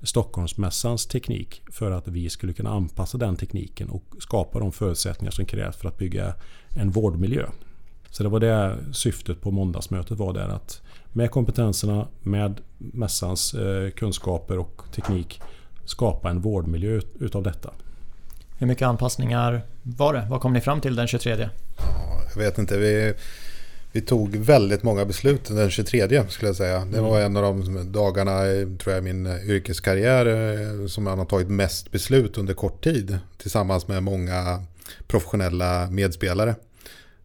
Stockholmsmässans 0.01 1.05
teknik 1.05 1.61
för 1.71 1.91
att 1.91 2.07
vi 2.07 2.29
skulle 2.29 2.53
kunna 2.53 2.69
anpassa 2.69 3.17
den 3.17 3.35
tekniken 3.35 3.89
och 3.89 4.03
skapa 4.19 4.59
de 4.59 4.71
förutsättningar 4.71 5.31
som 5.31 5.45
krävs 5.45 5.77
för 5.77 5.87
att 5.87 5.97
bygga 5.97 6.33
en 6.69 6.91
vårdmiljö. 6.91 7.49
Så 8.17 8.23
det 8.23 8.29
var 8.29 8.39
det 8.39 8.77
syftet 8.91 9.41
på 9.41 9.51
måndagsmötet 9.51 10.17
var 10.17 10.33
där 10.33 10.47
att 10.47 10.81
med 11.13 11.31
kompetenserna, 11.31 12.07
med 12.23 12.61
mässans 12.77 13.53
eh, 13.53 13.89
kunskaper 13.89 14.57
och 14.57 14.81
teknik 14.95 15.41
skapa 15.85 16.29
en 16.29 16.41
vårdmiljö 16.41 17.01
utav 17.19 17.43
detta. 17.43 17.73
Hur 18.57 18.67
mycket 18.67 18.87
anpassningar 18.87 19.61
var 19.83 20.13
det? 20.13 20.27
Vad 20.29 20.41
kom 20.41 20.53
ni 20.53 20.61
fram 20.61 20.81
till 20.81 20.95
den 20.95 21.07
23? 21.07 21.49
jag 22.35 22.41
vet 22.43 22.57
inte. 22.57 22.77
Vi, 22.77 23.13
vi 23.91 24.01
tog 24.01 24.35
väldigt 24.35 24.83
många 24.83 25.05
beslut 25.05 25.45
den 25.45 25.69
23 25.69 26.27
skulle 26.29 26.49
jag 26.49 26.55
säga. 26.55 26.85
Det 26.85 27.01
var 27.01 27.19
mm. 27.19 27.25
en 27.25 27.37
av 27.37 27.43
de 27.43 27.91
dagarna 27.91 28.39
tror 28.77 28.95
jag, 28.95 28.97
i 28.97 29.13
min 29.13 29.27
yrkeskarriär 29.27 30.25
eh, 30.25 30.87
som 30.87 31.03
man 31.03 31.19
har 31.19 31.25
tagit 31.25 31.49
mest 31.49 31.91
beslut 31.91 32.37
under 32.37 32.53
kort 32.53 32.83
tid. 32.83 33.17
Tillsammans 33.37 33.87
med 33.87 34.03
många 34.03 34.63
professionella 35.07 35.89
medspelare. 35.89 36.55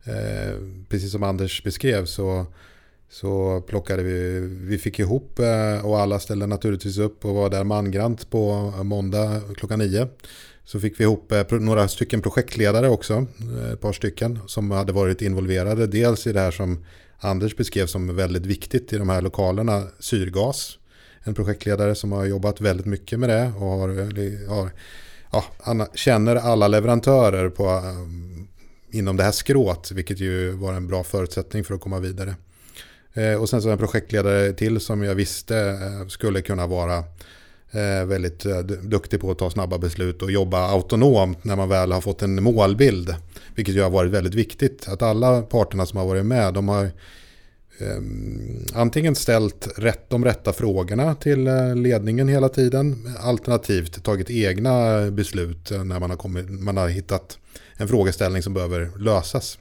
Eh, 0.04 0.56
precis 0.88 1.12
som 1.12 1.22
Anders 1.22 1.62
beskrev 1.64 2.04
så, 2.04 2.46
så 3.10 3.60
plockade 3.60 4.02
vi, 4.02 4.40
vi 4.40 4.78
fick 4.78 4.98
ihop 4.98 5.38
eh, 5.38 5.86
och 5.86 6.00
alla 6.00 6.18
ställde 6.18 6.46
naturligtvis 6.46 6.98
upp 6.98 7.24
och 7.24 7.34
var 7.34 7.50
där 7.50 7.64
mangrant 7.64 8.30
på 8.30 8.72
måndag 8.82 9.40
klockan 9.56 9.78
nio. 9.78 10.08
Så 10.64 10.80
fick 10.80 11.00
vi 11.00 11.04
ihop 11.04 11.32
eh, 11.32 11.44
några 11.50 11.88
stycken 11.88 12.22
projektledare 12.22 12.88
också, 12.88 13.26
eh, 13.58 13.72
ett 13.72 13.80
par 13.80 13.92
stycken, 13.92 14.38
som 14.46 14.70
hade 14.70 14.92
varit 14.92 15.22
involverade. 15.22 15.86
Dels 15.86 16.26
i 16.26 16.32
det 16.32 16.40
här 16.40 16.50
som 16.50 16.84
Anders 17.18 17.56
beskrev 17.56 17.86
som 17.86 18.16
väldigt 18.16 18.46
viktigt 18.46 18.92
i 18.92 18.98
de 18.98 19.08
här 19.08 19.22
lokalerna, 19.22 19.82
syrgas. 19.98 20.78
En 21.24 21.34
projektledare 21.34 21.94
som 21.94 22.12
har 22.12 22.24
jobbat 22.24 22.60
väldigt 22.60 22.86
mycket 22.86 23.18
med 23.18 23.28
det 23.28 23.52
och 23.56 23.66
har, 23.66 23.88
eh, 23.88 24.48
har 24.48 24.70
ja, 25.32 25.88
känner 25.94 26.36
alla 26.36 26.68
leverantörer 26.68 27.48
på, 27.48 27.64
eh, 27.64 28.31
inom 28.92 29.16
det 29.16 29.24
här 29.24 29.32
skrået, 29.32 29.90
vilket 29.92 30.20
ju 30.20 30.50
var 30.50 30.72
en 30.72 30.86
bra 30.86 31.04
förutsättning 31.04 31.64
för 31.64 31.74
att 31.74 31.80
komma 31.80 31.98
vidare. 31.98 32.34
Eh, 33.14 33.34
och 33.34 33.48
sen 33.48 33.62
så 33.62 33.70
en 33.70 33.78
projektledare 33.78 34.52
till 34.52 34.80
som 34.80 35.02
jag 35.02 35.14
visste 35.14 35.56
eh, 35.58 36.08
skulle 36.08 36.42
kunna 36.42 36.66
vara 36.66 36.98
eh, 37.70 38.04
väldigt 38.06 38.46
duktig 38.82 39.20
på 39.20 39.30
att 39.30 39.38
ta 39.38 39.50
snabba 39.50 39.78
beslut 39.78 40.22
och 40.22 40.30
jobba 40.30 40.68
autonomt 40.68 41.44
när 41.44 41.56
man 41.56 41.68
väl 41.68 41.92
har 41.92 42.00
fått 42.00 42.22
en 42.22 42.42
målbild. 42.42 43.14
Vilket 43.54 43.74
ju 43.74 43.82
har 43.82 43.90
varit 43.90 44.10
väldigt 44.10 44.34
viktigt. 44.34 44.88
Att 44.88 45.02
alla 45.02 45.42
parterna 45.42 45.86
som 45.86 45.98
har 45.98 46.06
varit 46.06 46.26
med, 46.26 46.54
de 46.54 46.68
har 46.68 46.90
ehm, 47.78 48.66
antingen 48.74 49.14
ställt 49.14 49.68
rätt, 49.76 50.10
de 50.10 50.24
rätta 50.24 50.52
frågorna 50.52 51.14
till 51.14 51.48
ledningen 51.74 52.28
hela 52.28 52.48
tiden. 52.48 53.08
Alternativt 53.20 54.04
tagit 54.04 54.30
egna 54.30 55.10
beslut 55.10 55.70
när 55.70 56.00
man 56.00 56.10
har, 56.10 56.16
kommit, 56.16 56.50
man 56.50 56.76
har 56.76 56.88
hittat 56.88 57.38
en 57.76 57.88
frågeställning 57.88 58.42
som 58.42 58.54
behöver 58.54 58.90
lösas. 58.98 59.58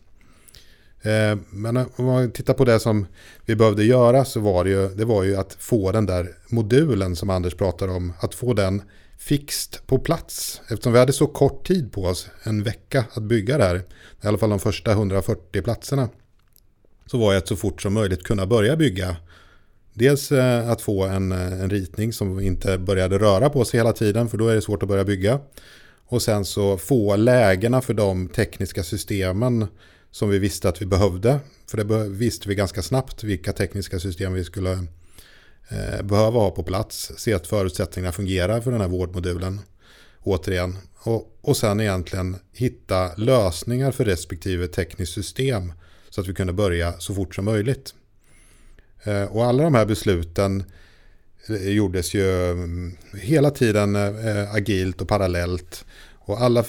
Eh, 1.02 1.38
men 1.50 1.78
om 1.78 2.06
man 2.06 2.32
tittar 2.32 2.54
på 2.54 2.66
det 2.66 2.80
som 2.80 3.08
vi 3.46 3.56
behövde 3.56 3.84
göra 3.84 4.26
så 4.26 4.40
var 4.40 4.64
det 4.64 4.70
ju, 4.70 4.90
det 4.90 5.06
var 5.06 5.24
ju 5.24 5.36
att 5.36 5.54
få 5.60 5.92
den 5.92 6.06
där 6.06 6.36
modulen 6.50 7.16
som 7.16 7.30
Anders 7.30 7.56
pratar 7.56 7.88
om, 7.88 8.14
att 8.20 8.36
få 8.36 8.54
den 8.54 8.82
fixt 9.18 9.88
på 9.88 10.00
plats. 10.00 10.62
Eftersom 10.70 10.94
vi 10.94 11.00
hade 11.00 11.14
så 11.14 11.28
kort 11.28 11.68
tid 11.68 11.92
på 11.92 12.04
oss, 12.04 12.28
en 12.44 12.64
vecka 12.64 13.06
att 13.14 13.24
bygga 13.24 13.58
det 13.58 13.64
här, 13.64 13.76
i 14.22 14.28
alla 14.28 14.38
fall 14.38 14.50
de 14.50 14.60
första 14.60 14.92
140 14.92 15.62
platserna, 15.62 16.10
så 17.06 17.18
var 17.18 17.32
det 17.32 17.38
att 17.38 17.48
så 17.48 17.56
fort 17.56 17.82
som 17.82 17.94
möjligt 17.94 18.24
kunna 18.24 18.46
börja 18.46 18.76
bygga. 18.76 19.16
Dels 19.94 20.32
eh, 20.32 20.70
att 20.70 20.82
få 20.82 21.04
en, 21.04 21.32
eh, 21.32 21.62
en 21.62 21.70
ritning 21.70 22.14
som 22.14 22.40
inte 22.40 22.78
började 22.78 23.18
röra 23.18 23.50
på 23.50 23.66
sig 23.66 23.80
hela 23.80 23.94
tiden, 23.94 24.30
för 24.30 24.38
då 24.38 24.48
är 24.48 24.56
det 24.56 24.62
svårt 24.62 24.84
att 24.84 24.90
börja 24.90 25.04
bygga. 25.04 25.40
Och 26.12 26.22
sen 26.22 26.46
så 26.46 26.78
få 26.78 27.16
lägena 27.16 27.82
för 27.82 27.94
de 27.94 28.28
tekniska 28.28 28.84
systemen 28.84 29.68
som 30.12 30.30
vi 30.30 30.40
visste 30.40 30.70
att 30.70 30.82
vi 30.82 30.86
behövde. 30.86 31.40
För 31.68 31.78
det 31.78 32.10
visste 32.10 32.50
vi 32.50 32.56
ganska 32.56 32.82
snabbt 32.82 33.24
vilka 33.24 33.54
tekniska 33.54 34.00
system 34.00 34.34
vi 34.34 34.44
skulle 34.44 34.72
eh, 35.70 36.02
behöva 36.04 36.40
ha 36.40 36.52
på 36.52 36.64
plats. 36.64 37.12
Se 37.18 37.34
att 37.34 37.48
förutsättningarna 37.48 38.12
fungerar 38.12 38.62
för 38.62 38.72
den 38.72 38.82
här 38.82 38.88
vårdmodulen. 38.88 39.60
Återigen. 40.24 40.78
Och, 40.98 41.38
och 41.42 41.58
sen 41.58 41.80
egentligen 41.82 42.36
hitta 42.54 43.16
lösningar 43.16 43.92
för 43.92 44.06
respektive 44.06 44.68
tekniskt 44.68 45.14
system. 45.14 45.74
Så 46.10 46.22
att 46.22 46.28
vi 46.28 46.34
kunde 46.34 46.54
börja 46.54 46.94
så 47.00 47.14
fort 47.14 47.36
som 47.36 47.46
möjligt. 47.46 47.94
Eh, 49.04 49.24
och 49.24 49.46
alla 49.46 49.64
de 49.64 49.76
här 49.76 49.86
besluten 49.86 50.64
eh, 51.50 51.70
gjordes 51.70 52.14
ju 52.14 52.52
mm, 52.52 52.98
hela 53.14 53.52
tiden 53.52 53.96
eh, 53.96 54.28
eh, 54.28 54.56
agilt 54.56 55.02
och 55.02 55.08
parallellt. 55.08 55.86
Och 56.32 56.42
alla, 56.42 56.66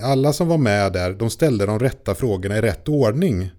alla 0.00 0.32
som 0.32 0.48
var 0.48 0.58
med 0.58 0.92
där, 0.92 1.12
de 1.12 1.30
ställde 1.30 1.66
de 1.66 1.78
rätta 1.78 2.14
frågorna 2.14 2.58
i 2.58 2.60
rätt 2.60 2.88
ordning. 2.88 3.50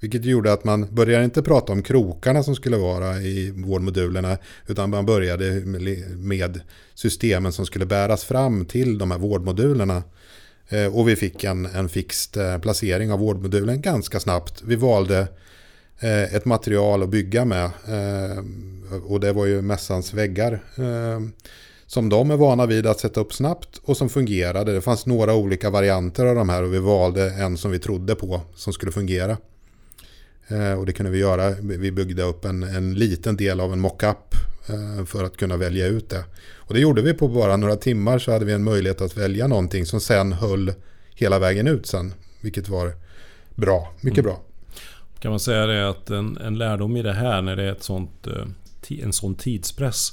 Vilket 0.00 0.24
gjorde 0.24 0.52
att 0.52 0.64
man 0.64 0.94
började 0.94 1.24
inte 1.24 1.42
prata 1.42 1.72
om 1.72 1.82
krokarna 1.82 2.42
som 2.42 2.56
skulle 2.56 2.76
vara 2.76 3.20
i 3.20 3.50
vårdmodulerna. 3.50 4.38
Utan 4.66 4.90
man 4.90 5.06
började 5.06 5.50
med 6.16 6.60
systemen 6.94 7.52
som 7.52 7.66
skulle 7.66 7.86
bäras 7.86 8.24
fram 8.24 8.64
till 8.64 8.98
de 8.98 9.10
här 9.10 9.18
vårdmodulerna. 9.18 10.02
Eh, 10.68 10.96
och 10.96 11.08
vi 11.08 11.16
fick 11.16 11.44
en, 11.44 11.66
en 11.66 11.88
fixt 11.88 12.36
eh, 12.36 12.58
placering 12.58 13.12
av 13.12 13.18
vårdmodulen 13.18 13.82
ganska 13.82 14.20
snabbt. 14.20 14.62
Vi 14.66 14.76
valde 14.76 15.28
eh, 16.00 16.34
ett 16.34 16.44
material 16.44 17.02
att 17.02 17.08
bygga 17.08 17.44
med. 17.44 17.70
Och 19.06 19.20
det 19.20 19.32
var 19.32 19.46
ju 19.46 19.62
mässans 19.62 20.14
väggar 20.14 20.62
som 21.92 22.08
de 22.08 22.30
är 22.30 22.36
vana 22.36 22.66
vid 22.66 22.86
att 22.86 23.00
sätta 23.00 23.20
upp 23.20 23.32
snabbt 23.32 23.80
och 23.84 23.96
som 23.96 24.08
fungerade. 24.08 24.72
Det 24.72 24.80
fanns 24.80 25.06
några 25.06 25.34
olika 25.34 25.70
varianter 25.70 26.26
av 26.26 26.34
de 26.34 26.48
här 26.48 26.62
och 26.62 26.74
vi 26.74 26.78
valde 26.78 27.30
en 27.30 27.56
som 27.56 27.70
vi 27.70 27.78
trodde 27.78 28.14
på 28.14 28.40
som 28.54 28.72
skulle 28.72 28.92
fungera. 28.92 29.36
Eh, 30.48 30.72
och 30.72 30.86
det 30.86 30.92
kunde 30.92 31.12
vi 31.12 31.18
göra. 31.18 31.50
Vi 31.60 31.92
byggde 31.92 32.22
upp 32.22 32.44
en, 32.44 32.62
en 32.62 32.94
liten 32.94 33.36
del 33.36 33.60
av 33.60 33.72
en 33.72 33.80
mockup 33.80 34.34
eh, 34.68 35.04
för 35.04 35.24
att 35.24 35.36
kunna 35.36 35.56
välja 35.56 35.86
ut 35.86 36.10
det. 36.10 36.24
Och 36.54 36.74
det 36.74 36.80
gjorde 36.80 37.02
vi 37.02 37.14
på 37.14 37.28
bara 37.28 37.56
några 37.56 37.76
timmar 37.76 38.18
så 38.18 38.32
hade 38.32 38.44
vi 38.44 38.52
en 38.52 38.64
möjlighet 38.64 39.00
att 39.00 39.16
välja 39.16 39.46
någonting 39.46 39.86
som 39.86 40.00
sen 40.00 40.32
höll 40.32 40.72
hela 41.14 41.38
vägen 41.38 41.66
ut 41.66 41.86
sen. 41.86 42.14
Vilket 42.40 42.68
var 42.68 42.92
bra, 43.54 43.92
mycket 44.00 44.24
mm. 44.24 44.30
bra. 44.30 44.40
Kan 45.18 45.30
man 45.30 45.40
säga 45.40 45.66
det 45.66 45.88
att 45.88 46.10
en, 46.10 46.36
en 46.36 46.58
lärdom 46.58 46.96
i 46.96 47.02
det 47.02 47.12
här 47.12 47.42
när 47.42 47.56
det 47.56 47.62
är 47.62 47.72
ett 47.72 47.82
sånt, 47.82 48.26
eh, 48.26 49.02
en 49.04 49.12
sån 49.12 49.34
tidspress 49.34 50.12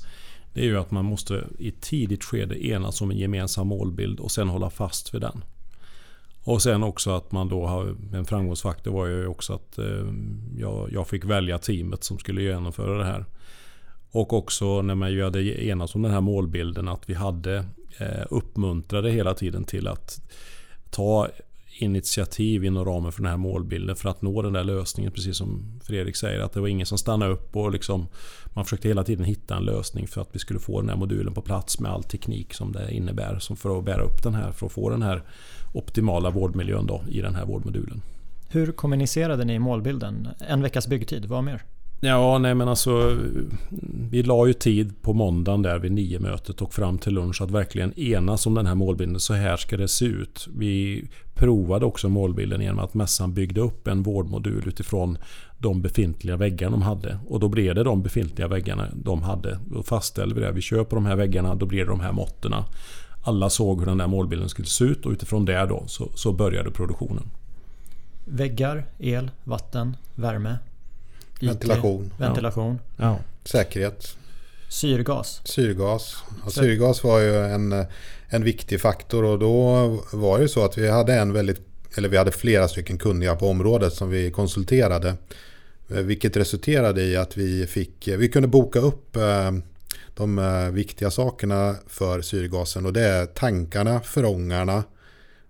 det 0.53 0.61
är 0.61 0.65
ju 0.65 0.77
att 0.77 0.91
man 0.91 1.05
måste 1.05 1.43
i 1.57 1.67
ett 1.67 1.81
tidigt 1.81 2.23
skede 2.23 2.65
enas 2.65 3.01
om 3.01 3.11
en 3.11 3.17
gemensam 3.17 3.67
målbild 3.67 4.19
och 4.19 4.31
sen 4.31 4.49
hålla 4.49 4.69
fast 4.69 5.13
vid 5.13 5.21
den. 5.21 5.43
Och 6.43 6.61
sen 6.61 6.83
också 6.83 7.11
att 7.11 7.31
man 7.31 7.49
då 7.49 7.65
har, 7.65 7.95
en 8.13 8.25
framgångsfaktor 8.25 8.91
var 8.91 9.05
ju 9.05 9.27
också 9.27 9.53
att 9.53 9.77
eh, 9.77 10.13
jag, 10.57 10.89
jag 10.91 11.07
fick 11.07 11.25
välja 11.25 11.57
teamet 11.57 12.03
som 12.03 12.19
skulle 12.19 12.41
genomföra 12.41 12.97
det 12.97 13.05
här. 13.05 13.25
Och 14.11 14.33
också 14.33 14.81
när 14.81 14.95
man 14.95 15.11
ju 15.11 15.23
hade 15.23 15.65
enats 15.65 15.95
om 15.95 16.01
den 16.01 16.11
här 16.11 16.21
målbilden 16.21 16.87
att 16.87 17.09
vi 17.09 17.13
hade 17.13 17.65
eh, 17.97 18.25
uppmuntrade 18.29 19.11
hela 19.11 19.33
tiden 19.33 19.63
till 19.63 19.87
att 19.87 20.21
ta 20.89 21.27
initiativ 21.81 22.65
inom 22.65 22.85
ramen 22.85 23.11
för 23.11 23.21
den 23.21 23.29
här 23.29 23.37
målbilden 23.37 23.95
för 23.95 24.09
att 24.09 24.21
nå 24.21 24.41
den 24.41 24.53
där 24.53 24.63
lösningen. 24.63 25.11
Precis 25.11 25.37
som 25.37 25.79
Fredrik 25.83 26.15
säger 26.15 26.39
att 26.39 26.53
det 26.53 26.59
var 26.59 26.67
ingen 26.67 26.85
som 26.85 26.97
stannade 26.97 27.31
upp 27.31 27.55
och 27.55 27.71
liksom 27.71 28.07
man 28.53 28.65
försökte 28.65 28.87
hela 28.87 29.03
tiden 29.03 29.25
hitta 29.25 29.55
en 29.55 29.63
lösning 29.63 30.07
för 30.07 30.21
att 30.21 30.29
vi 30.31 30.39
skulle 30.39 30.59
få 30.59 30.81
den 30.81 30.89
här 30.89 30.97
modulen 30.97 31.33
på 31.33 31.41
plats 31.41 31.79
med 31.79 31.91
all 31.91 32.03
teknik 32.03 32.53
som 32.53 32.71
det 32.71 32.91
innebär 32.91 33.39
som 33.39 33.57
för 33.57 33.79
att 33.79 33.85
bära 33.85 34.01
upp 34.01 34.23
den 34.23 34.33
här 34.33 34.51
för 34.51 34.65
att 34.65 34.71
få 34.71 34.89
den 34.89 35.01
här 35.01 35.23
optimala 35.73 36.29
vårdmiljön 36.29 36.87
då, 36.87 37.01
i 37.09 37.21
den 37.21 37.35
här 37.35 37.45
vårdmodulen. 37.45 38.01
Hur 38.49 38.71
kommunicerade 38.71 39.45
ni 39.45 39.59
målbilden? 39.59 40.27
En 40.47 40.61
veckas 40.61 40.87
byggtid, 40.87 41.25
vad 41.25 41.43
mer? 41.43 41.63
Ja, 42.01 42.37
nej 42.37 42.55
men 42.55 42.67
alltså 42.67 43.17
Vi 44.11 44.23
la 44.23 44.47
ju 44.47 44.53
tid 44.53 45.01
på 45.01 45.13
måndagen 45.13 45.61
där 45.61 45.79
vid 45.79 45.91
nio 45.91 46.19
mötet 46.19 46.61
och 46.61 46.73
fram 46.73 46.97
till 46.97 47.13
lunch 47.13 47.41
att 47.41 47.51
verkligen 47.51 47.99
enas 47.99 48.45
om 48.45 48.53
den 48.53 48.65
här 48.65 48.75
målbilden. 48.75 49.19
Så 49.19 49.33
här 49.33 49.57
ska 49.57 49.77
det 49.77 49.87
se 49.87 50.05
ut. 50.05 50.47
Vi 50.57 51.07
provade 51.33 51.85
också 51.85 52.09
målbilden 52.09 52.61
genom 52.61 52.79
att 52.79 52.93
mässan 52.93 53.33
byggde 53.33 53.61
upp 53.61 53.87
en 53.87 54.03
vårdmodul 54.03 54.67
utifrån 54.67 55.17
de 55.57 55.81
befintliga 55.81 56.37
väggarna 56.37 56.71
de 56.71 56.81
hade. 56.81 57.19
Och 57.27 57.39
då 57.39 57.47
blev 57.47 57.75
det 57.75 57.83
de 57.83 58.01
befintliga 58.01 58.47
väggarna 58.47 58.87
de 58.93 59.21
hade. 59.21 59.59
Då 59.71 59.83
fastställde 59.83 60.35
vi 60.35 60.41
det. 60.41 60.51
Vi 60.51 60.61
kör 60.61 60.83
på 60.83 60.95
de 60.95 61.05
här 61.05 61.15
väggarna, 61.15 61.55
då 61.55 61.65
blir 61.65 61.79
det 61.79 61.91
de 61.91 61.99
här 61.99 62.11
måtten. 62.11 62.53
Alla 63.23 63.49
såg 63.49 63.79
hur 63.79 63.85
den 63.85 63.97
där 63.97 64.07
målbilden 64.07 64.49
skulle 64.49 64.67
se 64.67 64.83
ut 64.83 65.05
och 65.05 65.11
utifrån 65.11 65.45
det 65.45 65.65
då 65.65 65.83
så, 65.87 66.09
så 66.15 66.33
började 66.33 66.71
produktionen. 66.71 67.23
Väggar, 68.25 68.85
el, 68.99 69.31
vatten, 69.43 69.97
värme, 70.15 70.57
Ventilation. 71.39 72.13
Ventilation. 72.17 72.79
Ja. 72.97 73.19
Säkerhet. 73.45 74.15
Syrgas. 74.69 75.41
Syrgas. 75.45 76.17
Ja, 76.45 76.51
syrgas 76.51 77.03
var 77.03 77.19
ju 77.19 77.35
en, 77.45 77.85
en 78.27 78.43
viktig 78.43 78.81
faktor 78.81 79.23
och 79.23 79.39
då 79.39 79.87
var 80.11 80.39
det 80.39 80.49
så 80.49 80.65
att 80.65 80.77
vi 80.77 80.89
hade 80.89 81.13
en 81.13 81.33
väldigt 81.33 81.61
eller 81.95 82.09
vi 82.09 82.17
hade 82.17 82.31
flera 82.31 82.67
stycken 82.67 82.97
kunniga 82.97 83.35
på 83.35 83.49
området 83.49 83.93
som 83.93 84.09
vi 84.09 84.31
konsulterade. 84.31 85.15
Vilket 85.87 86.37
resulterade 86.37 87.01
i 87.01 87.17
att 87.17 87.37
vi 87.37 87.67
fick, 87.67 88.07
vi 88.07 88.29
kunde 88.29 88.47
boka 88.47 88.79
upp 88.79 89.15
eh, 89.15 89.51
de 90.13 90.39
eh, 90.39 90.69
viktiga 90.69 91.11
sakerna 91.11 91.75
för 91.87 92.21
syrgasen 92.21 92.85
och 92.85 92.93
det 92.93 93.01
är 93.01 93.25
tankarna, 93.25 93.99
förångarna. 93.99 94.83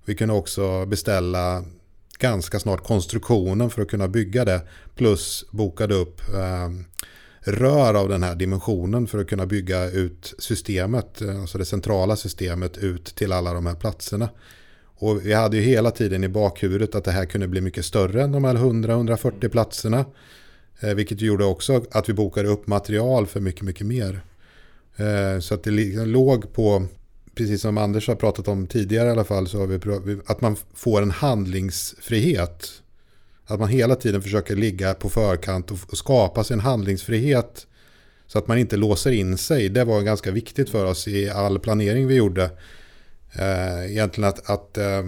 Vi 0.06 0.16
kunde 0.16 0.34
också 0.34 0.86
beställa 0.86 1.64
ganska 2.20 2.60
snart 2.60 2.84
konstruktionen 2.84 3.70
för 3.70 3.82
att 3.82 3.88
kunna 3.88 4.08
bygga 4.08 4.46
det. 4.46 4.62
Plus 4.96 5.46
bokade 5.52 5.96
upp 5.96 6.22
eh, 6.34 6.70
rör 7.42 7.94
av 7.94 8.10
den 8.10 8.24
här 8.24 8.36
dimensionen 8.36 9.08
för 9.08 9.20
att 9.20 9.28
kunna 9.28 9.46
bygga 9.46 9.90
ut 9.90 10.34
systemet, 10.40 11.22
eh, 11.22 11.42
alltså 11.42 11.58
det 11.58 11.66
centrala 11.66 12.16
systemet 12.16 12.78
ut 12.78 13.06
till 13.06 13.32
alla 13.32 13.54
de 13.54 13.66
här 13.66 13.76
platserna. 13.76 14.30
Och 15.02 15.26
vi 15.26 15.34
hade 15.34 15.58
ju 15.58 15.64
hela 15.64 15.92
tiden 15.92 16.24
i 16.24 16.30
bakhuvudet 16.30 16.96
att 16.96 17.04
det 17.04 17.12
här 17.12 17.26
kunde 17.26 17.48
bli 17.48 17.62
mycket 17.62 17.86
större 17.86 18.24
än 18.24 18.32
de 18.32 18.44
här 18.44 18.56
100-140 18.56 19.50
platserna. 19.50 20.06
Eh, 20.80 20.94
vilket 20.94 21.22
gjorde 21.22 21.46
också 21.46 21.84
att 21.92 22.10
vi 22.10 22.14
bokade 22.14 22.48
upp 22.50 22.68
material 22.68 23.28
för 23.28 23.40
mycket, 23.40 23.62
mycket 23.62 23.88
mer. 23.88 24.22
Eh, 24.96 25.40
så 25.40 25.54
att 25.54 25.64
det 25.64 25.72
låg 26.06 26.54
på 26.54 26.88
precis 27.40 27.62
som 27.62 27.78
Anders 27.78 28.08
har 28.08 28.16
pratat 28.16 28.48
om 28.48 28.68
tidigare 28.68 29.08
i 29.08 29.12
alla 29.12 29.24
fall, 29.24 29.48
så 29.48 29.60
har 29.60 29.68
vi 29.68 30.20
att 30.26 30.42
man 30.42 30.56
får 30.74 31.02
en 31.02 31.12
handlingsfrihet. 31.12 32.70
Att 33.46 33.60
man 33.60 33.70
hela 33.70 33.96
tiden 33.96 34.22
försöker 34.22 34.56
ligga 34.56 34.94
på 34.94 35.10
förkant 35.10 35.72
och 35.72 35.98
skapa 35.98 36.44
sig 36.44 36.54
en 36.54 36.60
handlingsfrihet. 36.60 37.68
Så 38.28 38.40
att 38.40 38.48
man 38.48 38.58
inte 38.58 38.78
låser 38.78 39.12
in 39.12 39.38
sig. 39.38 39.70
Det 39.70 39.84
var 39.84 40.02
ganska 40.02 40.32
viktigt 40.32 40.70
för 40.70 40.86
oss 40.86 41.08
i 41.08 41.30
all 41.30 41.60
planering 41.60 42.08
vi 42.08 42.16
gjorde. 42.16 42.52
Eh, 43.34 43.92
egentligen 43.92 44.30
att, 44.30 44.50
att 44.50 44.78
eh, 44.78 45.04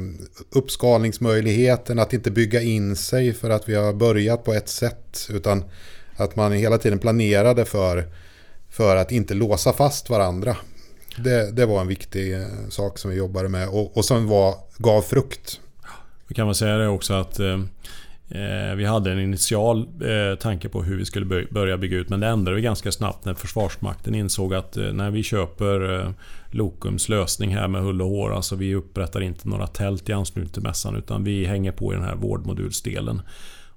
uppskalningsmöjligheten, 0.50 2.00
att 2.00 2.14
inte 2.14 2.32
bygga 2.32 2.62
in 2.62 2.96
sig 2.96 3.34
för 3.34 3.50
att 3.50 3.70
vi 3.70 3.76
har 3.76 3.94
börjat 3.94 4.44
på 4.44 4.54
ett 4.54 4.70
sätt. 4.70 5.28
Utan 5.30 5.64
att 6.16 6.36
man 6.36 6.52
hela 6.52 6.78
tiden 6.78 7.00
planerade 7.00 7.66
för, 7.66 8.06
för 8.70 8.96
att 8.96 9.12
inte 9.12 9.34
låsa 9.34 9.74
fast 9.74 10.10
varandra. 10.10 10.58
Det, 11.18 11.51
det 11.51 11.66
var 11.66 11.82
en 11.82 11.88
viktig 11.88 12.34
eh, 12.34 12.47
sak 12.70 12.97
som 12.97 13.12
vi 13.12 13.18
jobbade 13.18 13.49
med 13.49 13.70
och, 13.70 13.97
och 13.97 14.05
som 14.05 14.28
var, 14.28 14.55
gav 14.78 15.01
frukt. 15.01 15.59
Vi 16.28 16.36
kan 16.36 16.47
väl 16.47 16.55
säga 16.55 16.78
det 16.78 16.88
också 16.88 17.14
att 17.14 17.39
eh, 17.39 17.59
eh 18.30 18.76
vi 18.76 18.86
hade 18.86 19.12
en 19.12 19.20
initial 19.20 19.80
eh, 19.80 20.39
tanke 20.39 20.70
på 20.70 20.84
hur 20.84 20.97
vi 20.97 21.05
skulle 21.05 21.47
börja 21.51 21.78
bygga 21.78 21.97
ut 21.97 22.09
men 22.09 22.20
det 22.20 22.28
ändrade 22.28 22.55
vi 22.55 22.62
ganska 22.62 22.91
snabbt 22.91 23.26
när 23.26 23.34
Försvarsmakten 23.34 24.16
insåg 24.16 24.53
att 24.53 24.78
eh, 24.78 24.93
när 24.93 25.12
vi 25.12 25.24
köper 25.24 25.99
eh, 25.99 26.12
Lokums 26.51 27.09
lösning 27.09 27.55
här 27.55 27.68
med 27.68 27.82
hull 27.82 28.01
och 28.01 28.09
hår, 28.09 28.36
alltså 28.36 28.55
vi 28.55 28.76
upprättar 28.76 29.22
inte 29.22 29.49
några 29.49 29.68
tält 29.68 30.09
i 30.09 30.14
anslutning 30.14 30.53
till 30.53 30.64
mässan 30.64 30.95
utan 30.95 31.24
vi 31.24 31.45
hänger 31.45 31.72
på 31.72 31.93
i 31.93 31.95
den 31.95 32.05
här 32.05 32.16
vårdmodulsdelen. 32.16 33.22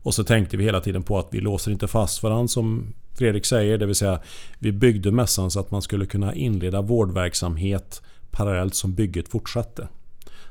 Och 0.03 0.15
så 0.15 0.25
tänkte 0.25 0.57
vi 0.57 0.65
hela 0.65 0.81
tiden 0.81 1.03
på 1.03 1.19
att 1.19 1.29
vi 1.31 1.41
låser 1.41 1.71
inte 1.71 1.89
fast 1.89 2.23
varandra 2.23 2.49
som 2.49 2.95
Fredrik 3.15 3.47
säger. 3.47 3.79
Det 3.79 3.87
vill 3.87 3.95
säga 3.95 4.21
vi 4.59 4.73
byggde 4.73 5.11
mässan 5.11 5.51
så 5.51 5.61
att 5.61 5.71
man 5.71 5.83
skulle 5.83 6.07
kunna 6.07 6.35
inleda 6.35 6.83
vårdverksamhet 6.83 8.03
parallellt 8.31 8.75
som 8.75 8.95
bygget 8.95 9.29
fortsatte. 9.29 9.89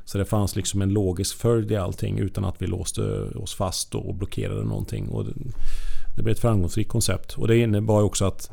Så 0.05 0.17
det 0.17 0.25
fanns 0.25 0.55
liksom 0.55 0.81
en 0.81 0.89
logisk 0.89 1.37
följd 1.37 1.71
i 1.71 1.75
allting 1.75 2.19
utan 2.19 2.45
att 2.45 2.61
vi 2.61 2.67
låste 2.67 3.01
oss 3.35 3.55
fast 3.55 3.95
och 3.95 4.15
blockerade 4.15 4.63
någonting. 4.63 5.07
Och 5.07 5.25
det 6.15 6.23
blev 6.23 6.35
ett 6.35 6.39
framgångsrikt 6.39 6.89
koncept. 6.89 7.33
Och 7.33 7.47
det 7.47 7.57
innebar 7.57 8.01
också 8.01 8.25
att 8.25 8.51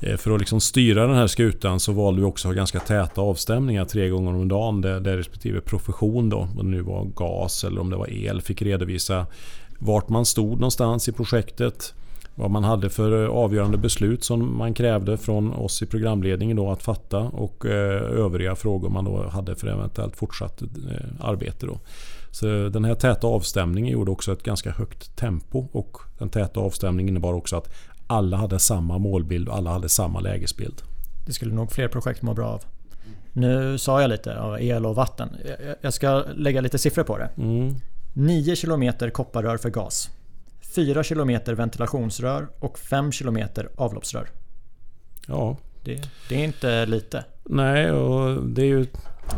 eh, 0.00 0.16
för 0.16 0.30
att 0.30 0.40
liksom 0.40 0.60
styra 0.60 1.06
den 1.06 1.16
här 1.16 1.26
skutan 1.26 1.80
så 1.80 1.92
valde 1.92 2.20
vi 2.20 2.26
också 2.26 2.48
att 2.48 2.54
ha 2.54 2.56
ganska 2.56 2.80
täta 2.80 3.20
avstämningar 3.20 3.84
tre 3.84 4.08
gånger 4.08 4.34
om 4.34 4.48
dagen 4.48 4.80
där, 4.80 5.00
där 5.00 5.16
respektive 5.16 5.60
profession 5.60 6.28
då, 6.28 6.38
om 6.38 6.56
det 6.56 6.76
nu 6.76 6.82
var 6.82 7.04
gas 7.04 7.64
eller 7.64 7.80
om 7.80 7.90
det 7.90 7.96
var 7.96 8.10
el, 8.10 8.42
fick 8.42 8.62
redovisa 8.62 9.26
vart 9.78 10.08
man 10.08 10.26
stod 10.26 10.52
någonstans 10.52 11.08
i 11.08 11.12
projektet 11.12 11.94
vad 12.38 12.50
man 12.50 12.64
hade 12.64 12.90
för 12.90 13.24
eh, 13.24 13.30
avgörande 13.30 13.78
beslut 13.78 14.24
som 14.24 14.58
man 14.58 14.74
krävde 14.74 15.16
från 15.16 15.52
oss 15.52 15.82
i 15.82 15.86
programledningen 15.86 16.56
då 16.56 16.70
att 16.70 16.82
fatta 16.82 17.18
och 17.18 17.66
eh, 17.66 18.02
övriga 18.02 18.56
frågor 18.56 18.88
man 18.88 19.04
då 19.04 19.28
hade 19.28 19.56
för 19.56 19.68
eventuellt 19.68 20.16
fortsatt 20.16 20.62
eh, 20.62 20.68
arbete. 21.20 21.66
Då. 21.66 21.78
Så 22.30 22.46
den 22.68 22.84
här 22.84 22.94
täta 22.94 23.26
avstämningen 23.26 23.92
gjorde 23.92 24.10
också 24.10 24.32
ett 24.32 24.42
ganska 24.42 24.70
högt 24.70 25.16
tempo 25.16 25.68
och 25.72 25.98
den 26.18 26.28
täta 26.28 26.60
avstämningen 26.60 27.08
innebar 27.08 27.32
också 27.32 27.56
att 27.56 27.74
alla 28.06 28.36
hade 28.36 28.58
samma 28.58 28.98
målbild 28.98 29.48
och 29.48 29.56
alla 29.56 29.70
hade 29.70 29.88
samma 29.88 30.20
lägesbild. 30.20 30.82
Det 31.26 31.32
skulle 31.32 31.54
nog 31.54 31.72
fler 31.72 31.88
projekt 31.88 32.22
må 32.22 32.34
bra 32.34 32.48
av. 32.48 32.62
Nu 33.32 33.78
sa 33.78 34.00
jag 34.00 34.08
lite 34.08 34.40
av 34.40 34.62
el 34.62 34.86
och 34.86 34.94
vatten. 34.94 35.28
Jag 35.80 35.94
ska 35.94 36.24
lägga 36.34 36.60
lite 36.60 36.78
siffror 36.78 37.04
på 37.04 37.18
det. 37.18 37.30
Mm. 37.36 37.74
9 38.12 38.56
km 38.56 39.10
kopparrör 39.12 39.56
för 39.56 39.70
gas. 39.70 40.10
4 40.74 41.04
km 41.04 41.38
ventilationsrör 41.46 42.48
och 42.58 42.78
5 42.78 43.12
km 43.12 43.38
avloppsrör. 43.76 44.28
Ja. 45.26 45.56
Det, 45.84 46.02
det, 46.28 46.34
är 46.34 46.44
inte 46.44 46.86
lite. 46.86 47.24
Nej, 47.44 47.90
och 47.90 48.42
det 48.42 48.62
är 48.62 48.66
ju... 48.66 48.86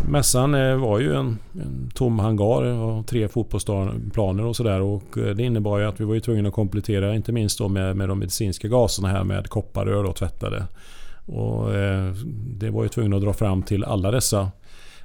Mässan 0.08 0.80
var 0.80 0.98
ju 0.98 1.14
en, 1.14 1.38
en 1.52 1.90
tom 1.94 2.18
hangar 2.18 2.62
och 2.62 3.06
tre 3.06 3.28
fotbollsplaner 3.28 4.44
och 4.44 4.56
sådär. 4.56 4.80
Och 4.80 5.18
eh, 5.18 5.34
det 5.34 5.42
innebar 5.42 5.78
ju 5.78 5.84
att 5.84 6.00
vi 6.00 6.04
var 6.04 6.14
ju 6.14 6.20
tvungna 6.20 6.48
att 6.48 6.54
komplettera 6.54 7.14
inte 7.14 7.32
minst 7.32 7.58
då 7.58 7.68
med, 7.68 7.96
med 7.96 8.08
de 8.08 8.18
medicinska 8.18 8.68
gaserna 8.68 9.08
här 9.08 9.24
med 9.24 9.48
kopparrör 9.48 10.04
och 10.04 10.16
tvättade. 10.16 10.66
Och 11.26 11.74
eh, 11.74 12.12
det 12.58 12.70
var 12.70 12.82
ju 12.82 12.88
tvungna 12.88 13.16
att 13.16 13.22
dra 13.22 13.32
fram 13.32 13.62
till 13.62 13.84
alla 13.84 14.10
dessa 14.10 14.50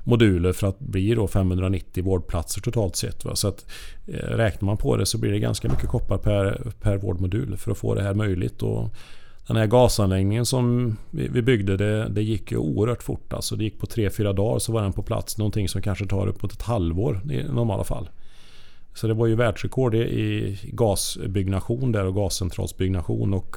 moduler 0.05 0.53
för 0.53 0.67
att 0.67 0.79
bli 0.79 1.15
då 1.15 1.27
590 1.27 2.03
vårdplatser 2.03 2.61
totalt 2.61 2.95
sett. 2.95 3.25
Va? 3.25 3.35
Så 3.35 3.47
att, 3.47 3.65
eh, 4.07 4.13
räknar 4.13 4.65
man 4.65 4.77
på 4.77 4.97
det 4.97 5.05
så 5.05 5.17
blir 5.17 5.31
det 5.31 5.39
ganska 5.39 5.69
mycket 5.69 5.89
koppar 5.89 6.17
per, 6.17 6.71
per 6.81 6.97
vårdmodul 6.97 7.57
för 7.57 7.71
att 7.71 7.77
få 7.77 7.95
det 7.95 8.01
här 8.01 8.13
möjligt. 8.13 8.63
Och 8.63 8.95
den 9.47 9.57
här 9.57 9.67
gasanläggningen 9.67 10.45
som 10.45 10.97
vi 11.11 11.41
byggde 11.41 11.77
det, 11.77 12.07
det 12.09 12.23
gick 12.23 12.51
ju 12.51 12.57
oerhört 12.57 13.03
fort. 13.03 13.33
Alltså 13.33 13.55
det 13.55 13.63
gick 13.63 13.79
på 13.79 13.85
3-4 13.85 14.33
dagar 14.33 14.59
så 14.59 14.71
var 14.71 14.81
den 14.81 14.93
på 14.93 15.03
plats. 15.03 15.37
Någonting 15.37 15.69
som 15.69 15.81
kanske 15.81 16.05
tar 16.05 16.27
uppåt 16.27 16.53
ett 16.53 16.61
halvår 16.61 17.21
i 17.31 17.43
normala 17.43 17.83
fall. 17.83 18.09
Så 18.93 19.07
det 19.07 19.13
var 19.13 19.27
ju 19.27 19.35
världsrekord 19.35 19.95
i 19.95 20.59
gasbyggnation 20.63 21.91
där 21.91 22.05
och 22.05 22.15
gascentralsbyggnation. 22.15 23.33
Och 23.33 23.55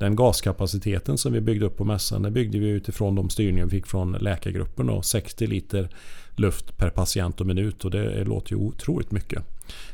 den 0.00 0.16
gaskapaciteten 0.16 1.18
som 1.18 1.32
vi 1.32 1.40
byggde 1.40 1.66
upp 1.66 1.76
på 1.76 1.84
mässan 1.84 2.22
den 2.22 2.32
byggde 2.32 2.58
vi 2.58 2.68
utifrån 2.68 3.14
de 3.14 3.30
styrningar 3.30 3.64
vi 3.64 3.70
fick 3.70 3.86
från 3.86 4.12
läkargruppen. 4.12 4.86
Då, 4.86 5.02
60 5.02 5.46
liter 5.46 5.88
luft 6.36 6.76
per 6.76 6.90
patient 6.90 7.40
och 7.40 7.46
minut 7.46 7.84
och 7.84 7.90
det 7.90 8.24
låter 8.24 8.52
ju 8.52 8.56
otroligt 8.56 9.10
mycket. 9.10 9.42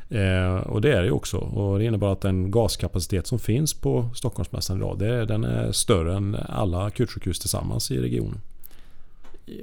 Eh, 0.08 0.54
och 0.54 0.80
det 0.80 0.92
är 0.92 1.02
det 1.02 1.10
också. 1.10 1.36
Och 1.36 1.78
det 1.78 1.84
innebär 1.84 2.12
att 2.12 2.20
den 2.20 2.50
gaskapacitet 2.50 3.26
som 3.26 3.38
finns 3.38 3.74
på 3.74 4.10
Stockholmsmässan 4.14 4.76
idag 4.76 4.98
det, 4.98 5.24
den 5.24 5.44
är 5.44 5.72
större 5.72 6.16
än 6.16 6.36
alla 6.48 6.84
akutsjukhus 6.84 7.38
tillsammans 7.38 7.90
i 7.90 7.98
regionen. 7.98 8.40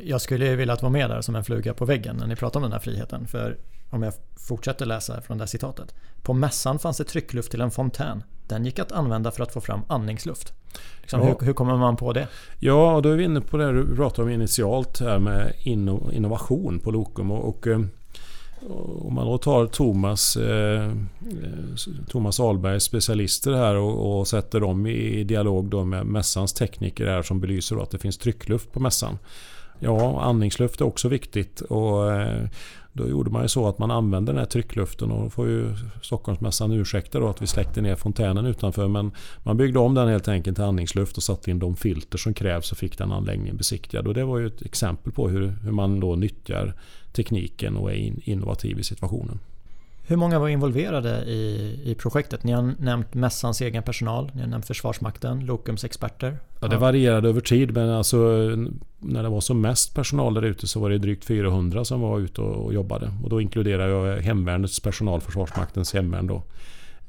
Jag 0.04 0.22
skulle 0.22 0.56
vilja 0.56 0.76
vara 0.76 0.92
med 0.92 1.10
där 1.10 1.22
som 1.22 1.36
en 1.36 1.44
fluga 1.44 1.74
på 1.74 1.86
väggen 1.86 2.16
när 2.16 2.28
ni 2.28 2.36
pratar 2.36 2.60
om 2.60 2.64
den 2.64 2.72
här 2.72 2.80
friheten. 2.80 3.28
För 3.28 3.58
om 3.90 4.04
jag 4.04 4.14
fortsätter 4.36 4.86
läsa 4.86 5.22
från 5.22 5.38
det 5.38 5.42
här 5.42 5.48
citatet. 5.48 5.96
På 6.22 6.34
mässan 6.34 6.80
fanns 6.80 6.98
det 6.98 7.04
tryckluft 7.04 7.52
till 7.52 7.62
en 7.62 7.72
fontän. 7.72 8.24
Den 8.48 8.66
gick 8.66 8.80
att 8.80 8.92
använda 8.92 9.32
för 9.32 9.44
att 9.44 9.54
få 9.54 9.62
fram 9.62 9.82
andningsluft. 9.88 10.54
Liksom, 11.02 11.20
ja. 11.20 11.26
hur, 11.26 11.46
hur, 11.46 11.54
kommer 11.54 11.78
man 11.78 11.96
på 11.96 12.14
det? 12.14 12.28
Ja, 12.60 13.00
då 13.04 13.10
är 13.10 13.16
vi 13.16 13.24
inne 13.24 13.42
på 13.42 13.58
det 13.58 13.72
du 13.72 13.96
pratade 13.96 14.24
om 14.24 14.34
initialt 14.34 15.00
här 15.00 15.20
med 15.20 15.54
innovation 16.12 16.80
på 16.80 16.92
Lokum. 16.92 17.32
Och, 17.32 17.50
och 17.50 17.68
eh, 17.68 17.80
om 19.02 19.14
man 19.14 19.26
då 19.26 19.38
tar 19.38 19.68
Thomas, 19.68 20.38
eh, 20.38 20.92
Thomas 22.10 22.40
Ahlbergs 22.40 22.84
specialister 22.84 23.54
här 23.54 23.76
och, 23.76 24.20
och, 24.20 24.28
sätter 24.28 24.60
dem 24.60 24.88
i 24.88 25.24
dialog 25.24 25.66
då 25.66 25.84
med 25.84 26.06
mässans 26.06 26.54
tekniker 26.54 27.08
här 27.08 27.22
som 27.22 27.40
belyser 27.40 27.84
att 27.84 27.92
det 27.92 27.98
finns 27.98 28.18
tryckluft 28.18 28.72
på 28.72 28.80
mässan. 28.80 29.18
Ja, 29.80 30.22
andningsluft 30.22 30.82
är 30.82 30.86
också 30.86 31.08
viktigt. 31.08 31.62
Och 31.62 32.12
då 32.94 33.10
gjorde 33.10 33.32
man 33.32 33.42
ju 33.42 33.48
så 33.48 33.68
att 33.68 33.80
man 33.80 33.92
använde 33.92 34.32
den 34.32 34.40
här 34.40 34.46
tryckluften 34.46 35.12
och 35.12 35.24
då 35.24 35.30
får 35.30 35.48
ju 35.48 35.76
Stockholmsmässan 36.02 36.72
ursäkta 36.72 37.20
då 37.20 37.28
att 37.28 37.42
vi 37.42 37.48
släckte 37.48 37.82
ner 37.82 37.96
fontänen 37.96 38.46
utanför. 38.46 38.88
Men 38.88 39.12
man 39.44 39.58
byggde 39.58 39.80
om 39.80 39.94
den 39.94 40.08
helt 40.08 40.28
enkelt 40.28 40.58
till 40.58 40.64
andningsluft 40.64 41.18
och 41.18 41.24
satte 41.24 41.52
in 41.52 41.60
de 41.60 41.76
filter 41.76 42.18
som 42.18 42.34
krävs 42.34 42.72
och 42.72 42.78
fick 42.78 42.98
den 42.98 43.12
anläggningen 43.12 43.58
besiktigad. 43.58 44.08
Och 44.08 44.14
det 44.14 44.26
var 44.26 44.38
ju 44.38 44.48
ett 44.48 44.62
exempel 44.62 45.14
på 45.14 45.30
hur, 45.30 45.48
hur 45.48 45.72
man 45.72 46.00
då 46.00 46.16
nyttjar 46.16 46.74
tekniken 47.14 47.78
och 47.78 47.92
är 47.92 47.96
in, 47.96 48.22
innovativ 48.24 48.80
i 48.80 48.84
situationen. 48.84 49.40
Hur 50.08 50.16
många 50.16 50.40
var 50.40 50.48
involverade 50.48 51.24
i, 51.24 51.80
i 51.84 51.96
projektet? 51.96 52.44
Ni 52.44 52.52
har 52.52 52.74
nämnt 52.80 53.14
mässans 53.14 53.62
egen 53.62 53.84
personal, 53.84 54.32
ni 54.34 54.42
har 54.42 54.48
nämnt 54.48 54.66
Försvarsmakten, 54.66 55.46
Lokums 55.46 55.84
experter. 55.84 56.38
Ja, 56.60 56.68
det 56.68 56.78
varierade 56.78 57.30
över 57.30 57.42
tid 57.42 57.74
men 57.74 57.90
alltså 57.90 58.18
när 59.00 59.24
det 59.24 59.30
var 59.30 59.42
som 59.42 59.62
mest 59.62 59.96
personal 59.96 60.34
där 60.34 60.42
ute 60.42 60.68
så 60.68 60.80
var 60.80 60.90
det 60.90 60.98
drygt 60.98 61.26
400 61.26 61.86
som 61.86 62.02
var 62.02 62.20
ute 62.20 62.42
och 62.42 62.74
jobbade. 62.74 63.12
Och 63.24 63.30
då 63.30 63.42
inkluderar 63.42 63.88
jag 63.88 64.22
hemvärnets 64.22 64.80
personal, 64.80 65.22
Försvarsmaktens 65.22 65.94
hemvärn 65.94 66.28
då. 66.28 66.44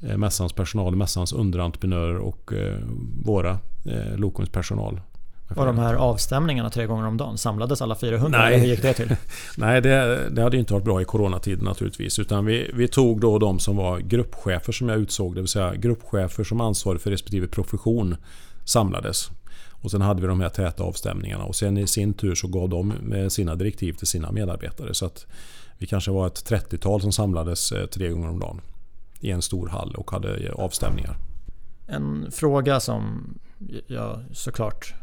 Eh, 0.07 0.17
mässans 0.17 0.53
personal, 0.53 0.95
mässans 0.95 1.33
underentreprenörer 1.33 2.17
och 2.17 2.53
eh, 2.53 2.79
våra 3.25 3.59
eh, 3.85 4.17
Lokums 4.17 4.49
personal 4.49 5.01
och 5.49 5.65
de 5.65 5.77
här 5.77 5.93
avstämningarna 5.93 6.69
tre 6.69 6.85
gånger 6.85 7.07
om 7.07 7.17
dagen, 7.17 7.37
samlades 7.37 7.81
alla 7.81 7.95
400? 7.95 8.39
Nej, 8.39 8.59
hur 8.59 8.67
gick 8.67 8.81
det 8.81 8.93
till? 8.93 9.15
Nej, 9.57 9.81
det, 9.81 10.29
det 10.29 10.41
hade 10.41 10.57
inte 10.57 10.73
varit 10.73 10.83
bra 10.83 11.01
i 11.01 11.05
coronatiden 11.05 11.65
naturligtvis. 11.65 12.19
Utan 12.19 12.45
vi, 12.45 12.71
vi 12.73 12.87
tog 12.87 13.21
då 13.21 13.39
de 13.39 13.59
som 13.59 13.77
var 13.77 13.99
gruppchefer 13.99 14.71
som 14.71 14.89
jag 14.89 14.97
utsåg, 14.97 15.35
det 15.35 15.41
vill 15.41 15.47
säga 15.47 15.75
gruppchefer 15.75 16.43
som 16.43 16.61
ansvarig 16.61 17.01
för 17.01 17.11
respektive 17.11 17.47
profession 17.47 18.15
samlades. 18.63 19.29
Och 19.71 19.91
sen 19.91 20.01
hade 20.01 20.21
vi 20.21 20.27
de 20.27 20.41
här 20.41 20.49
täta 20.49 20.83
avstämningarna 20.83 21.43
och 21.43 21.55
sen 21.55 21.77
i 21.77 21.87
sin 21.87 22.13
tur 22.13 22.35
så 22.35 22.47
gav 22.47 22.69
de 22.69 22.87
med 22.87 23.31
sina 23.31 23.55
direktiv 23.55 23.93
till 23.93 24.07
sina 24.07 24.31
medarbetare. 24.31 24.93
Så 24.93 25.05
att 25.05 25.25
vi 25.77 25.87
kanske 25.87 26.11
var 26.11 26.27
ett 26.27 26.49
30-tal 26.49 27.01
som 27.01 27.11
samlades 27.11 27.71
eh, 27.71 27.85
tre 27.85 28.09
gånger 28.09 28.29
om 28.29 28.39
dagen 28.39 28.61
i 29.19 29.31
en 29.31 29.41
stor 29.41 29.67
hall 29.67 29.95
och 29.95 30.11
hade 30.11 30.51
avstämningar. 30.53 31.17
En 31.87 32.31
fråga 32.31 32.79
som 32.79 33.33
jag 33.87 34.19
såklart 34.31 34.93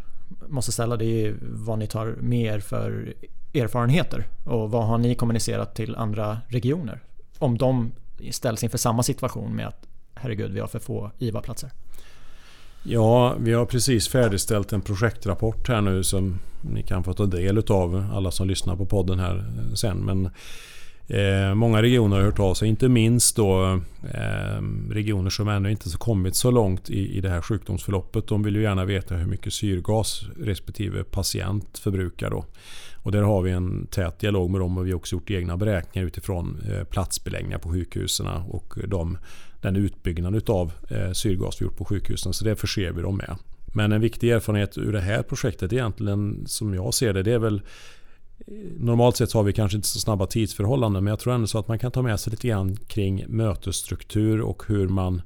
måste 0.48 0.72
ställa 0.72 0.96
det 0.96 1.26
är 1.26 1.36
vad 1.40 1.78
ni 1.78 1.86
tar 1.86 2.06
med 2.06 2.54
er 2.54 2.60
för 2.60 3.14
erfarenheter 3.54 4.26
och 4.44 4.70
vad 4.70 4.86
har 4.86 4.98
ni 4.98 5.14
kommunicerat 5.14 5.74
till 5.74 5.96
andra 5.96 6.38
regioner? 6.48 7.00
Om 7.38 7.58
de 7.58 7.92
ställs 8.30 8.62
inför 8.62 8.78
samma 8.78 9.02
situation 9.02 9.56
med 9.56 9.66
att 9.66 9.86
herregud, 10.14 10.52
vi 10.52 10.60
har 10.60 10.66
för 10.66 10.78
få 10.78 11.10
IVA-platser. 11.18 11.70
Ja, 12.82 13.34
vi 13.38 13.52
har 13.52 13.66
precis 13.66 14.08
färdigställt 14.08 14.72
en 14.72 14.80
projektrapport 14.80 15.68
här 15.68 15.80
nu 15.80 16.04
som 16.04 16.38
ni 16.60 16.82
kan 16.82 17.04
få 17.04 17.12
ta 17.12 17.26
del 17.26 17.58
av 17.58 18.06
alla 18.14 18.30
som 18.30 18.48
lyssnar 18.48 18.76
på 18.76 18.86
podden 18.86 19.18
här 19.18 19.44
sen. 19.74 19.96
Men 19.98 20.30
Eh, 21.06 21.54
många 21.54 21.82
regioner 21.82 22.16
har 22.16 22.24
hört 22.24 22.38
av 22.38 22.54
sig, 22.54 22.68
inte 22.68 22.88
minst 22.88 23.36
då 23.36 23.80
eh, 24.14 24.62
regioner 24.90 25.30
som 25.30 25.48
ännu 25.48 25.70
inte 25.70 25.90
så 25.90 25.98
kommit 25.98 26.36
så 26.36 26.50
långt 26.50 26.90
i, 26.90 27.16
i 27.16 27.20
det 27.20 27.28
här 27.28 27.40
sjukdomsförloppet. 27.40 28.26
De 28.26 28.42
vill 28.42 28.56
ju 28.56 28.62
gärna 28.62 28.84
veta 28.84 29.14
hur 29.14 29.26
mycket 29.26 29.52
syrgas 29.52 30.22
respektive 30.40 31.04
patient 31.04 31.78
förbrukar. 31.78 32.30
Då. 32.30 32.44
Och 33.02 33.12
där 33.12 33.22
har 33.22 33.42
vi 33.42 33.50
en 33.50 33.86
tät 33.86 34.18
dialog 34.18 34.50
med 34.50 34.60
dem 34.60 34.78
och 34.78 34.86
vi 34.86 34.90
har 34.90 34.96
också 34.96 35.16
gjort 35.16 35.30
egna 35.30 35.56
beräkningar 35.56 36.06
utifrån 36.06 36.60
eh, 36.68 36.84
platsbeläggningar 36.84 37.58
på 37.58 37.70
sjukhusen 37.70 38.26
och 38.26 38.74
de, 38.88 39.18
den 39.60 39.76
utbyggnad 39.76 40.50
av 40.50 40.72
eh, 40.90 41.12
syrgas 41.12 41.60
vi 41.60 41.64
gjort 41.64 41.76
på 41.76 41.84
sjukhusen. 41.84 42.32
Så 42.32 42.44
det 42.44 42.56
förser 42.56 42.92
vi 42.92 43.02
dem 43.02 43.16
med. 43.16 43.36
Men 43.74 43.92
en 43.92 44.00
viktig 44.00 44.30
erfarenhet 44.30 44.78
ur 44.78 44.92
det 44.92 45.00
här 45.00 45.22
projektet 45.22 45.72
egentligen 45.72 46.44
som 46.46 46.74
jag 46.74 46.94
ser 46.94 47.12
det, 47.12 47.22
det 47.22 47.32
är 47.32 47.38
väl 47.38 47.62
Normalt 48.78 49.16
sett 49.16 49.32
har 49.32 49.42
vi 49.42 49.52
kanske 49.52 49.76
inte 49.76 49.88
så 49.88 49.98
snabba 49.98 50.26
tidsförhållanden 50.26 51.04
men 51.04 51.10
jag 51.10 51.18
tror 51.18 51.34
ändå 51.34 51.46
så 51.46 51.58
att 51.58 51.68
man 51.68 51.78
kan 51.78 51.90
ta 51.90 52.02
med 52.02 52.20
sig 52.20 52.30
lite 52.30 52.48
grann 52.48 52.76
kring 52.76 53.24
mötesstruktur 53.28 54.40
och 54.40 54.62
hur 54.66 54.88
man 54.88 55.22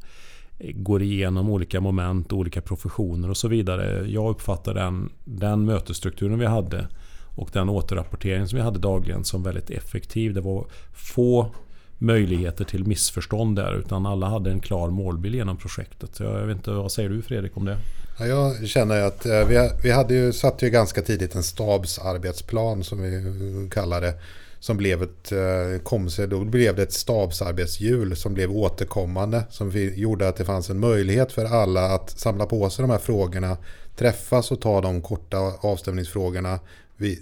eh, 0.59 0.73
går 0.75 1.03
igenom 1.03 1.51
olika 1.51 1.81
moment, 1.81 2.33
olika 2.33 2.61
professioner 2.61 3.31
och 3.31 3.37
så 3.37 3.49
vidare. 3.49 4.09
Jag 4.09 4.31
uppfattar 4.31 4.75
den, 4.75 5.11
den 5.25 5.65
mötesstrukturen 5.65 6.39
vi 6.39 6.47
hade 6.47 6.89
och 7.37 7.51
den 7.53 7.69
återrapportering 7.69 8.49
som 8.49 8.57
vi 8.57 8.63
hade 8.63 8.79
dagligen 8.79 9.25
som 9.25 9.43
väldigt 9.43 9.71
effektiv. 9.71 10.35
Det 10.35 10.41
var 10.41 10.67
få 10.95 11.55
möjligheter 11.99 12.65
till 12.65 12.87
missförstånd 12.87 13.57
där 13.57 13.79
utan 13.79 14.07
alla 14.07 14.27
hade 14.27 14.51
en 14.51 14.61
klar 14.61 14.91
målbild 14.91 15.35
genom 15.35 15.57
projektet. 15.57 16.21
Jag 16.21 16.47
vet 16.47 16.57
inte, 16.57 16.71
vad 16.71 16.93
säger 16.93 17.09
du 17.09 17.23
Fredrik 17.23 17.57
om 17.57 17.65
det? 17.65 17.77
Ja, 18.19 18.27
jag 18.27 18.69
känner 18.69 19.03
att 19.03 19.27
eh, 19.27 19.47
vi, 19.47 19.71
vi 19.83 19.91
hade 19.91 20.15
ju, 20.15 20.33
satt 20.33 20.63
ju 20.63 20.71
ganska 20.71 21.03
tidigt 21.03 21.35
en 21.35 21.43
stabsarbetsplan 21.43 22.85
som 22.85 23.03
vi 23.03 23.69
kallar 23.71 24.01
det. 24.01 24.15
Som 24.59 24.77
blev 24.77 25.03
ett, 25.03 25.33
eh, 25.33 25.83
kom 25.83 26.11
sig, 26.11 26.29
då 26.29 26.45
blev 26.45 26.77
det 26.77 26.83
ett 26.83 26.93
stabsarbetshjul 26.93 28.17
som 28.17 28.35
blev 28.35 28.53
återkommande. 28.53 29.43
Som 29.51 29.71
vi, 29.71 30.01
gjorde 30.01 30.29
att 30.29 30.37
det 30.37 30.45
fanns 30.45 30.71
en 30.71 30.81
möjlighet 30.81 31.33
för 31.33 31.45
alla 31.45 31.95
att 31.95 32.11
samla 32.11 32.47
på 32.47 32.71
sig 32.71 32.83
de 32.83 32.91
här 32.91 32.99
frågorna. 32.99 33.57
Träffas 33.97 34.51
och 34.51 34.61
ta 34.61 34.81
de 34.81 35.03
korta 35.03 35.39
avstämningsfrågorna 35.61 36.61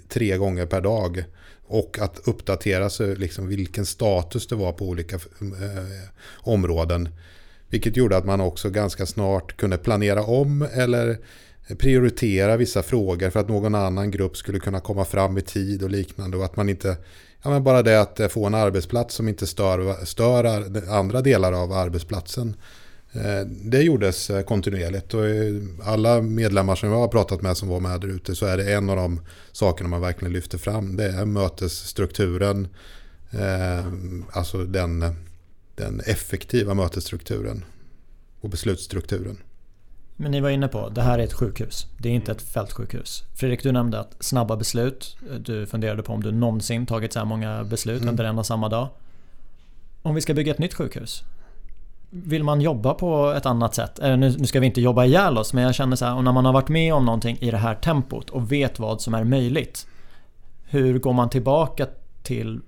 tre 0.09 0.37
gånger 0.37 0.65
per 0.65 0.81
dag. 0.81 1.23
Och 1.67 1.99
att 1.99 2.27
uppdatera 2.27 2.89
sig, 2.89 3.15
liksom 3.15 3.47
vilken 3.47 3.85
status 3.85 4.47
det 4.47 4.55
var 4.55 4.71
på 4.71 4.85
olika 4.85 5.15
eh, 5.15 6.09
områden. 6.33 7.09
Vilket 7.69 7.97
gjorde 7.97 8.17
att 8.17 8.25
man 8.25 8.41
också 8.41 8.69
ganska 8.69 9.05
snart 9.05 9.57
kunde 9.57 9.77
planera 9.77 10.23
om 10.23 10.67
eller 10.73 11.17
prioritera 11.77 12.57
vissa 12.57 12.83
frågor 12.83 13.29
för 13.29 13.39
att 13.39 13.49
någon 13.49 13.75
annan 13.75 14.11
grupp 14.11 14.37
skulle 14.37 14.59
kunna 14.59 14.79
komma 14.79 15.05
fram 15.05 15.37
i 15.37 15.41
tid 15.41 15.83
och 15.83 15.89
liknande. 15.89 16.37
Och 16.37 16.45
att 16.45 16.55
man 16.55 16.69
inte, 16.69 16.97
ja 17.43 17.49
men 17.49 17.63
bara 17.63 17.81
det 17.81 18.01
att 18.01 18.31
få 18.31 18.45
en 18.45 18.55
arbetsplats 18.55 19.15
som 19.15 19.27
inte 19.27 19.47
stör, 19.47 20.05
stör 20.05 20.43
andra 20.89 21.21
delar 21.21 21.53
av 21.53 21.71
arbetsplatsen. 21.71 22.55
Eh, 23.15 23.47
det 23.47 23.81
gjordes 23.81 24.29
eh, 24.29 24.43
kontinuerligt 24.43 25.13
och 25.13 25.23
alla 25.87 26.21
medlemmar 26.21 26.75
som 26.75 26.89
jag 26.89 26.97
har 26.97 27.07
pratat 27.07 27.41
med 27.41 27.57
som 27.57 27.69
var 27.69 27.79
med 27.79 28.01
där 28.01 28.07
ute 28.07 28.35
så 28.35 28.45
är 28.45 28.57
det 28.57 28.73
en 28.73 28.89
av 28.89 28.95
de 28.95 29.21
sakerna 29.51 29.89
man 29.89 30.01
verkligen 30.01 30.33
lyfter 30.33 30.57
fram. 30.57 30.97
Det 30.97 31.05
är 31.05 31.25
mötesstrukturen, 31.25 32.67
eh, 33.31 33.85
alltså 34.31 34.63
den 34.63 35.15
den 35.75 35.99
effektiva 35.99 36.73
mötesstrukturen 36.73 37.65
och 38.41 38.49
beslutsstrukturen. 38.49 39.37
Men 40.15 40.31
ni 40.31 40.41
var 40.41 40.49
inne 40.49 40.67
på, 40.67 40.89
det 40.89 41.01
här 41.01 41.19
är 41.19 41.23
ett 41.23 41.33
sjukhus. 41.33 41.87
Det 41.97 42.09
är 42.09 42.13
inte 42.13 42.31
ett 42.31 42.41
fältsjukhus. 42.41 43.23
Fredrik, 43.35 43.63
du 43.63 43.71
nämnde 43.71 43.99
att 43.99 44.15
snabba 44.19 44.55
beslut. 44.55 45.17
Du 45.39 45.65
funderade 45.65 46.03
på 46.03 46.13
om 46.13 46.23
du 46.23 46.31
någonsin 46.31 46.85
tagit 46.85 47.13
så 47.13 47.19
här 47.19 47.25
många 47.25 47.63
beslut 47.63 48.01
mm. 48.01 48.09
under 48.09 48.23
en 48.23 48.39
och 48.39 48.45
samma 48.45 48.69
dag. 48.69 48.89
Om 50.01 50.15
vi 50.15 50.21
ska 50.21 50.33
bygga 50.33 50.51
ett 50.53 50.59
nytt 50.59 50.73
sjukhus. 50.73 51.23
Vill 52.23 52.43
man 52.43 52.61
jobba 52.61 52.93
på 52.93 53.33
ett 53.37 53.45
annat 53.45 53.75
sätt? 53.75 53.99
Nu 54.01 54.31
ska 54.45 54.59
vi 54.59 54.65
inte 54.65 54.81
jobba 54.81 55.05
ihjäl 55.05 55.37
oss 55.37 55.53
men 55.53 55.63
jag 55.63 55.75
känner 55.75 55.95
så 55.95 56.05
här, 56.05 56.15
och 56.15 56.23
när 56.23 56.31
man 56.31 56.45
har 56.45 56.53
varit 56.53 56.69
med 56.69 56.93
om 56.93 57.05
någonting 57.05 57.37
i 57.41 57.51
det 57.51 57.57
här 57.57 57.75
tempot 57.75 58.29
och 58.29 58.51
vet 58.51 58.79
vad 58.79 59.01
som 59.01 59.13
är 59.13 59.23
möjligt. 59.23 59.87
Hur 60.65 60.99
går 60.99 61.13
man 61.13 61.29
tillbaka 61.29 61.87
till 62.23 62.59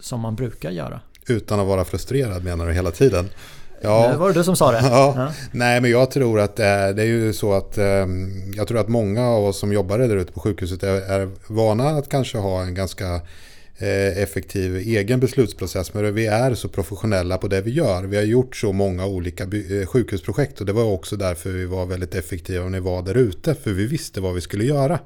som 0.00 0.20
man 0.20 0.34
brukar 0.36 0.70
göra? 0.70 1.00
Utan 1.26 1.60
att 1.60 1.66
vara 1.66 1.84
frustrerad 1.84 2.44
menar 2.44 2.66
du 2.66 2.72
hela 2.72 2.90
tiden? 2.90 3.28
Ja. 3.80 4.08
Det 4.12 4.16
var 4.16 4.28
det 4.28 4.34
du 4.34 4.44
som 4.44 4.56
sa 4.56 4.72
det? 4.72 4.80
Ja. 4.82 5.14
ja. 5.16 5.32
Nej, 5.52 5.80
men 5.80 5.90
jag 5.90 6.10
tror 6.10 6.40
att 6.40 6.56
det 6.56 6.64
är, 6.64 6.92
det 6.92 7.02
är 7.02 7.06
ju 7.06 7.32
så 7.32 7.52
att 7.52 7.78
ehm, 7.78 8.52
jag 8.56 8.68
tror 8.68 8.80
att 8.80 8.88
många 8.88 9.28
av 9.28 9.44
oss 9.44 9.58
som 9.58 9.72
jobbar 9.72 9.98
där 9.98 10.16
ute 10.16 10.32
på 10.32 10.40
sjukhuset 10.40 10.82
är, 10.82 11.10
är 11.10 11.30
vana 11.46 11.88
att 11.88 12.08
kanske 12.08 12.38
ha 12.38 12.62
en 12.62 12.74
ganska 12.74 13.14
eh, 13.14 13.20
Eh, 13.80 14.22
effektiv 14.22 14.76
egen 14.76 15.20
beslutsprocess. 15.20 15.94
Men 15.94 16.14
vi 16.14 16.26
är 16.26 16.54
så 16.54 16.68
professionella 16.68 17.38
på 17.38 17.48
det 17.48 17.60
vi 17.60 17.70
gör. 17.70 18.04
Vi 18.04 18.16
har 18.16 18.22
gjort 18.22 18.56
så 18.56 18.72
många 18.72 19.06
olika 19.06 19.44
eh, 19.44 19.86
sjukhusprojekt 19.86 20.60
och 20.60 20.66
det 20.66 20.72
var 20.72 20.84
också 20.84 21.16
därför 21.16 21.50
vi 21.50 21.64
var 21.64 21.86
väldigt 21.86 22.14
effektiva 22.14 22.64
när 22.64 22.80
vi 22.80 22.84
var 22.84 23.02
där 23.02 23.14
ute. 23.14 23.54
För 23.54 23.70
vi 23.70 23.86
visste 23.86 24.20
vad 24.20 24.34
vi 24.34 24.40
skulle 24.40 24.64
göra. 24.64 24.98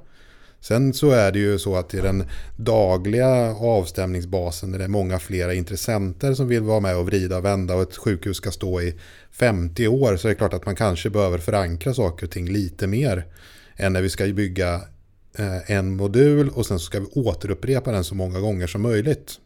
Sen 0.61 0.95
så 0.95 1.11
är 1.11 1.33
det 1.33 1.39
ju 1.39 1.59
så 1.59 1.77
att 1.77 1.95
i 1.95 2.01
den 2.01 2.25
dagliga 2.57 3.55
avstämningsbasen 3.55 4.73
där 4.73 4.79
det 4.79 4.85
är 4.85 4.89
många 4.89 5.19
flera 5.19 5.55
intressenter 5.55 6.35
som 6.35 6.49
vill 6.49 6.63
vara 6.63 6.81
med 6.81 6.97
och 6.97 7.07
vrida 7.07 7.39
och 7.39 7.45
vända 7.45 7.75
och 7.75 7.83
ett 7.83 7.97
sjukhus 7.97 8.37
ska 8.37 8.51
stå 8.51 8.81
i 8.81 8.95
50 9.33 9.89
år 9.89 10.17
så 10.17 10.29
är 10.29 10.31
det 10.31 10.39
klart 10.39 10.55
att 10.55 10.67
man 10.67 10.77
kanske 10.77 11.11
behöver 11.11 11.39
förankra 11.39 11.95
saker 11.95 12.27
och 12.27 12.33
ting 12.33 12.49
lite 12.49 12.87
mer 12.87 13.27
än 13.77 13.93
när 13.93 14.03
vi 14.03 14.11
ska 14.11 14.27
bygga 14.27 14.81
Eh, 15.39 15.71
en 15.71 15.97
modul 15.97 16.49
och 16.49 16.67
sen 16.67 16.79
ska 16.79 17.01
vi 17.01 17.07
återupprepa 17.07 17.93
den 17.93 18.05
så 18.05 18.15
många 18.15 18.41
gånger 18.41 18.67
som 18.67 18.83
möjligt. 18.83 19.39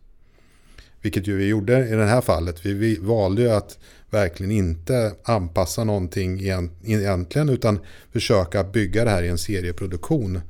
Vilket 1.02 1.26
ju 1.26 1.36
vi 1.36 1.46
gjorde 1.46 1.88
i 1.88 1.92
det 1.92 2.04
här 2.04 2.20
fallet. 2.20 2.66
Vi, 2.66 2.98
valde 2.98 3.42
ju 3.42 3.50
att 3.50 3.78
verkligen 4.10 4.52
inte 4.52 5.12
anpassa 5.22 5.84
någonting 5.84 6.40
egentligen 6.40 7.48
utan 7.48 7.78
försöka 8.12 8.64
bygga 8.64 9.04
det 9.04 9.10
här 9.10 9.22
i 9.22 9.28
en 9.28 9.38
serieproduktion. 9.38 10.40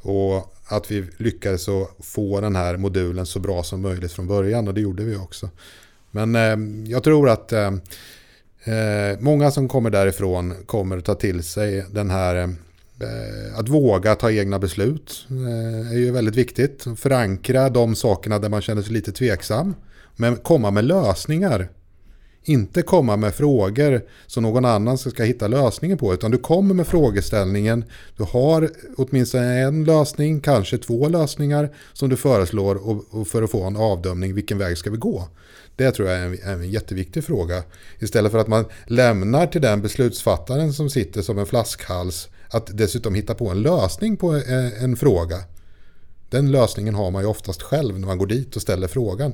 Och 0.00 0.54
att 0.68 0.90
vi 0.90 1.04
lyckades 1.16 1.66
få 2.00 2.40
den 2.40 2.56
här 2.56 2.76
modulen 2.76 3.26
så 3.26 3.40
bra 3.40 3.62
som 3.62 3.80
möjligt 3.80 4.12
från 4.12 4.26
början 4.26 4.68
och 4.68 4.74
det 4.74 4.80
gjorde 4.80 5.04
vi 5.04 5.16
också. 5.16 5.50
Men 6.10 6.34
eh, 6.34 6.90
jag 6.90 7.04
tror 7.04 7.28
att 7.28 7.52
eh, 7.52 7.72
eh 8.64 9.18
många 9.20 9.50
som 9.50 9.68
kommer 9.68 9.90
därifrån 9.90 10.54
kommer 10.66 10.96
att 10.98 11.04
ta 11.04 11.14
till 11.14 11.42
sig 11.42 11.84
den 11.90 12.10
här 12.10 12.36
eh, 12.36 12.48
Eh, 13.00 13.58
att 13.58 13.68
våga 13.68 14.14
ta 14.14 14.30
egna 14.30 14.58
beslut 14.58 15.26
eh, 15.30 15.92
är 15.92 15.98
ju 15.98 16.10
väldigt 16.10 16.36
viktigt. 16.36 16.84
Förankra 16.96 17.70
de 17.70 17.94
sakerna 17.94 18.38
där 18.38 18.48
man 18.48 18.62
känner 18.62 18.82
sig 18.82 18.92
lite 18.92 19.12
tveksam. 19.12 19.74
Men 20.16 20.36
komma 20.36 20.70
med 20.70 20.84
lösningar. 20.84 21.68
Inte 22.44 22.82
komma 22.82 23.16
med 23.16 23.34
frågor 23.34 24.02
som 24.26 24.42
någon 24.42 24.64
annan 24.64 24.98
ska 24.98 25.22
hitta 25.22 25.48
lösningen 25.48 25.98
på. 25.98 26.14
Utan 26.14 26.30
du 26.30 26.38
kommer 26.38 26.74
med 26.74 26.86
frågeställningen. 26.86 27.84
Du 28.16 28.22
har 28.22 28.70
åtminstone 28.96 29.60
en 29.60 29.84
lösning, 29.84 30.40
kanske 30.40 30.78
två 30.78 31.08
lösningar 31.08 31.74
som 31.92 32.08
du 32.08 32.16
föreslår 32.16 32.74
och 33.10 33.28
för 33.28 33.42
att 33.42 33.50
få 33.50 33.64
en 33.64 33.76
avdömning. 33.76 34.34
Vilken 34.34 34.58
väg 34.58 34.78
ska 34.78 34.90
vi 34.90 34.96
gå? 34.96 35.28
Det 35.76 35.90
tror 35.90 36.08
jag 36.08 36.18
är 36.18 36.24
en, 36.24 36.62
en 36.62 36.70
jätteviktig 36.70 37.24
fråga. 37.24 37.62
Istället 37.98 38.32
för 38.32 38.38
att 38.38 38.48
man 38.48 38.64
lämnar 38.86 39.46
till 39.46 39.62
den 39.62 39.82
beslutsfattaren 39.82 40.72
som 40.72 40.90
sitter 40.90 41.22
som 41.22 41.38
en 41.38 41.46
flaskhals 41.46 42.28
att 42.50 42.78
dessutom 42.78 43.14
hitta 43.14 43.34
på 43.34 43.48
en 43.48 43.62
lösning 43.62 44.16
på 44.16 44.36
eh, 44.36 44.82
en, 44.82 44.96
fråga. 44.96 45.36
Den 46.30 46.50
lösningen 46.50 46.94
har 46.94 47.10
man 47.10 47.22
ju 47.22 47.28
oftast 47.28 47.62
själv 47.62 47.98
när 47.98 48.06
man 48.06 48.18
går 48.18 48.26
dit 48.26 48.56
och 48.56 48.62
ställer 48.62 48.88
frågan. 48.88 49.32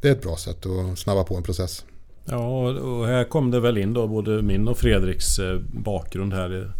Det 0.00 0.08
är 0.08 0.12
ett 0.12 0.22
bra 0.22 0.36
sätt 0.36 0.66
att 0.66 0.98
snabba 0.98 1.24
på 1.24 1.36
en 1.36 1.42
process. 1.42 1.84
Ja, 2.24 2.70
och 2.70 3.06
här 3.06 3.24
kom 3.24 3.50
det 3.50 3.60
väl 3.60 3.78
in 3.78 3.92
då 3.92 4.08
både 4.08 4.42
min 4.42 4.68
och 4.68 4.78
Fredriks 4.78 5.38
eh, 5.38 5.60
bakgrund 5.72 6.32
här. 6.32 6.72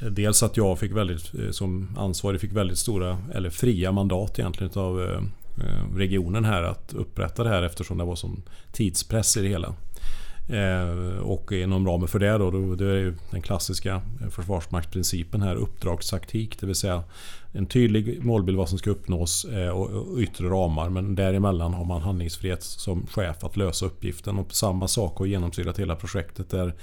Eh, 0.00 0.06
dels 0.06 0.42
att 0.42 0.56
jag 0.56 0.78
fick 0.78 0.92
väldigt, 0.92 1.30
som 1.50 1.96
ansvarig 1.98 2.40
fick 2.40 2.52
väldigt 2.52 2.78
stora, 2.78 3.18
eller 3.34 3.50
fria 3.50 3.92
mandat 3.92 4.38
egentligen 4.38 4.72
av 4.78 5.26
regionen 5.96 6.44
här 6.44 6.62
att 6.62 6.94
upprätta 6.94 7.44
det 7.44 7.48
här 7.48 7.62
eftersom 7.62 7.98
det 7.98 8.04
var 8.04 8.16
sån 8.16 8.42
tidspress 8.72 9.36
i 9.36 9.42
det 9.42 9.48
hela. 9.48 9.74
Eh, 10.52 11.18
och 11.18 11.52
inom 11.52 11.86
ramen 11.86 12.08
för 12.08 12.18
det 12.18 12.38
då, 12.38 12.74
det 12.74 12.84
är 12.84 12.98
ju 12.98 13.14
den 13.30 13.42
klassiska 13.42 14.02
försvarsmaktsprincipen 14.30 15.42
här, 15.42 15.54
uppdragstaktik. 15.54 16.60
Det 16.60 16.66
vill 16.66 16.74
säga 16.74 17.02
en 17.52 17.66
tydlig 17.66 18.24
målbild 18.24 18.58
vad 18.58 18.68
som 18.68 18.78
ska 18.78 18.90
uppnås 18.90 19.44
eh, 19.44 19.68
och 19.68 20.18
yttre 20.18 20.46
ramar. 20.46 20.88
Men 20.88 21.14
däremellan 21.14 21.74
har 21.74 21.84
man 21.84 22.02
handlingsfrihet 22.02 22.62
som 22.62 23.06
chef 23.06 23.44
att 23.44 23.56
lösa 23.56 23.86
uppgiften. 23.86 24.38
Och 24.38 24.54
samma 24.54 24.88
sak 24.88 25.18
har 25.18 25.26
genomsyrat 25.26 25.78
hela 25.78 25.96
projektet 25.96 26.50
där 26.50 26.74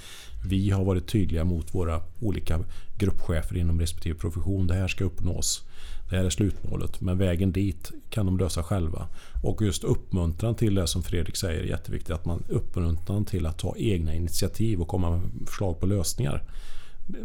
vi 0.48 0.70
har 0.70 0.84
varit 0.84 1.08
tydliga 1.08 1.44
mot 1.44 1.74
våra 1.74 2.00
olika 2.20 2.60
gruppchefer 2.98 3.56
inom 3.56 3.80
respektive 3.80 4.18
profession. 4.18 4.66
Det 4.66 4.74
här 4.74 4.88
ska 4.88 5.04
uppnås. 5.04 5.62
Det 6.10 6.16
här 6.16 6.24
är 6.24 6.30
slutmålet. 6.30 7.00
Men 7.00 7.18
vägen 7.18 7.52
dit 7.52 7.92
kan 8.10 8.26
de 8.26 8.38
lösa 8.38 8.62
själva. 8.62 9.08
Och 9.42 9.62
just 9.62 9.84
uppmuntran 9.84 10.54
till 10.54 10.74
det 10.74 10.86
som 10.86 11.02
Fredrik 11.02 11.36
säger 11.36 11.60
är 11.60 11.66
jätteviktigt. 11.66 12.10
Att 12.10 12.24
man 12.24 12.44
uppmuntran 12.48 13.24
till 13.24 13.46
att 13.46 13.58
ta 13.58 13.74
egna 13.76 14.14
initiativ 14.14 14.80
och 14.80 14.88
komma 14.88 15.10
med 15.10 15.48
förslag 15.48 15.80
på 15.80 15.86
lösningar. 15.86 16.42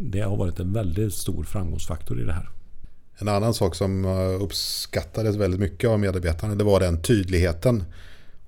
Det 0.00 0.20
har 0.20 0.36
varit 0.36 0.60
en 0.60 0.72
väldigt 0.72 1.14
stor 1.14 1.44
framgångsfaktor 1.44 2.20
i 2.20 2.24
det 2.24 2.32
här. 2.32 2.48
En 3.18 3.28
annan 3.28 3.54
sak 3.54 3.74
som 3.74 4.04
eh, 4.04 4.42
uppskattades 4.42 5.36
väldigt 5.36 5.60
mycket 5.60 5.90
av 5.90 6.00
medarbetarna 6.00 6.54
det 6.54 6.64
var 6.64 6.80
den 6.80 7.02
tydligheten. 7.02 7.84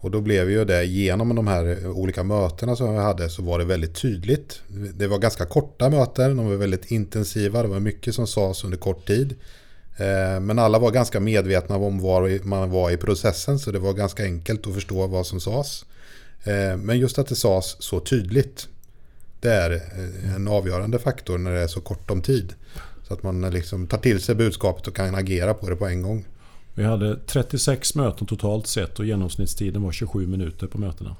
Och 0.00 0.10
då 0.10 0.20
blev 0.20 0.50
ju 0.50 0.64
det 0.64 0.84
genom 0.84 1.34
de 1.34 1.46
här 1.46 1.86
olika 1.86 2.22
mötena 2.22 2.76
som 2.76 2.92
vi 2.92 2.98
hade 3.00 3.28
så 3.28 3.42
var 3.42 3.58
det 3.58 3.64
väldigt 3.64 3.94
tydligt. 3.94 4.62
Det 4.94 5.06
var 5.06 5.18
ganska 5.18 5.46
korta 5.46 5.90
möten, 5.90 6.36
de 6.36 6.48
var 6.48 6.56
väldigt 6.56 6.90
intensiva, 6.90 7.62
det 7.62 7.68
var 7.68 7.80
mycket 7.80 8.14
som 8.14 8.26
sades 8.26 8.64
under 8.64 8.78
kort 8.78 9.06
tid. 9.06 9.34
Eh, 9.98 10.40
men 10.40 10.58
alla 10.58 10.78
var 10.78 10.90
ganska 10.90 11.20
medvetna 11.20 11.76
om 11.76 12.00
var 12.00 12.46
man 12.46 12.70
var 12.70 12.90
i 12.90 12.96
processen 12.96 13.58
så 13.58 13.70
det 13.70 13.78
var 13.78 13.92
ganska 13.92 14.24
enkelt 14.24 14.66
att 14.66 14.74
förstå 14.74 15.06
vad 15.06 15.26
som 15.26 15.40
sades. 15.40 15.84
Eh, 16.44 16.76
men 16.76 16.98
just 16.98 17.18
att 17.18 17.26
det 17.26 17.36
sades 17.36 17.82
så 17.82 18.00
tydligt. 18.00 18.68
Det 19.40 19.52
är 19.52 19.82
en 20.36 20.48
avgörande 20.48 20.98
faktor 20.98 21.38
när 21.38 21.52
det 21.52 21.60
är 21.60 21.66
så 21.66 21.80
kort 21.80 22.10
om 22.10 22.22
tid. 22.22 22.54
Så 23.08 23.14
att 23.14 23.22
man 23.22 23.50
liksom 23.50 23.86
tar 23.86 23.98
till 23.98 24.20
sig 24.20 24.34
budskapet 24.34 24.86
och 24.86 24.96
kan 24.96 25.14
agera 25.14 25.54
på 25.54 25.70
det 25.70 25.76
på 25.76 25.86
en 25.86 26.02
gång. 26.02 26.24
Vi 26.74 26.84
hade 26.84 27.16
36 27.26 27.94
möten 27.94 28.26
totalt 28.26 28.66
sett 28.66 28.98
och 28.98 29.06
genomsnittstiden 29.06 29.82
var 29.82 29.92
27 29.92 30.26
minuter 30.26 30.66
på 30.66 30.78
mötena. 30.78 31.16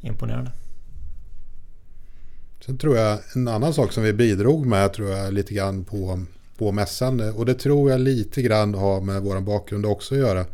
Imponerande. 0.00 0.50
Sen 2.66 2.78
tror 2.78 2.96
jag 2.96 3.18
en 3.34 3.48
annan 3.48 3.74
sak 3.74 3.92
som 3.92 4.02
vi 4.02 4.12
bidrog 4.12 4.66
med 4.66 4.92
tror 4.92 5.10
jag 5.10 5.32
lite 5.32 5.54
grann 5.54 5.84
på, 5.84 6.24
på 6.58 6.72
mässan 6.72 7.20
och 7.20 7.46
det 7.46 7.54
tror 7.54 7.90
jag 7.90 8.00
lite 8.00 8.42
grann 8.42 8.74
har 8.74 9.00
med 9.00 9.22
vår 9.22 9.40
bakgrund 9.40 9.86
också 9.86 10.14
att 10.14 10.20
göra. 10.20 10.44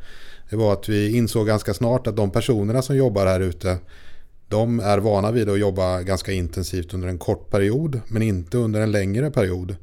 Det 0.50 0.56
var 0.56 0.72
att 0.72 0.88
vi 0.88 1.16
insåg 1.16 1.46
ganska 1.46 1.74
snart 1.74 2.06
att 2.06 2.16
de 2.16 2.30
personerna 2.30 2.82
som 2.82 2.96
jobbar 2.96 3.26
här 3.26 3.40
ute 3.40 3.78
de 4.48 4.80
är 4.80 4.98
vana 4.98 5.32
vid 5.32 5.48
att 5.48 5.58
jobba 5.58 6.02
ganska 6.02 6.32
intensivt 6.32 6.94
under 6.94 7.08
en 7.08 7.18
kort 7.18 7.50
period 7.50 8.00
men 8.08 8.22
inte 8.22 8.58
under 8.58 8.80
en 8.80 8.92
längre 8.92 9.30
period. 9.30 9.76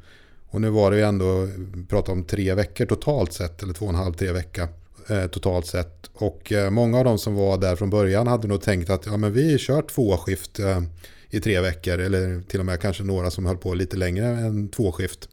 Och 0.50 0.62
nu 0.62 0.70
var 0.70 0.92
det 0.92 0.98
ju 0.98 1.04
ändå, 1.04 1.48
prata 1.90 2.12
om 2.12 2.24
tre 2.24 2.54
veckor 2.54 2.86
totalt 2.86 3.34
sett, 3.34 3.64
eller 3.64 3.74
två 3.74 3.86
och 3.86 3.92
en 3.92 3.98
halv, 3.98 4.14
tre 4.14 4.32
veckor 4.32 4.68
eh, 5.10 5.28
totalt 5.28 5.66
sett. 5.66 6.10
Och 6.14 6.52
eh, 6.52 6.70
många 6.70 6.98
av 6.98 7.06
de 7.06 7.18
som 7.18 7.36
var 7.36 7.58
där 7.58 7.76
från 7.76 7.90
början 7.90 8.28
hade 8.28 8.48
nog 8.48 8.62
tänkt 8.62 8.90
att 8.90 9.06
ja, 9.06 9.18
men 9.18 9.34
vi 9.34 9.58
kör 9.58 9.82
två 9.82 10.18
skift 10.18 10.60
eh, 10.60 10.82
i 11.30 11.40
tre 11.40 11.62
veckor, 11.62 12.00
eller 12.00 12.42
till 12.42 12.60
och 12.60 12.66
med 12.66 12.82
kanske 12.82 13.04
några 13.04 13.32
som 13.32 13.46
höll 13.46 13.58
på 13.58 13.74
lite 13.74 13.98
längre 13.98 14.26
än 14.28 14.70
två 14.70 14.92
skift. 14.92 15.30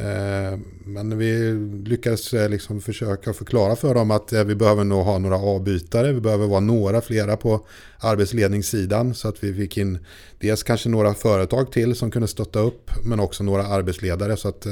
Eh, 0.00 0.58
men 0.84 1.18
vi 1.18 1.52
lyckades 1.84 2.34
eh, 2.34 2.48
liksom 2.48 2.80
försöka 2.80 3.32
förklara 3.32 3.76
för 3.76 3.94
dem 3.94 4.10
att 4.10 4.32
eh, 4.32 4.44
vi 4.44 4.54
behöver 4.54 4.84
nog 4.84 5.04
ha 5.04 5.18
några 5.18 5.36
avbytare. 5.36 6.12
Vi 6.12 6.20
behöver 6.20 6.46
vara 6.46 6.60
några 6.60 7.00
flera 7.00 7.36
på 7.36 7.66
arbetsledningssidan 7.98 9.14
så 9.14 9.28
att 9.28 9.44
vi 9.44 9.54
fick 9.54 9.78
in 9.78 9.98
dels 10.38 10.62
kanske 10.62 10.88
några 10.88 11.14
företag 11.14 11.72
till 11.72 11.94
som 11.94 12.10
kunde 12.10 12.28
stötta 12.28 12.60
upp 12.60 12.90
men 13.04 13.20
också 13.20 13.44
några 13.44 13.66
arbetsledare 13.66 14.36
så 14.36 14.48
att 14.48 14.66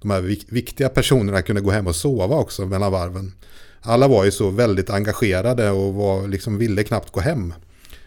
de 0.00 0.10
här 0.10 0.20
viktiga 0.48 0.88
personerna 0.88 1.42
kunde 1.42 1.62
gå 1.62 1.70
hem 1.70 1.86
och 1.86 1.96
sova 1.96 2.36
också 2.36 2.66
mellan 2.66 2.92
varven. 2.92 3.32
Alla 3.80 4.08
var 4.08 4.24
ju 4.24 4.30
så 4.30 4.50
väldigt 4.50 4.90
engagerade 4.90 5.70
och 5.70 5.94
var, 5.94 6.28
liksom 6.28 6.58
ville 6.58 6.84
knappt 6.84 7.12
gå 7.12 7.20
hem. 7.20 7.54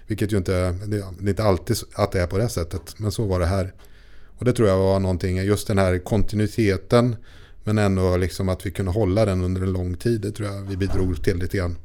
Vilket 0.08 0.32
ju 0.34 0.38
inte, 0.38 0.72
det 0.88 0.98
är 0.98 1.30
inte 1.30 1.44
alltid 1.44 1.78
att 1.94 2.12
det 2.12 2.22
är 2.22 2.28
på 2.28 2.38
det 2.38 2.50
sättet, 2.50 2.96
men 2.98 3.12
så 3.12 3.26
var 3.26 3.40
det 3.40 3.46
här. 3.46 3.74
Och 4.38 4.46
det 4.46 4.54
tror 4.54 4.70
jag 4.70 4.78
var 4.78 5.00
någonting, 5.00 5.38
just 5.38 5.68
den 5.68 5.78
här 5.78 5.98
kontinuiteten 5.98 7.16
men 7.64 7.78
ändå 7.78 8.18
liksom 8.18 8.50
att 8.50 8.66
vi 8.66 8.72
kunde 8.72 8.92
hålla 8.92 9.26
den 9.26 9.44
under 9.44 9.62
en 9.62 9.74
lång 9.74 9.96
tid. 9.96 10.22
Det 10.22 10.32
tror 10.32 10.50
jag 10.50 10.62
vi 10.62 10.78
bidrog 10.78 11.24
till 11.24 11.38
lite 11.38 11.58
grann. 11.58 11.76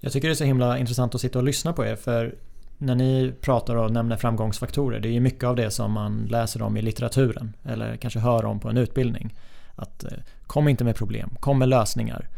Jag 0.00 0.12
tycker 0.12 0.28
det 0.28 0.32
är 0.32 0.36
så 0.36 0.44
himla 0.44 0.78
intressant 0.78 1.14
att 1.14 1.20
sitta 1.20 1.38
och 1.38 1.44
lyssna 1.44 1.72
på 1.72 1.84
er 1.84 1.96
för 1.96 2.34
när 2.78 2.94
ni 2.94 3.32
pratar 3.40 3.76
och 3.76 3.92
nämner 3.92 4.16
framgångsfaktorer, 4.16 5.00
det 5.00 5.08
är 5.08 5.12
ju 5.12 5.20
mycket 5.20 5.44
av 5.44 5.56
det 5.56 5.70
som 5.70 5.92
man 5.92 6.26
läser 6.30 6.62
om 6.62 6.76
i 6.76 6.82
litteraturen 6.82 7.56
eller 7.64 7.96
kanske 7.96 8.18
hör 8.18 8.44
om 8.44 8.60
på 8.60 8.68
en 8.68 8.76
utbildning. 8.76 9.34
Att 9.76 10.04
eh, 10.04 10.10
kom 10.46 10.68
inte 10.68 10.84
med 10.84 10.96
problem, 10.96 11.30
kom 11.40 11.58
med 11.58 11.68
lösningar. 11.68 12.28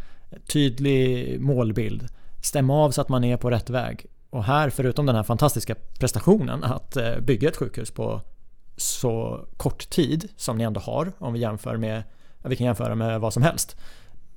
Tydlig 0.47 1.41
målbild, 1.41 2.09
stäm 2.43 2.71
av 2.71 2.91
så 2.91 3.01
att 3.01 3.09
man 3.09 3.25
är 3.25 3.37
på 3.37 3.51
rätt 3.51 3.71
väg. 3.71 4.07
Och 4.31 4.45
här, 4.45 4.71
förutom 4.71 5.07
den 5.07 5.17
här 5.17 5.23
fantastiska 5.23 5.75
prestationen 5.99 6.65
att 6.65 6.97
eh, 6.97 7.19
bygga 7.19 7.49
ett 7.49 7.57
sjukhus 7.57 7.91
på 7.91 8.21
så 8.77 9.47
kort 9.57 9.91
tid 9.91 10.29
som 10.37 10.59
ni 10.59 10.65
ändå 10.65 10.81
har 10.81 11.13
om 11.19 11.33
vi 11.33 11.41
jämför 11.41 11.77
med, 11.77 12.03
vi 12.43 12.57
kan 12.57 12.67
jämföra 12.67 12.95
med 12.95 13.21
vad 13.21 13.33
som 13.33 13.43
helst. 13.43 13.77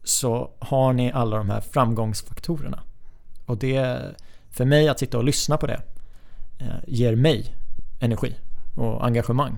Så 0.04 0.52
har 0.60 0.94
ni 0.94 1.12
alla 1.12 1.38
de 1.38 1.50
här 1.50 1.62
framgångsfaktorerna. 1.62 2.84
Och 3.46 3.58
det, 3.58 4.00
för 4.52 4.66
mig 4.66 4.88
att 4.88 5.00
sitta 5.00 5.18
och 5.18 5.24
lyssna 5.24 5.58
på 5.58 5.68
det 5.68 5.82
eh, 6.60 6.68
ger 6.88 7.16
mig 7.16 7.56
energi 8.00 8.36
och 8.76 9.06
engagemang. 9.06 9.58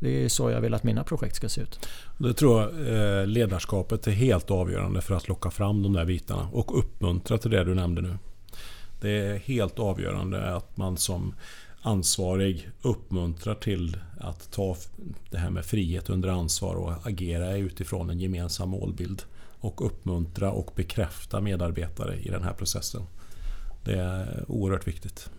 Det 0.00 0.24
är 0.24 0.28
så 0.28 0.50
jag 0.50 0.60
vill 0.60 0.74
att 0.74 0.82
mina 0.82 1.04
projekt 1.04 1.36
ska 1.36 1.48
se 1.48 1.60
ut. 1.60 1.88
Det 2.18 2.34
tror 2.34 2.60
jag 2.60 2.70
eh, 2.70 3.26
ledarskapet 3.26 4.06
är 4.06 4.10
helt 4.10 4.50
avgörande 4.50 5.00
för 5.00 5.14
att 5.14 5.28
locka 5.28 5.50
fram 5.50 5.82
de 5.82 5.92
där 5.92 6.04
bitarna 6.04 6.48
och 6.52 6.78
uppmuntra 6.78 7.38
till 7.38 7.50
det 7.50 7.64
du 7.64 7.74
nämnde 7.74 8.02
nu. 8.02 8.18
Det 9.00 9.10
är 9.10 9.38
helt 9.38 9.78
avgörande 9.78 10.54
att 10.54 10.76
man 10.76 10.96
som 10.96 11.34
ansvarig 11.82 12.70
uppmuntrar 12.82 13.54
till 13.54 13.96
att 14.20 14.50
ta 14.50 14.76
det 15.30 15.38
här 15.38 15.50
med 15.50 15.64
frihet 15.64 16.10
under 16.10 16.28
ansvar 16.28 16.74
och 16.74 17.06
agera 17.06 17.56
utifrån 17.56 18.10
en 18.10 18.20
gemensam 18.20 18.68
målbild. 18.68 19.22
Och 19.62 19.86
uppmuntra 19.86 20.50
och 20.50 20.72
bekräfta 20.76 21.40
medarbetare 21.40 22.16
i 22.16 22.28
den 22.28 22.42
här 22.42 22.52
processen. 22.52 23.02
Det 23.84 23.92
är 23.92 24.44
oerhört 24.48 24.88
viktigt. 24.88 25.30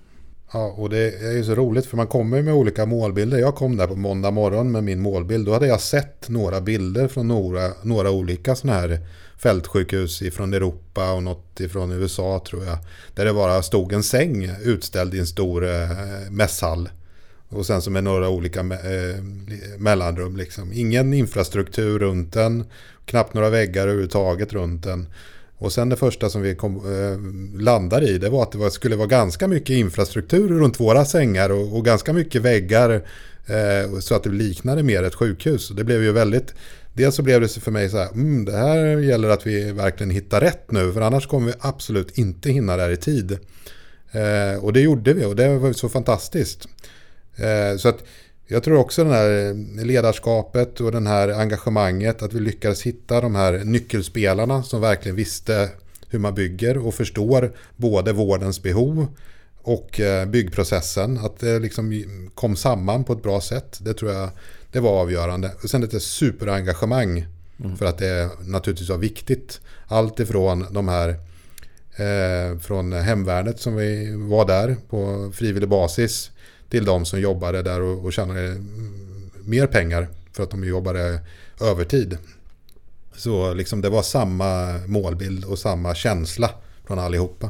Ja, 0.53 0.73
och 0.77 0.89
det 0.89 1.15
är 1.15 1.31
ju 1.31 1.43
så 1.43 1.55
roligt 1.55 1.85
för 1.85 1.97
man 1.97 2.07
kommer 2.07 2.41
med 2.41 2.53
olika 2.53 2.85
målbilder. 2.85 3.37
Jag 3.37 3.55
kom 3.55 3.77
där 3.77 3.87
på 3.87 3.95
måndag 3.95 4.31
morgon 4.31 4.71
med 4.71 4.83
min 4.83 5.01
målbild. 5.01 5.45
Då 5.45 5.53
hade 5.53 5.67
jag 5.67 5.81
sett 5.81 6.29
några 6.29 6.61
bilder 6.61 7.07
från 7.07 7.27
några, 7.27 7.71
några 7.83 8.11
olika 8.11 8.55
sådana 8.55 8.79
här 8.79 8.99
fältsjukhus 9.37 10.23
från 10.33 10.53
Europa 10.53 11.11
och 11.13 11.23
något 11.23 11.59
ifrån 11.59 11.91
USA 11.91 12.43
tror 12.47 12.65
jag. 12.65 12.77
Där 13.15 13.25
det 13.25 13.33
bara 13.33 13.61
stod 13.61 13.93
en 13.93 14.03
säng 14.03 14.51
utställd 14.63 15.13
i 15.13 15.19
en 15.19 15.27
stor 15.27 15.65
eh, 15.69 15.89
mässhall. 16.29 16.89
Och 17.49 17.65
sen 17.65 17.81
som 17.81 17.95
är 17.95 18.01
några 18.01 18.29
olika 18.29 18.59
eh, 18.59 19.23
mellanrum. 19.77 20.37
Liksom. 20.37 20.73
Ingen 20.73 21.13
infrastruktur 21.13 21.99
runt 21.99 22.33
den. 22.33 22.65
Knappt 23.05 23.33
några 23.33 23.49
väggar 23.49 23.83
överhuvudtaget 23.83 24.53
runt 24.53 24.83
den. 24.83 25.07
Och 25.61 25.73
sen 25.73 25.89
det 25.89 25.95
första 25.95 26.29
som 26.29 26.41
vi 26.41 26.55
kom, 26.55 26.75
eh, 26.75 27.61
landade 27.61 28.07
i 28.07 28.17
det 28.17 28.29
var 28.29 28.43
att 28.43 28.51
det 28.51 28.57
var, 28.57 28.69
skulle 28.69 28.95
vara 28.95 29.07
ganska 29.07 29.47
mycket 29.47 29.69
infrastruktur 29.69 30.49
runt 30.49 30.79
våra 30.79 31.05
sängar 31.05 31.49
och, 31.49 31.77
och 31.77 31.85
ganska 31.85 32.13
mycket 32.13 32.41
väggar 32.41 32.89
eh, 33.45 33.99
så 33.99 34.15
att 34.15 34.23
det 34.23 34.29
liknade 34.29 34.83
mer 34.83 35.03
ett 35.03 35.15
sjukhus. 35.15 35.69
Det 35.69 35.83
blev 35.83 36.03
ju 36.03 36.11
väldigt 36.11 36.53
Dels 36.93 37.15
så 37.15 37.21
blev 37.21 37.41
det 37.41 37.47
för 37.47 37.71
mig 37.71 37.89
så 37.89 37.97
här, 37.97 38.11
mm, 38.11 38.45
det 38.45 38.57
här 38.57 38.97
gäller 38.97 39.29
att 39.29 39.47
vi 39.47 39.71
verkligen 39.71 40.09
hittar 40.09 40.41
rätt 40.41 40.71
nu, 40.71 40.93
för 40.93 41.01
annars 41.01 41.27
kommer 41.27 41.47
vi 41.47 41.53
absolut 41.59 42.17
inte 42.17 42.51
hinna 42.51 42.77
där 42.77 42.89
i 42.89 42.97
tid. 42.97 43.31
Eh, 44.11 44.63
och 44.63 44.73
det 44.73 44.81
gjorde 44.81 45.13
vi 45.13 45.25
och 45.25 45.35
det 45.35 45.57
var 45.57 45.73
så 45.73 45.89
fantastiskt. 45.89 46.67
Eh, 47.35 47.77
så 47.77 47.89
att 47.89 48.03
jag 48.51 48.63
tror 48.63 48.77
också 48.77 49.03
det 49.03 49.13
här 49.13 49.53
ledarskapet 49.85 50.79
och 50.79 50.91
det 50.91 51.09
här 51.09 51.29
engagemanget, 51.29 52.21
att 52.21 52.33
vi 52.33 52.39
lyckades 52.39 52.81
hitta 52.81 53.21
de 53.21 53.35
här 53.35 53.61
nyckelspelarna 53.63 54.63
som 54.63 54.81
verkligen 54.81 55.15
visste 55.15 55.69
hur 56.07 56.19
man 56.19 56.35
bygger 56.35 56.77
och 56.77 56.93
förstår 56.93 57.51
både 57.75 58.13
vårdens 58.13 58.63
behov 58.63 59.07
och 59.61 59.99
eh, 59.99 60.25
byggprocessen. 60.25 61.17
Att 61.17 61.39
det 61.39 61.59
liksom 61.59 62.03
kom 62.35 62.55
samman 62.55 63.03
på 63.03 63.13
ett 63.13 63.23
bra 63.23 63.41
sätt. 63.41 63.79
Det 63.81 63.93
tror 63.93 64.11
jag 64.11 64.29
det 64.71 64.79
var 64.79 65.01
avgörande. 65.01 65.51
Och 65.63 65.69
sen 65.69 65.83
ett 65.83 66.01
superengagemang. 66.01 67.25
Mm. 67.63 67.77
För 67.77 67.85
att 67.85 67.97
det 67.97 68.29
naturligtvis 68.45 68.89
var 68.89 68.97
viktigt. 68.97 69.61
Allt 69.87 70.19
ifrån 70.19 70.65
de 70.71 70.87
här 70.87 71.09
eh, 71.95 72.59
från 72.59 72.93
hemvärnet 72.93 73.59
som 73.59 73.75
vi 73.75 74.15
var 74.15 74.45
där 74.45 74.75
på 74.89 75.31
frivillig 75.35 75.69
basis. 75.69 76.31
Till 76.71 76.85
de 76.85 77.05
som 77.05 77.21
jobbade 77.21 77.61
där 77.61 77.81
och, 77.81 78.05
och 78.05 78.13
tjänade 78.13 78.55
mer 79.45 79.67
pengar. 79.67 80.07
För 80.33 80.43
att 80.43 80.51
de 80.51 80.63
jobbade 80.63 81.19
övertid. 81.61 82.17
Så 83.15 83.53
liksom 83.53 83.81
det 83.81 83.89
var 83.89 84.01
samma 84.01 84.79
målbild 84.87 85.45
och 85.45 85.59
samma 85.59 85.95
känsla 85.95 86.49
från 86.87 86.99
allihopa. 86.99 87.49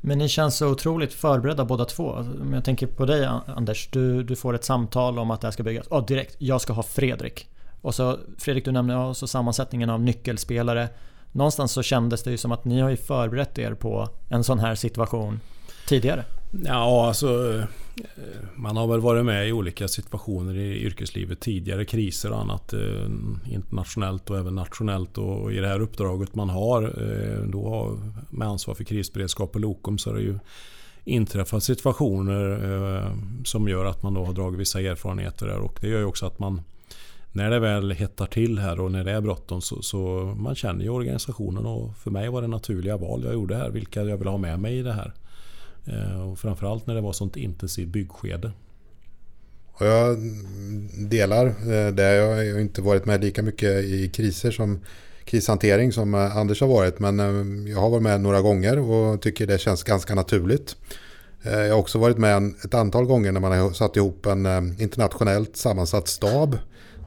Men 0.00 0.18
ni 0.18 0.28
känns 0.28 0.56
så 0.56 0.68
otroligt 0.68 1.12
förberedda 1.12 1.64
båda 1.64 1.84
två. 1.84 2.10
Om 2.40 2.52
jag 2.52 2.64
tänker 2.64 2.86
på 2.86 3.06
dig 3.06 3.28
Anders. 3.46 3.88
Du, 3.92 4.22
du 4.22 4.36
får 4.36 4.54
ett 4.54 4.64
samtal 4.64 5.18
om 5.18 5.30
att 5.30 5.40
det 5.40 5.46
här 5.46 5.52
ska 5.52 5.62
byggas. 5.62 5.86
Ja, 5.90 5.98
oh, 5.98 6.06
direkt. 6.06 6.36
Jag 6.38 6.60
ska 6.60 6.72
ha 6.72 6.82
Fredrik. 6.82 7.48
Och 7.80 7.94
så 7.94 8.18
Fredrik 8.38 8.64
du 8.64 8.72
nämnde 8.72 8.96
också 8.96 9.26
sammansättningen 9.26 9.90
av 9.90 10.00
nyckelspelare. 10.00 10.88
Någonstans 11.32 11.72
så 11.72 11.82
kändes 11.82 12.22
det 12.22 12.30
ju 12.30 12.36
som 12.36 12.52
att 12.52 12.64
ni 12.64 12.80
har 12.80 12.90
ju 12.90 12.96
förberett 12.96 13.58
er 13.58 13.74
på 13.74 14.08
en 14.28 14.44
sån 14.44 14.58
här 14.58 14.74
situation 14.74 15.40
tidigare. 15.88 16.24
Ja, 16.64 17.06
alltså 17.08 17.62
Eh, 17.96 18.48
man 18.54 18.76
har 18.76 18.86
väl 18.86 19.00
varit 19.00 19.24
med 19.24 19.48
i 19.48 19.52
olika 19.52 19.88
situationer 19.88 20.56
i 20.56 20.82
yrkeslivet 20.82 21.40
tidigare, 21.40 21.84
kriser 21.84 22.32
och 22.32 22.40
annat 22.40 22.72
eh, 22.72 23.06
internationellt 23.46 24.30
och 24.30 24.38
även 24.38 24.54
nationellt. 24.54 25.18
Och 25.18 25.52
i 25.52 25.56
det 25.56 25.68
här 25.68 25.80
uppdraget 25.80 26.34
man 26.34 26.48
har 26.48 26.82
eh, 26.82 27.48
då 27.48 27.98
med 28.30 28.48
ansvar 28.48 28.74
för 28.74 28.84
krisberedskap 28.84 29.52
på 29.52 29.58
Lokum 29.58 29.98
så 29.98 30.10
har 30.10 30.16
det 30.16 30.22
ju 30.22 30.38
inträffat 31.04 31.64
situationer 31.64 33.12
som 33.44 33.68
gör 33.68 33.84
att 33.84 34.02
man 34.02 34.14
då 34.14 34.24
har 34.24 34.32
dragit 34.32 34.60
vissa 34.60 34.80
erfarenheter 34.80 35.46
där 35.46 35.58
och 35.58 35.78
det 35.80 35.88
gör 35.88 35.98
ju 35.98 36.04
också 36.04 36.26
att 36.26 36.38
man 36.38 36.60
när 37.32 37.50
det 37.50 37.58
väl 37.58 37.92
hettar 37.92 38.26
till 38.26 38.58
här 38.58 38.80
och 38.80 38.92
när 38.92 39.04
det 39.04 39.12
är 39.12 39.20
bråttom 39.20 39.60
så, 39.60 39.82
så 39.82 39.98
man 40.38 40.54
känner 40.54 40.84
ju 40.84 40.90
organisationen 40.90 41.66
och 41.66 41.96
för 41.96 42.10
mig 42.10 42.28
var 42.28 42.42
det 42.42 42.48
naturliga 42.48 42.96
val 42.96 43.22
jag 43.24 43.34
gjorde 43.34 43.56
här 43.56 43.70
vilka 43.70 44.02
jag 44.02 44.16
vill 44.16 44.28
ha 44.28 44.38
med 44.38 44.60
mig 44.60 44.78
i 44.78 44.82
det 44.82 44.92
här. 44.92 45.12
Eh, 45.86 46.30
och 46.30 46.38
framförallt 46.38 46.86
när 46.86 46.94
det 46.94 47.00
var 47.00 47.12
sånt 47.12 47.36
intensivt 47.36 47.88
byggskede. 47.88 48.52
Och 49.72 49.86
jag 49.86 50.18
delar 51.10 51.46
eh, 51.46 51.94
det. 51.94 52.14
Jag 52.14 52.54
har 52.54 52.60
inte 52.60 52.82
varit 52.82 53.04
med 53.04 53.20
lika 53.20 53.42
mycket 53.42 53.84
i 53.84 54.08
kriser 54.08 54.50
som 54.50 54.80
krishantering 55.24 55.92
som 55.92 56.14
eh, 56.14 56.36
Anders 56.36 56.60
har 56.60 56.68
varit. 56.68 56.98
Men 56.98 57.18
jag 57.66 57.78
har 57.78 57.90
varit 57.90 58.02
med 58.02 58.20
några 58.20 58.40
gånger 58.40 58.78
och 58.78 59.22
tycker 59.22 59.46
det 59.46 59.58
känns 59.58 59.82
ganska 59.82 60.14
naturligt. 60.14 60.76
Jag 61.46 61.70
har 61.70 61.78
också 61.78 61.98
varit 61.98 62.18
med 62.18 62.54
ett 62.64 62.74
antal 62.74 63.04
gånger 63.04 63.32
när 63.32 63.40
man 63.40 63.58
har 63.58 63.72
satt 63.72 63.96
ihop 63.96 64.26
en 64.26 64.46
internationellt 64.80 65.56
sammansatt 65.56 66.08
stab 66.08 66.58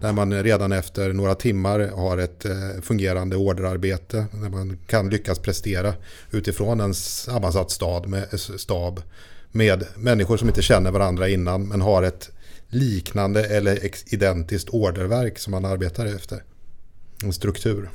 där 0.02 0.14
man 0.14 0.44
redan 0.44 0.72
efter 0.72 1.14
några 1.14 1.36
timmar 1.36 1.80
har 1.80 2.18
ett 2.18 2.46
eh, 2.46 2.82
fungerande 2.82 3.36
orderarbete. 3.36 4.26
Där 4.32 4.50
man 4.50 4.78
kan 4.88 5.10
lyckas 5.10 5.40
prestera 5.40 5.94
utifrån 6.32 6.80
en 6.80 6.94
sammansatt 6.94 7.72
stad 7.72 8.08
med, 8.08 8.34
eh, 8.34 8.38
stab. 8.38 9.02
Med 9.52 9.86
människor 9.96 10.38
som 10.38 10.48
inte 10.48 10.62
känner 10.62 10.92
varandra 10.92 11.30
innan 11.30 11.68
men 11.68 11.82
har 11.82 12.04
ett 12.04 12.30
liknande 12.68 13.46
eller 13.46 13.80
identiskt 14.14 14.70
orderverk 14.70 15.40
som 15.40 15.52
man 15.52 15.66
arbetar 15.66 16.06
efter. 16.06 16.44
En 17.24 17.34
struktur 17.34 17.90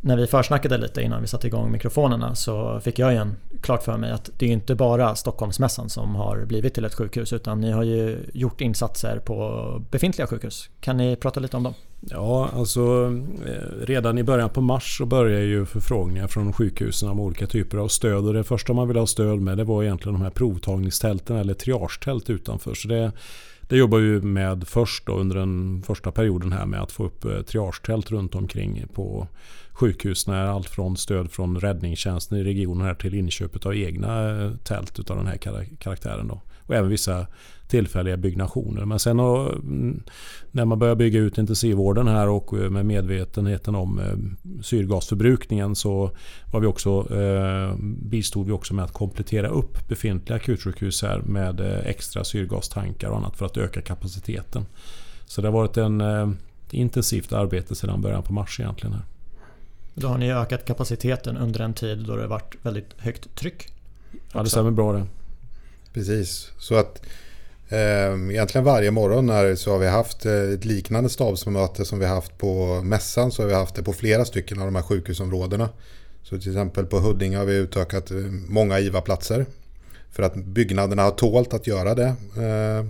när 0.00 0.16
vi 0.16 0.26
försnackade 0.26 0.78
lite 0.78 1.02
innan 1.02 1.20
vi 1.20 1.26
satte 1.26 1.46
igång 1.46 1.72
mikrofonerna 1.72 2.34
så 2.34 2.80
fick 2.80 2.98
jag 2.98 3.12
igen 3.12 3.36
klart 3.60 3.82
för 3.82 3.96
mig 3.96 4.10
att 4.10 4.30
det 4.38 4.46
är 4.46 4.50
inte 4.50 4.74
bara 4.74 5.14
Stockholmsmässan 5.14 5.88
som 5.90 6.14
har 6.14 6.44
blivit 6.44 6.74
till 6.74 6.84
ett 6.84 6.94
sjukhus 6.94 7.32
utan 7.32 7.60
ni 7.60 7.70
har 7.70 7.82
ju 7.82 8.18
gjort 8.34 8.60
insatser 8.60 9.18
på 9.18 9.82
befintliga 9.90 10.26
sjukhus. 10.26 10.70
Kan 10.80 10.96
ni 10.96 11.16
prata 11.16 11.40
lite 11.40 11.56
om 11.56 11.62
dem? 11.62 11.74
Ja, 12.00 12.50
alltså 12.54 12.80
eh, 13.46 13.86
redan 13.86 14.18
i 14.18 14.22
början 14.22 14.50
på 14.50 14.60
mars 14.60 14.98
så 14.98 15.06
började 15.06 15.44
ju 15.44 15.66
förfrågningar 15.66 16.26
från 16.26 16.52
sjukhusen 16.52 17.08
om 17.08 17.20
olika 17.20 17.46
typer 17.46 17.78
av 17.78 17.88
stöd 17.88 18.26
och 18.26 18.34
det 18.34 18.44
första 18.44 18.72
man 18.72 18.88
ville 18.88 19.00
ha 19.00 19.06
stöd 19.06 19.40
med 19.40 19.56
det 19.56 19.64
var 19.64 19.82
egentligen 19.82 20.18
de 20.18 20.22
här 20.22 20.30
provtagningstälten 20.30 21.36
eller 21.36 21.54
triagetält 21.54 22.30
utanför. 22.30 22.74
Så 22.74 22.88
det 22.88 23.12
det 23.70 23.76
jobbar 23.76 23.98
vi 23.98 24.20
med 24.20 24.68
först 24.68 25.06
då 25.06 25.12
under 25.12 25.36
den 25.36 25.82
första 25.86 26.12
perioden 26.12 26.52
här 26.52 26.66
med 26.66 26.82
att 26.82 26.92
få 26.92 27.04
upp 27.04 27.24
eh, 27.24 27.40
triagetält 27.40 28.10
runt 28.10 28.34
omkring 28.34 28.86
på 28.94 29.28
sjukhus 29.80 30.26
när 30.26 30.46
allt 30.46 30.68
från 30.68 30.96
stöd 30.96 31.30
från 31.30 31.60
räddningstjänsten 31.60 32.38
i 32.38 32.44
regionen 32.44 32.86
här 32.86 32.94
till 32.94 33.14
inköpet 33.14 33.66
av 33.66 33.76
egna 33.76 34.42
eh, 34.42 34.50
tält 34.64 35.10
av 35.10 35.16
den 35.16 35.26
här 35.26 35.36
karaktären. 35.78 36.28
Då. 36.28 36.40
Och 36.66 36.74
även 36.74 36.90
vissa 36.90 37.26
tillfälliga 37.68 38.16
byggnationer. 38.16 38.84
Men 38.84 38.98
sen 38.98 39.18
mm, 39.20 40.02
när 40.50 40.64
man 40.64 40.78
börjar 40.78 40.94
bygga 40.94 41.20
ut 41.20 41.38
intensivvården 41.38 42.08
här 42.08 42.28
och 42.28 42.58
eh, 42.58 42.70
med 42.70 42.86
medvetenheten 42.86 43.74
om 43.74 43.98
eh, 43.98 44.62
syrgasförbrukningen 44.62 45.74
så 45.76 46.10
var 46.52 46.60
vi 46.60 46.66
också, 46.66 47.06
bistod 47.82 48.46
vi 48.46 48.52
också 48.52 48.74
med 48.74 48.84
att 48.84 48.92
komplettera 48.92 49.48
upp 49.48 49.88
befintliga 49.88 50.36
akutsjukhus 50.36 51.02
här 51.02 51.18
med 51.18 51.60
extra 51.84 52.24
syrgastankar 52.24 53.10
och 53.10 53.16
annat 53.16 53.36
för 53.36 53.46
att 53.46 53.56
öka 53.56 53.82
kapaciteten. 53.82 54.66
Så 55.26 55.40
det 55.40 55.48
har 55.48 55.52
varit 55.52 55.76
en 55.76 56.02
intensivt 56.70 57.32
arbete 57.32 57.74
sedan 57.74 58.02
början 58.02 58.22
på 58.22 58.32
mars 58.32 58.60
egentligen. 58.60 58.92
Här. 58.92 59.04
Då 60.00 60.08
har 60.08 60.18
ni 60.18 60.32
ökat 60.32 60.64
kapaciteten 60.64 61.36
under 61.36 61.60
en 61.60 61.74
tid 61.74 61.98
då 61.98 62.16
det 62.16 62.26
varit 62.26 62.54
väldigt 62.62 62.90
högt 62.98 63.34
tryck. 63.34 63.68
Ja, 64.32 64.42
det 64.42 64.50
stämmer 64.50 64.70
bra 64.70 64.92
det. 64.92 65.06
Precis, 65.92 66.50
så 66.58 66.74
att 66.74 67.02
eh, 67.68 68.30
egentligen 68.30 68.64
varje 68.64 68.90
morgon 68.90 69.30
här 69.30 69.54
så 69.54 69.70
har 69.72 69.78
vi 69.78 69.88
haft 69.88 70.26
eh, 70.26 70.32
ett 70.32 70.64
liknande 70.64 71.10
stabsmöte 71.10 71.84
som 71.84 71.98
vi 71.98 72.06
haft 72.06 72.38
på 72.38 72.80
mässan 72.82 73.32
så 73.32 73.42
har 73.42 73.48
vi 73.48 73.54
haft 73.54 73.74
det 73.74 73.82
på 73.82 73.92
flera 73.92 74.24
stycken 74.24 74.60
av 74.60 74.64
de 74.64 74.74
här 74.74 74.82
sjukhusområdena. 74.82 75.68
Så 76.22 76.38
till 76.38 76.50
exempel 76.50 76.86
på 76.86 76.98
Huddinge 76.98 77.36
har 77.36 77.44
vi 77.44 77.56
utökat 77.56 78.10
eh, 78.10 78.16
många 78.48 78.80
IVA-platser 78.80 79.46
för 80.10 80.22
att 80.22 80.34
byggnaderna 80.34 81.02
har 81.02 81.10
tålt 81.10 81.54
att 81.54 81.66
göra 81.66 81.94
det. 81.94 82.14
Eh, 82.36 82.86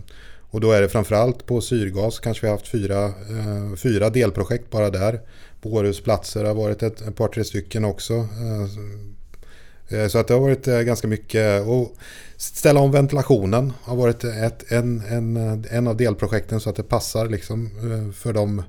och 0.50 0.61
då 0.61 0.72
är 0.72 0.80
det 0.80 0.88
framförallt 0.88 1.46
på 1.46 1.61
syrgas 1.61 2.18
kanske 2.18 2.46
vi 2.46 2.50
har 2.50 2.56
haft 2.56 2.68
fyra, 2.68 3.04
eh, 3.04 3.76
fyra 3.76 4.11
delprojekt 4.11 4.70
bara 4.70 4.90
där. 4.90 5.20
På 5.61 5.72
Århus 5.72 6.00
platser 6.00 6.44
har 6.44 6.54
varit 6.54 6.82
ett, 6.82 7.00
ett 7.00 7.16
par 7.16 7.28
tre 7.28 7.44
stycken 7.44 7.84
också. 7.84 8.14
Eh, 8.14 9.98
eh, 9.98 10.08
så 10.08 10.18
att 10.18 10.28
det 10.28 10.34
har 10.34 10.40
varit 10.40 10.68
eh, 10.68 10.80
ganska 10.80 11.08
mycket. 11.08 11.66
Och 11.66 11.96
ställa 12.36 12.80
om 12.80 12.92
ventilationen 12.92 13.72
har 13.82 13.96
varit 13.96 14.24
ett, 14.24 14.72
en, 14.72 15.00
en, 15.00 15.36
en 15.70 15.86
av 15.88 15.96
delprojekten 15.96 16.61
så 16.61 16.70
att 16.70 16.76
det 16.76 16.82
passar 16.82 17.28
liksom 17.28 17.70
för 18.14 18.32
de 18.32 18.62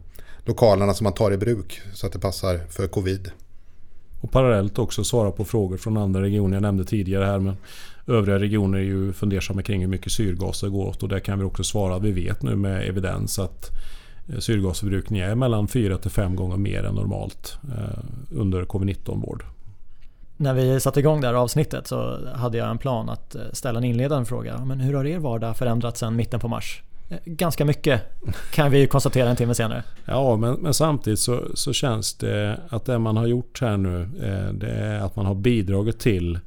lokalerna 0.45 0.93
som 0.93 1.03
man 1.03 1.13
tar 1.13 1.31
i 1.31 1.37
bruk. 1.37 1.81
Så 1.93 2.07
att 2.07 2.13
det 2.13 2.19
passar 2.19 2.57
för 2.69 2.87
covid. 2.87 3.31
Och 4.21 4.31
parallellt 4.31 4.79
också 4.79 5.03
svara 5.03 5.31
på 5.31 5.45
frågor 5.45 5.77
från 5.77 5.97
andra 5.97 6.21
regioner. 6.21 6.55
Jag 6.55 6.61
nämnde 6.61 6.85
tidigare 6.85 7.25
här 7.25 7.39
men 7.39 7.55
övriga 8.07 8.39
regioner 8.39 8.77
är 8.77 8.83
ju 8.83 9.13
fundersamma 9.13 9.61
kring 9.61 9.81
hur 9.81 9.87
mycket 9.87 10.11
syrgas 10.11 10.61
det 10.61 10.69
går 10.69 10.87
åt. 10.87 11.03
Och 11.03 11.09
där 11.09 11.19
kan 11.19 11.39
vi 11.39 11.45
också 11.45 11.63
svara 11.63 11.95
att 11.95 12.01
vi 12.01 12.11
vet 12.11 12.41
nu 12.41 12.55
med 12.55 12.89
evidens 12.89 13.39
att 13.39 13.69
syrgasförbrukning 14.39 15.19
är 15.19 15.35
mellan 15.35 15.67
4 15.67 15.97
till 15.97 16.11
5 16.11 16.35
gånger 16.35 16.57
mer 16.57 16.83
än 16.83 16.95
normalt 16.95 17.57
eh, 17.63 18.03
under 18.29 18.65
covid-19-vård. 18.65 19.43
När 20.37 20.53
vi 20.53 20.79
satte 20.79 20.99
igång 20.99 21.21
det 21.21 21.27
här 21.27 21.33
avsnittet 21.33 21.87
så 21.87 22.27
hade 22.33 22.57
jag 22.57 22.69
en 22.69 22.77
plan 22.77 23.09
att 23.09 23.35
eh, 23.35 23.41
ställa 23.53 23.77
en 23.77 23.83
inledande 23.83 24.25
fråga. 24.25 24.65
Men 24.65 24.79
hur 24.79 24.93
har 24.93 25.05
er 25.05 25.19
vardag 25.19 25.57
förändrats 25.57 25.99
sedan 25.99 26.15
mitten 26.15 26.39
på 26.39 26.47
mars? 26.47 26.81
Ganska 27.25 27.65
mycket 27.65 28.01
kan 28.53 28.71
vi 28.71 28.87
konstatera 28.87 29.29
en 29.29 29.35
timme 29.35 29.55
senare. 29.55 29.83
Ja, 30.05 30.35
men, 30.35 30.53
men, 30.53 30.73
samtidigt 30.73 31.19
så, 31.19 31.41
så 31.53 31.73
känns 31.73 32.13
det 32.13 32.59
att 32.69 32.85
det 32.85 32.99
man 32.99 33.17
har 33.17 33.27
gjort 33.27 33.61
här 33.61 33.77
nu 33.77 34.09
det 34.53 34.71
är 34.71 34.99
att 34.99 35.15
man 35.15 35.25
har 35.25 35.35
bidragit 35.35 35.99
till 35.99 36.39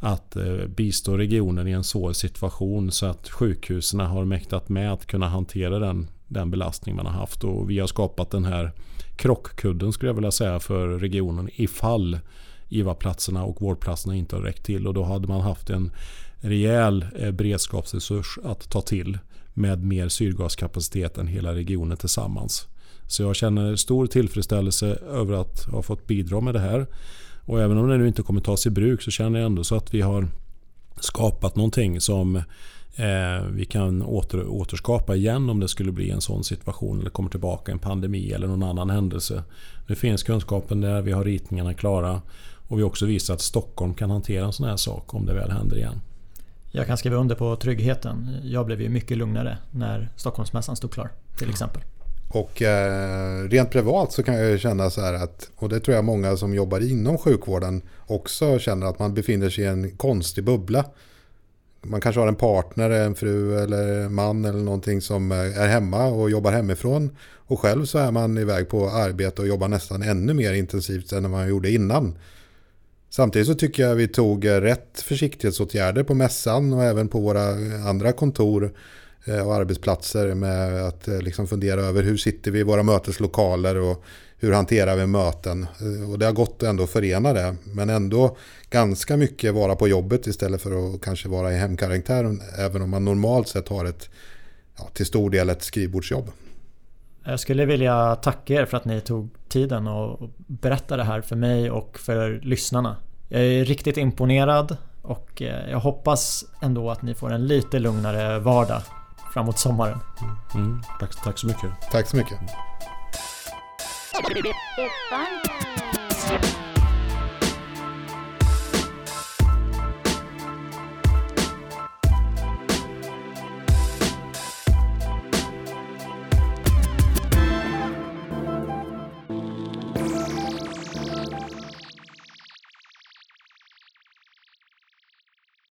att 0.00 0.36
eh, 0.36 0.66
bistå 0.66 1.16
regionen 1.16 1.68
i 1.68 1.70
en 1.70 1.84
svår 1.84 2.12
situation 2.12 2.90
så 2.90 3.06
att 3.06 3.28
sjukhusen 3.28 4.00
har 4.00 4.24
mäktat 4.24 4.68
med 4.68 4.92
att 4.92 5.06
kunna 5.06 5.28
hantera 5.28 5.78
den, 5.78 6.08
den 6.28 6.50
belastning 6.50 6.96
man 6.96 7.06
har 7.06 7.12
haft. 7.12 7.44
Och 7.44 7.70
vi 7.70 7.78
har 7.78 7.86
skapat 7.86 8.30
den 8.30 8.44
här 8.44 8.72
krockkudden 9.16 9.92
skulle 9.92 10.08
jag 10.08 10.14
vilja 10.14 10.30
säga 10.30 10.60
för 10.60 10.88
regionen 10.88 11.48
ifall 11.52 12.18
IVA-platserna 12.68 13.44
och 13.44 13.62
vårdplatserna 13.62 14.16
inte 14.16 14.36
har 14.36 14.42
räckt 14.42 14.64
till 14.64 14.86
och 14.86 14.94
då 14.94 15.04
hade 15.04 15.28
man 15.28 15.40
haft 15.40 15.70
en 15.70 15.90
rejäl 16.40 17.06
eh, 17.18 17.30
beredskapsresurs 17.30 18.38
att 18.44 18.70
ta 18.70 18.80
till 18.80 19.18
med 19.54 19.84
mer 19.84 20.08
syrgaskapacitet 20.08 21.18
än 21.18 21.26
hela 21.26 21.54
regionen 21.54 21.96
tillsammans. 21.96 22.66
Så 23.06 23.22
jag 23.22 23.36
känner 23.36 23.76
stor 23.76 24.06
tillfredsställelse 24.06 24.86
över 25.10 25.34
att 25.34 25.64
ha 25.64 25.82
fått 25.82 26.06
bidra 26.06 26.40
med 26.40 26.54
det 26.54 26.60
här. 26.60 26.86
Och 27.44 27.60
även 27.62 27.78
om 27.78 27.88
det 27.88 27.96
nu 27.96 28.08
inte 28.08 28.22
kommer 28.22 28.40
tas 28.40 28.66
i 28.66 28.70
bruk 28.70 29.02
så 29.02 29.10
känner 29.10 29.38
jag 29.38 29.46
ändå 29.46 29.64
så 29.64 29.76
att 29.76 29.94
vi 29.94 30.00
har 30.00 30.28
skapat 31.00 31.56
någonting 31.56 32.00
som 32.00 32.42
vi 33.50 33.64
kan 33.64 34.02
åter, 34.02 34.48
återskapa 34.48 35.16
igen 35.16 35.50
om 35.50 35.60
det 35.60 35.68
skulle 35.68 35.92
bli 35.92 36.10
en 36.10 36.20
sån 36.20 36.44
situation 36.44 37.00
eller 37.00 37.10
kommer 37.10 37.30
tillbaka 37.30 37.72
en 37.72 37.78
pandemi 37.78 38.32
eller 38.32 38.46
någon 38.46 38.62
annan 38.62 38.90
händelse. 38.90 39.42
Nu 39.86 39.94
finns 39.94 40.22
kunskapen 40.22 40.80
där, 40.80 41.02
vi 41.02 41.12
har 41.12 41.24
ritningarna 41.24 41.74
klara 41.74 42.22
och 42.68 42.78
vi 42.78 42.82
har 42.82 42.88
också 42.88 43.06
visat 43.06 43.34
att 43.34 43.40
Stockholm 43.40 43.94
kan 43.94 44.10
hantera 44.10 44.44
en 44.44 44.52
sån 44.52 44.68
här 44.68 44.76
sak 44.76 45.14
om 45.14 45.26
det 45.26 45.34
väl 45.34 45.50
händer 45.50 45.76
igen. 45.76 46.00
Jag 46.70 46.86
kan 46.86 46.96
skriva 46.96 47.16
under 47.16 47.34
på 47.34 47.56
tryggheten. 47.56 48.36
Jag 48.42 48.66
blev 48.66 48.80
ju 48.80 48.88
mycket 48.88 49.18
lugnare 49.18 49.58
när 49.70 50.08
Stockholmsmässan 50.16 50.76
stod 50.76 50.92
klar 50.92 51.10
till 51.38 51.50
exempel. 51.50 51.82
Och 52.28 52.62
eh, 52.62 53.48
rent 53.48 53.70
privat 53.70 54.12
så 54.12 54.22
kan 54.22 54.34
jag 54.34 54.60
känna 54.60 54.90
så 54.90 55.00
här 55.00 55.14
att, 55.14 55.50
och 55.56 55.68
det 55.68 55.80
tror 55.80 55.94
jag 55.94 56.04
många 56.04 56.36
som 56.36 56.54
jobbar 56.54 56.90
inom 56.90 57.18
sjukvården 57.18 57.82
också 58.06 58.58
känner 58.58 58.86
att 58.86 58.98
man 58.98 59.14
befinner 59.14 59.50
sig 59.50 59.64
i 59.64 59.66
en 59.66 59.96
konstig 59.96 60.44
bubbla. 60.44 60.84
Man 61.82 62.00
kanske 62.00 62.20
har 62.20 62.28
en 62.28 62.34
partner, 62.34 62.90
en 62.90 63.14
fru 63.14 63.58
eller 63.58 64.08
man 64.08 64.44
eller 64.44 64.58
någonting 64.58 65.00
som 65.00 65.32
är 65.32 65.66
hemma 65.66 66.06
och 66.06 66.30
jobbar 66.30 66.52
hemifrån. 66.52 67.16
Och 67.48 67.60
själv 67.60 67.84
så 67.84 67.98
är 67.98 68.10
man 68.10 68.38
iväg 68.38 68.68
på 68.68 68.90
arbete 68.90 69.42
och 69.42 69.48
jobbar 69.48 69.68
nästan 69.68 70.02
ännu 70.02 70.34
mer 70.34 70.52
intensivt 70.52 71.12
än 71.12 71.30
man 71.30 71.48
gjorde 71.48 71.70
innan. 71.70 72.18
Samtidigt 73.10 73.48
så 73.48 73.54
tycker 73.54 73.82
jag 73.82 73.94
vi 73.94 74.08
tog 74.08 74.48
rätt 74.48 75.00
försiktighetsåtgärder 75.00 76.02
på 76.02 76.14
mässan 76.14 76.72
och 76.72 76.84
även 76.84 77.08
på 77.08 77.20
våra 77.20 77.42
andra 77.88 78.12
kontor 78.12 78.74
eh, 79.24 79.46
och 79.46 79.54
arbetsplatser 79.54 80.34
med 80.34 80.86
att 80.86 81.08
eh, 81.08 81.20
liksom 81.20 81.46
fundera 81.46 81.80
över 81.80 82.02
hur 82.02 82.16
sitter 82.16 82.50
vi 82.50 82.58
i 82.60 82.62
våra 82.62 82.82
möteslokaler 82.82 83.76
och 83.76 84.04
hur 84.40 84.52
hanterar 84.52 84.96
vi 84.96 85.06
möten. 85.06 85.66
Eh, 85.80 86.10
och 86.10 86.18
det 86.18 86.26
har 86.26 86.32
gått 86.32 86.62
ändå 86.62 86.82
att 86.82 86.90
förena 86.90 87.32
det. 87.32 87.56
Men 87.64 87.90
ändå 87.90 88.36
ganska 88.70 89.16
mycket 89.16 89.54
vara 89.54 89.76
på 89.76 89.88
jobbet 89.88 90.26
istället 90.26 90.62
för 90.62 90.94
att 90.94 91.00
kanske 91.00 91.28
vara 91.28 91.52
i 91.52 91.56
hemkaraktären. 91.56 92.40
Även 92.58 92.82
om 92.82 92.90
man 92.90 93.04
normalt 93.04 93.48
sett 93.48 93.68
har 93.68 93.84
ett, 93.84 94.10
ja, 94.78 94.88
till 94.92 95.06
stor 95.06 95.30
del 95.30 95.50
ett 95.50 95.62
skrivbordsjobb. 95.62 96.30
Jag 97.24 97.40
skulle 97.40 97.66
vilja 97.66 98.16
tacka 98.16 98.54
er 98.54 98.64
för 98.64 98.76
att 98.76 98.84
ni 98.84 99.00
tog 99.00 99.28
tiden 99.48 99.86
och 99.86 100.30
berättade 100.36 101.02
det 101.02 101.06
här 101.06 101.20
för 101.20 101.36
mig 101.36 101.70
och 101.70 101.98
för 101.98 102.40
lyssnarna. 102.42 102.96
Jag 103.28 103.42
är 103.42 103.64
riktigt 103.64 103.96
imponerad 103.96 104.76
och 105.02 105.42
eh, 105.42 105.70
jag 105.70 105.80
hoppas 105.80 106.44
ändå 106.62 106.90
att 106.90 107.02
ni 107.02 107.14
får 107.14 107.32
en 107.32 107.46
lite 107.46 107.78
lugnare 107.78 108.38
vardag 108.38 108.82
framåt 109.34 109.58
sommaren. 109.58 109.98
Mm, 110.54 110.82
tack, 111.00 111.22
tack 111.24 111.38
så 111.38 111.46
mycket. 111.46 111.70
Tack 111.92 112.08
så 112.08 112.16
mycket. 112.16 112.38
Depan. 114.18 115.30